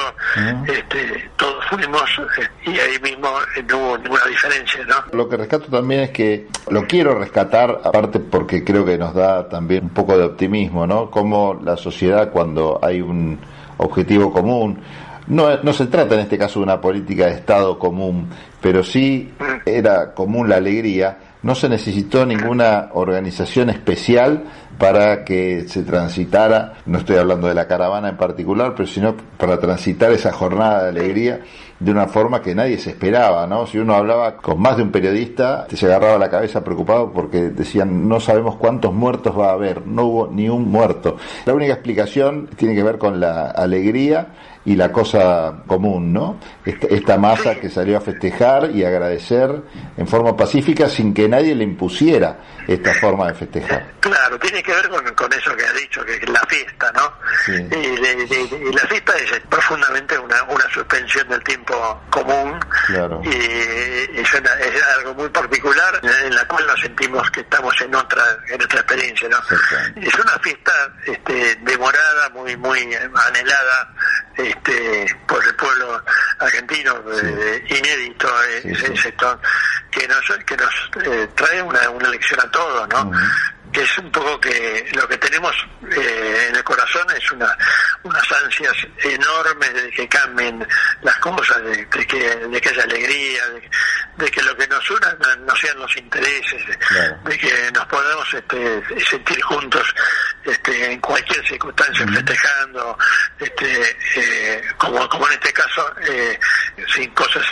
este, 0.68 1.30
todos 1.36 1.66
fuimos 1.66 2.04
eh, 2.38 2.48
y 2.66 2.80
ahí 2.80 3.00
mismo 3.02 3.30
eh, 3.56 3.64
no 3.68 3.78
hubo 3.78 3.98
ninguna 3.98 4.26
diferencia 4.26 4.86
¿no? 4.86 4.96
lo 5.18 5.28
que 5.28 5.38
rescato 5.38 5.66
también 5.66 6.02
es 6.02 6.10
que 6.12 6.48
lo 6.70 6.86
quiero 6.86 7.18
rescatar 7.18 7.82
aparte 7.84 8.20
porque 8.20 8.64
creo 8.64 8.86
que 8.86 8.98
nos 8.98 9.14
da 9.14 9.50
también 9.50 9.86
un 9.86 9.90
poco 9.90 10.18
de 10.18 10.26
optimismo 10.26 10.86
no 10.86 11.10
como 11.10 11.60
la 11.64 11.76
sociedad 11.76 12.30
cuando 12.30 12.80
hay 12.84 13.02
un 13.02 13.40
objetivo 13.78 14.32
común 14.32 14.84
no, 15.30 15.58
no 15.62 15.74
se 15.74 15.86
trata 15.86 16.16
en 16.16 16.22
este 16.22 16.38
caso 16.38 16.60
de 16.60 16.64
una 16.64 16.82
política 16.82 17.28
de 17.28 17.36
Estado 17.36 17.78
común, 17.78 18.30
pero 18.62 18.84
sí 18.84 19.34
era 19.66 20.14
común 20.14 20.50
la 20.50 20.58
alegría, 20.58 21.18
no 21.42 21.56
se 21.56 21.70
necesitó 21.70 22.26
ninguna 22.26 22.90
organización 22.94 23.70
especial 23.70 24.44
para 24.78 25.24
que 25.24 25.66
se 25.68 25.84
transitara, 25.84 26.74
no 26.86 26.98
estoy 26.98 27.18
hablando 27.18 27.48
de 27.48 27.54
la 27.54 27.68
caravana 27.68 28.10
en 28.10 28.18
particular, 28.18 28.74
pero 28.76 28.88
sino 28.88 29.16
para 29.38 29.60
transitar 29.60 30.12
esa 30.12 30.32
jornada 30.32 30.84
de 30.84 30.90
alegría 30.90 31.40
de 31.80 31.92
una 31.92 32.08
forma 32.08 32.42
que 32.42 32.54
nadie 32.54 32.78
se 32.78 32.92
esperaba, 32.92 33.48
¿no? 33.48 33.66
Si 33.66 33.78
uno 33.78 33.96
hablaba 33.96 34.36
con 34.38 34.60
más 34.60 34.78
de 34.78 34.84
un 34.84 34.92
periodista, 34.92 35.66
se 35.74 35.86
agarraba 35.86 36.18
la 36.18 36.30
cabeza 36.30 36.64
preocupado 36.64 37.12
porque 37.14 37.50
decían, 37.50 38.08
no 38.08 38.20
sabemos 38.20 38.58
cuántos 38.58 38.94
muertos 38.94 39.38
va 39.38 39.50
a 39.50 39.54
haber, 39.54 39.88
no 39.88 40.04
hubo 40.06 40.28
ni 40.28 40.50
un 40.50 40.70
muerto. 40.70 41.18
La 41.46 41.54
única 41.54 41.74
explicación 41.74 42.50
tiene 42.58 42.76
que 42.76 42.84
ver 42.84 42.98
con 42.98 43.20
la 43.20 43.52
alegría 43.52 44.28
y 44.66 44.76
la 44.76 44.92
cosa 44.92 45.64
común, 45.66 46.12
¿no? 46.14 46.40
Esta, 46.66 47.18
masa 47.18 47.56
que 47.56 47.70
salió 47.70 47.98
a 47.98 48.02
festejar 48.02 48.72
y 48.72 48.84
agradecer 48.84 49.50
en 49.98 50.08
forma 50.08 50.36
pacífica 50.38 50.88
sin 50.88 51.14
que 51.14 51.28
nadie 51.28 51.56
le 51.56 51.64
impusiera 51.64 52.38
esta 52.68 52.94
forma 52.94 53.28
de 53.28 53.34
festejar. 53.34 53.94
Claro, 54.00 54.38
tiene 54.38 54.62
que 54.62 54.72
ver 54.72 54.90
con, 55.16 55.34
eso 55.34 55.56
que 55.56 55.66
ha 55.66 55.74
dicho, 55.74 56.06
que 56.06 56.26
la 56.28 56.42
fiesta, 56.42 56.92
¿no? 56.92 57.12
Y, 57.48 58.72
la 58.72 58.82
fiesta 58.82 59.14
es 59.18 59.40
profundamente 59.50 60.18
una, 60.20 60.44
una 60.44 60.70
suspensión 60.72 61.28
del 61.30 61.44
tiempo 61.44 61.69
común 62.10 62.60
claro. 62.88 63.22
y 63.24 63.30
es, 63.30 64.34
es, 64.34 64.84
algo 64.98 65.14
muy 65.16 65.30
particular 65.30 66.00
en 66.04 66.36
la 66.36 66.48
cual 66.48 66.66
nos 66.68 66.80
sentimos 66.82 67.30
que 67.32 67.42
estamos 67.42 67.80
en 67.82 67.94
otra 67.96 68.24
en 68.48 68.62
otra 68.62 68.80
experiencia, 68.80 69.30
¿no? 69.30 69.38
Es 69.96 70.14
una 70.16 70.40
fiesta 70.40 70.72
este, 71.06 71.56
demorada, 71.62 72.30
muy 72.30 72.56
muy 72.58 72.80
anhelada 72.96 73.94
este, 74.36 75.06
por 75.28 75.44
el 75.44 75.56
pueblo 75.56 76.04
argentino, 76.40 77.04
eh, 77.22 77.66
inédito 77.70 78.30
en 78.64 78.72
ese 78.72 78.96
sector, 78.96 79.40
que 79.92 80.08
nos, 80.08 80.26
que 80.46 80.58
nos 80.58 80.92
eh, 81.06 81.28
trae 81.36 81.62
una, 81.62 81.90
una 81.90 82.10
lección 82.10 82.40
a 82.40 82.50
todos, 82.52 82.88
¿no? 82.90 83.12
Que 83.72 83.82
es 83.82 83.98
un 83.98 84.12
poco 84.12 84.40
que 84.40 84.90
lo 84.94 85.08
que 85.08 85.18
tenemos 85.18 85.56
eh, 85.92 86.48
en 86.50 86.56
el 86.56 86.64
corazón 86.64 87.06
es 87.16 87.32
una 87.32 87.56
unas 88.04 88.32
ansias 88.44 88.76
enormes 89.04 89.74
de 89.74 89.90
que 89.92 90.08
cambien 90.08 90.66
las 91.02 91.16
cosas, 91.18 91.62
de, 91.64 91.88
que, 91.88 92.36
de 92.36 92.62
que 92.62 92.70
haya 92.70 92.84
alegría, 92.84 93.42
de, 94.18 94.32
que 94.32 94.42
lo 94.42 94.56
que 94.56 94.68
nos 94.68 94.90
una 94.90 95.14
no, 95.46 95.56
sean 95.56 95.78
los 95.80 95.96
intereses, 95.98 96.62
de, 97.26 97.38
que 97.38 97.72
nos 97.74 97.86
podamos 97.88 98.34
este, 98.34 98.82
sentir 99.06 99.42
juntos 99.42 99.94
este, 100.44 100.94
en 100.94 101.00
cualquier 101.02 101.46
circunstancia, 101.48 102.08
festejando, 102.08 102.98
este, 103.40 103.98
eh, 104.16 104.62
como, 104.78 105.08
como 105.10 105.28
en 105.28 105.34
este 105.34 105.54
caso, 105.54 105.94
eh, 106.02 106.40
sin 106.94 107.10
cosas 107.12 107.46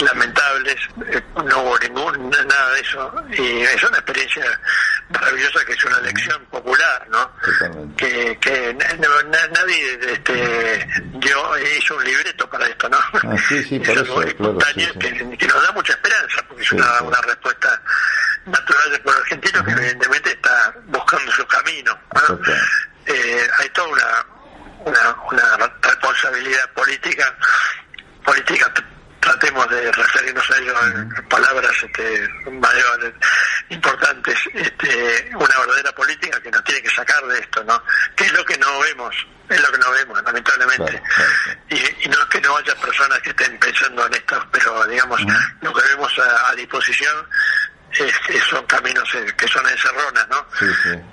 lamentables, 0.00 0.76
no 1.44 1.62
hubo 1.62 1.78
ningún, 1.78 2.30
nada 2.30 2.72
de 2.72 2.80
eso, 2.80 3.14
y 3.30 3.62
es 3.62 3.82
una 3.82 3.98
experiencia 3.98 4.60
maravillosa 5.10 5.47
que 5.66 5.72
es 5.72 5.84
una 5.84 5.98
elección 5.98 6.44
popular, 6.46 7.06
¿no? 7.10 7.30
Que, 7.96 8.38
que 8.40 8.74
nadie, 8.74 9.98
este, 10.12 10.88
yo 11.14 11.58
hice 11.58 11.92
un 11.94 12.04
libreto 12.04 12.48
para 12.48 12.66
esto, 12.66 12.88
¿no? 12.88 12.98
Ah, 12.98 13.36
sí, 13.48 13.62
sí, 13.64 13.78
por 13.80 13.98
eso, 13.98 14.20
que, 14.98 15.46
nos 15.46 15.62
da 15.62 15.72
mucha 15.72 15.92
esperanza, 15.92 16.44
porque 16.48 16.62
es 16.62 16.72
una, 16.72 17.02
una 17.02 17.20
respuesta 17.22 17.82
natural 18.46 18.90
del 18.90 19.00
pueblo 19.02 19.20
argentino 19.20 19.64
que 19.64 19.70
evidentemente 19.72 20.30
está 20.32 20.74
buscando 20.86 21.32
su 21.32 21.46
camino. 21.46 21.98
Eh, 23.06 23.48
hay 23.58 23.68
toda 23.70 23.88
una, 23.88 25.16
una, 25.30 25.72
responsabilidad 25.82 26.70
política, 26.72 27.34
política 28.24 28.72
tratemos 29.28 29.68
de 29.68 29.92
referirnos 29.92 30.50
a 30.50 30.58
ello 30.58 30.74
en 30.86 31.28
palabras 31.28 31.72
este, 31.82 32.28
mayores, 32.50 33.12
importantes, 33.68 34.38
este, 34.54 35.30
una 35.34 35.58
verdadera 35.60 35.92
política 35.92 36.40
que 36.40 36.50
nos 36.50 36.64
tiene 36.64 36.82
que 36.82 36.90
sacar 36.90 37.22
de 37.26 37.38
esto, 37.38 37.62
¿no? 37.64 37.82
Que 38.16 38.24
es 38.24 38.32
lo 38.32 38.44
que 38.44 38.56
no 38.56 38.80
vemos, 38.80 39.14
es 39.48 39.60
lo 39.60 39.70
que 39.70 39.78
no 39.78 39.90
vemos, 39.90 40.22
lamentablemente. 40.22 41.02
Y, 41.68 42.08
no 42.08 42.22
es 42.22 42.26
que 42.30 42.40
no 42.40 42.56
haya 42.56 42.74
personas 42.76 43.20
que 43.20 43.30
estén 43.30 43.58
pensando 43.58 44.06
en 44.06 44.14
esto, 44.14 44.48
pero 44.50 44.86
digamos, 44.86 45.20
lo 45.60 45.74
que 45.74 45.82
vemos 45.88 46.12
a, 46.18 46.54
disposición 46.54 47.28
es, 47.92 48.14
son 48.48 48.64
caminos 48.66 49.08
eh, 49.14 49.26
que 49.36 49.46
son 49.46 49.66
encerronas, 49.68 50.26
¿no? 50.28 50.46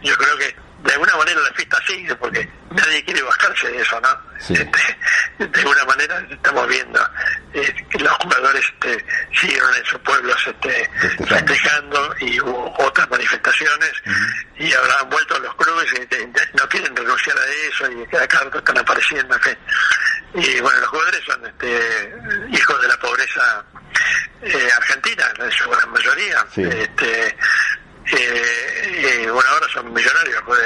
Yo 0.02 0.16
creo 0.16 0.38
que 0.38 0.56
de 0.86 0.94
alguna 0.94 1.16
manera 1.16 1.42
la 1.42 1.54
fiesta 1.54 1.78
sigue 1.88 2.16
porque 2.16 2.48
nadie 2.70 3.04
quiere 3.04 3.22
bajarse 3.24 3.72
de 3.72 3.82
eso, 3.82 4.00
¿no? 4.02 4.22
Este, 4.38 4.66
de 5.40 5.60
alguna 5.60 5.86
manera 5.86 6.24
estamos 6.30 6.68
viendo 6.68 7.10
eh, 7.54 7.74
que 7.90 8.00
los 8.00 8.14
jugadores 8.14 8.64
este, 8.66 9.06
siguieron 9.34 9.76
en 9.76 9.86
sus 9.86 10.00
pueblos 10.02 10.38
este, 10.46 10.90
festejando. 11.28 12.16
y 12.20 12.40
hubo 12.40 12.74
otras 12.78 13.10
manifestaciones 13.10 13.92
y 14.58 14.72
ahora 14.74 14.96
han 15.02 15.10
vuelto 15.10 15.40
los 15.40 15.56
clubes 15.56 15.92
y 15.94 16.58
no 16.58 16.70
quieren 16.70 16.96
renunciar 16.96 17.38
a 17.38 17.46
eso 17.68 17.92
y 17.92 18.06
cada 18.08 18.28
carta 18.28 18.58
están 18.60 18.78
apareciendo, 18.78 19.36
Y 20.36 20.60
bueno, 20.60 20.80
los 20.82 20.90
jugadores 20.90 21.22
son 21.26 21.46
este, 21.48 22.14
hijos 22.52 22.82
de 22.82 22.88
la 22.88 22.98
pobreza 23.00 23.66
eh, 24.44 24.70
argentina, 24.78 25.24
en 25.40 25.52
su 25.52 25.68
gran 25.70 25.92
mayoría. 25.92 26.46
Este, 26.56 27.38
eh, 28.12 29.30
bueno, 29.32 29.50
ahora 29.50 29.68
son 29.74 29.92
millonarios, 29.94 30.42
pues, 30.46 30.62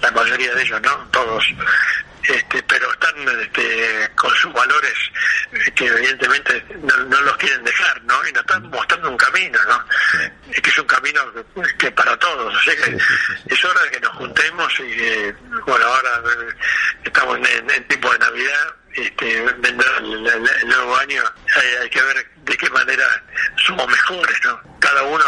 la 0.00 0.10
mayoría 0.10 0.54
de 0.54 0.62
ellos, 0.62 0.80
¿no? 0.82 1.08
Todos. 1.10 1.44
Este, 2.22 2.62
pero 2.62 2.90
están 2.92 3.16
este, 3.40 4.08
con 4.14 4.32
sus 4.36 4.52
valores 4.52 4.94
eh, 5.52 5.72
que 5.74 5.86
evidentemente 5.86 6.64
no, 6.80 7.20
los 7.20 7.36
quieren 7.36 7.64
dejar, 7.64 8.00
¿no? 8.04 8.14
Y 8.28 8.32
nos 8.32 8.42
están 8.42 8.70
mostrando 8.70 9.10
un 9.10 9.16
camino, 9.16 9.58
¿no? 9.64 9.84
Que 10.52 10.70
es 10.70 10.78
un 10.78 10.86
camino 10.86 11.20
que, 11.78 11.90
para 11.90 12.16
todos, 12.18 12.54
así 12.54 12.70
que 12.76 12.96
es 13.52 13.64
hora 13.64 13.82
de 13.82 13.90
que 13.90 14.00
nos 14.00 14.12
juntemos 14.12 14.72
y, 14.78 15.32
bueno, 15.66 15.84
ahora 15.84 16.22
eh, 16.30 16.54
estamos 17.04 17.38
en, 17.38 17.70
en 17.70 17.88
tiempo 17.88 18.12
de 18.12 18.18
Navidad, 18.20 18.74
este, 18.94 19.40
vendrá 19.58 19.98
el, 19.98 20.68
nuevo 20.68 20.96
año, 20.98 21.22
hay, 21.56 21.68
hay 21.82 21.90
que 21.90 22.02
ver 22.02 22.30
de 22.36 22.56
qué 22.56 22.70
manera 22.70 23.24
somos 23.66 23.88
mejores, 23.88 24.38
¿no? 24.44 24.60
Cada 24.78 25.02
uno 25.02 25.24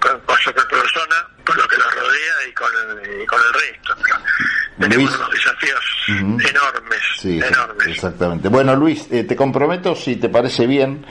con, 0.00 0.38
su 0.38 0.52
persona, 0.52 1.28
con 1.44 1.56
lo 1.56 1.68
que 1.68 1.76
lo 1.76 1.84
rodea 1.84 2.48
y 2.48 2.52
con 2.52 2.68
el, 2.98 3.22
y 3.22 3.26
con 3.26 3.38
el 3.38 3.52
resto. 3.52 3.94
tenemos 4.78 5.14
unos 5.14 5.30
desafíos 5.30 5.80
enormes, 6.08 7.24
enormes. 7.24 7.86
Exactamente. 7.86 8.48
Bueno, 8.48 8.74
Luis, 8.74 9.06
eh, 9.10 9.24
te 9.24 9.36
comprometo, 9.36 9.94
si 9.94 10.16
te 10.16 10.28
parece 10.28 10.66
bien, 10.66 11.06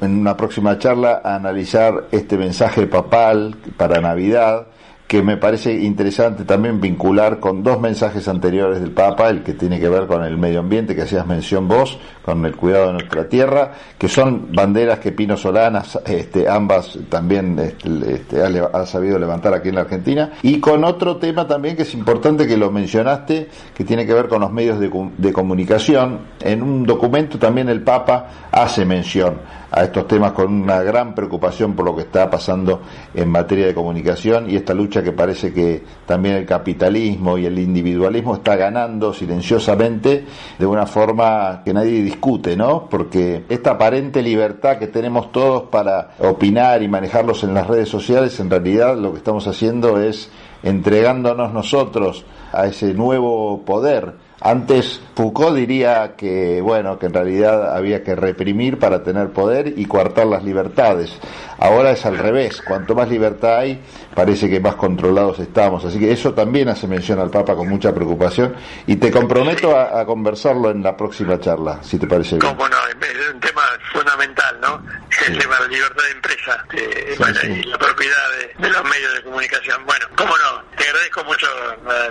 en 0.00 0.20
una 0.20 0.36
próxima 0.36 0.78
charla, 0.78 1.22
a 1.24 1.36
analizar 1.36 2.08
este 2.12 2.36
mensaje 2.36 2.86
papal 2.86 3.56
para 3.76 4.00
Navidad 4.00 4.68
que 5.06 5.22
me 5.22 5.36
parece 5.36 5.72
interesante 5.72 6.44
también 6.44 6.80
vincular 6.80 7.38
con 7.38 7.62
dos 7.62 7.78
mensajes 7.80 8.26
anteriores 8.26 8.80
del 8.80 8.92
Papa, 8.92 9.28
el 9.28 9.42
que 9.42 9.52
tiene 9.52 9.78
que 9.78 9.88
ver 9.88 10.06
con 10.06 10.24
el 10.24 10.38
medio 10.38 10.60
ambiente, 10.60 10.94
que 10.94 11.02
hacías 11.02 11.26
mención 11.26 11.68
vos, 11.68 11.98
con 12.24 12.44
el 12.46 12.56
cuidado 12.56 12.86
de 12.86 12.92
nuestra 12.94 13.28
tierra, 13.28 13.72
que 13.98 14.08
son 14.08 14.48
banderas 14.52 14.98
que 14.98 15.12
Pino 15.12 15.36
Solanas, 15.36 15.98
este, 16.06 16.48
ambas 16.48 16.98
también 17.10 17.58
este, 17.58 18.14
este 18.14 18.42
ha, 18.42 18.86
sabido 18.86 19.18
levantar 19.18 19.52
aquí 19.52 19.68
en 19.68 19.74
la 19.74 19.82
Argentina, 19.82 20.32
y 20.42 20.58
con 20.58 20.84
otro 20.84 21.16
tema 21.16 21.46
también 21.46 21.76
que 21.76 21.82
es 21.82 21.92
importante 21.92 22.46
que 22.46 22.56
lo 22.56 22.70
mencionaste, 22.70 23.48
que 23.74 23.84
tiene 23.84 24.06
que 24.06 24.14
ver 24.14 24.28
con 24.28 24.40
los 24.40 24.50
medios 24.50 24.80
de, 24.80 25.32
comunicación. 25.32 26.20
En 26.40 26.62
un 26.62 26.84
documento 26.84 27.38
también 27.38 27.68
el 27.68 27.82
Papa 27.82 28.28
hace 28.50 28.84
mención 28.84 29.40
a 29.70 29.82
estos 29.82 30.06
temas 30.06 30.32
con 30.32 30.52
una 30.52 30.82
gran 30.82 31.14
preocupación 31.14 31.74
por 31.74 31.84
lo 31.84 31.96
que 31.96 32.02
está 32.02 32.30
pasando 32.30 32.82
en 33.12 33.28
materia 33.28 33.66
de 33.66 33.74
comunicación 33.74 34.48
y 34.48 34.54
esta 34.54 34.72
lucha 34.72 35.02
que 35.02 35.10
parece 35.10 35.52
que 35.52 35.82
también 36.06 36.36
el 36.36 36.46
capitalismo 36.46 37.36
y 37.36 37.46
el 37.46 37.58
individualismo 37.58 38.36
está 38.36 38.54
ganando 38.54 39.12
silenciosamente 39.12 40.24
de 40.56 40.66
una 40.66 40.86
forma 40.86 41.62
que 41.64 41.74
nadie 41.74 41.90
discute, 42.14 42.56
¿no? 42.56 42.88
Porque 42.88 43.44
esta 43.48 43.72
aparente 43.72 44.22
libertad 44.22 44.78
que 44.78 44.86
tenemos 44.86 45.32
todos 45.32 45.64
para 45.64 46.10
opinar 46.18 46.82
y 46.82 46.88
manejarlos 46.88 47.42
en 47.44 47.54
las 47.54 47.66
redes 47.66 47.88
sociales, 47.88 48.38
en 48.40 48.50
realidad 48.50 48.96
lo 48.96 49.12
que 49.12 49.18
estamos 49.18 49.46
haciendo 49.46 50.00
es 50.00 50.30
entregándonos 50.62 51.52
nosotros 51.52 52.24
a 52.52 52.66
ese 52.66 52.94
nuevo 52.94 53.62
poder 53.64 54.14
antes 54.44 55.00
Foucault 55.14 55.56
diría 55.56 56.16
que, 56.18 56.60
bueno, 56.60 56.98
que 56.98 57.06
en 57.06 57.14
realidad 57.14 57.74
había 57.74 58.04
que 58.04 58.14
reprimir 58.14 58.78
para 58.78 59.02
tener 59.02 59.30
poder 59.30 59.72
y 59.78 59.86
coartar 59.86 60.26
las 60.26 60.44
libertades. 60.44 61.18
Ahora 61.64 61.92
es 61.92 62.04
al 62.04 62.18
revés, 62.18 62.60
cuanto 62.60 62.94
más 62.94 63.08
libertad 63.08 63.60
hay, 63.60 63.82
parece 64.14 64.50
que 64.50 64.60
más 64.60 64.74
controlados 64.74 65.38
estamos. 65.38 65.82
Así 65.82 65.98
que 65.98 66.12
eso 66.12 66.34
también 66.34 66.68
hace 66.68 66.86
mención 66.86 67.18
al 67.20 67.30
Papa 67.30 67.54
con 67.54 67.66
mucha 67.70 67.90
preocupación 67.94 68.54
y 68.86 68.96
te 68.96 69.10
comprometo 69.10 69.74
a, 69.74 70.04
conversarlo 70.04 70.70
en 70.70 70.82
la 70.82 70.94
próxima 70.94 71.40
charla, 71.40 71.82
si 71.82 71.98
te 71.98 72.06
parece 72.06 72.36
bien. 72.36 72.54
Cómo 72.54 72.68
no, 72.68 72.76
es 72.86 73.32
un 73.32 73.40
tema 73.40 73.62
fundamental, 73.94 74.60
¿no? 74.60 74.82
El 75.26 75.38
tema 75.38 75.54
de 75.54 75.62
la 75.62 75.68
libertad 75.68 76.02
de 76.02 76.10
empresa 76.10 76.66
y 76.74 77.62
la 77.62 77.78
propiedad 77.78 78.30
de, 78.58 78.68
los 78.68 78.84
medios 78.84 79.14
de 79.14 79.22
comunicación. 79.22 79.86
Bueno, 79.86 80.06
cómo 80.16 80.36
no, 80.36 80.62
te 80.76 80.84
agradezco 80.84 81.24
mucho 81.24 81.46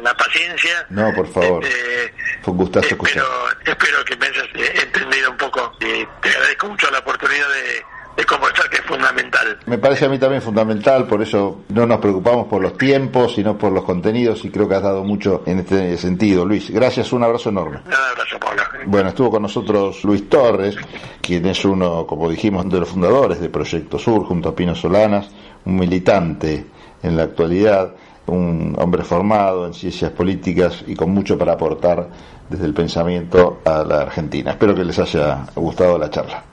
la, 0.02 0.16
paciencia. 0.16 0.84
No, 0.90 1.14
por 1.14 1.32
favor. 1.32 1.64
Este, 1.64 2.12
Fue 2.42 2.54
un 2.54 2.58
gustazo 2.58 2.88
escuchar. 2.88 3.24
Espero 3.64 4.04
que 4.04 4.16
me 4.16 4.26
hayas 4.26 4.48
entendido 4.84 5.30
un 5.30 5.38
poco 5.38 5.76
y 5.80 6.08
te 6.24 6.30
agradezco 6.30 6.70
mucho 6.70 6.90
la 6.90 6.98
oportunidad 6.98 7.50
de 7.50 7.93
de 8.16 8.26
conversar 8.26 8.70
que 8.70 8.78
es 8.78 8.84
fundamental. 8.84 9.58
Me 9.66 9.78
parece 9.78 10.06
a 10.06 10.10
mí 10.10 10.20
también 10.20 10.42
fundamental, 10.42 11.08
por 11.08 11.22
eso 11.22 11.64
no 11.70 11.86
nos 11.86 12.00
preocupamos 12.00 12.48
por 12.48 12.62
los 12.62 12.78
tiempos, 12.78 13.36
sino 13.36 13.58
por 13.58 13.72
los 13.72 13.84
contenidos 13.84 14.44
y 14.46 14.50
creo 14.50 14.68
que 14.68 14.76
has 14.76 14.84
dado 14.84 15.04
mucho 15.04 15.44
en 15.46 15.60
este 15.60 15.98
sentido, 15.98 16.46
Luis. 16.46 16.70
Gracias, 16.70 17.12
un 17.14 17.24
abrazo 17.24 17.50
enorme. 17.50 17.80
Un 17.86 17.94
abrazo, 17.94 18.40
Pablo. 18.40 18.64
Bueno, 18.86 19.10
estuvo 19.10 19.32
con 19.32 19.42
nosotros 19.42 20.04
Luis 20.04 20.30
Torres, 20.30 20.76
quien 21.22 21.46
es 21.46 21.64
uno, 21.66 22.06
como 22.06 22.30
dijimos, 22.30 22.70
de 22.70 22.80
los 22.80 22.90
fundadores 22.90 23.40
de 23.40 23.50
Proyecto 23.50 23.98
Sur, 23.98 24.26
junto 24.26 24.50
a 24.50 24.56
Pino 24.56 24.76
Solanas, 24.76 25.30
un 25.66 25.76
militante 25.78 26.66
en 27.02 27.18
la 27.18 27.24
actualidad, 27.24 27.94
un 28.28 28.76
hombre 28.80 29.04
formado 29.04 29.66
en 29.66 29.74
ciencias 29.74 30.12
políticas 30.12 30.84
y 30.88 30.96
con 30.96 31.12
mucho 31.12 31.38
para 31.38 31.54
aportar 31.54 32.10
desde 32.50 32.66
el 32.66 32.74
pensamiento 32.74 33.62
a 33.66 33.84
la 33.84 34.02
Argentina. 34.02 34.52
Espero 34.52 34.76
que 34.76 34.84
les 34.84 35.00
haya 35.00 35.46
gustado 35.56 35.98
la 35.98 36.10
charla. 36.10 36.53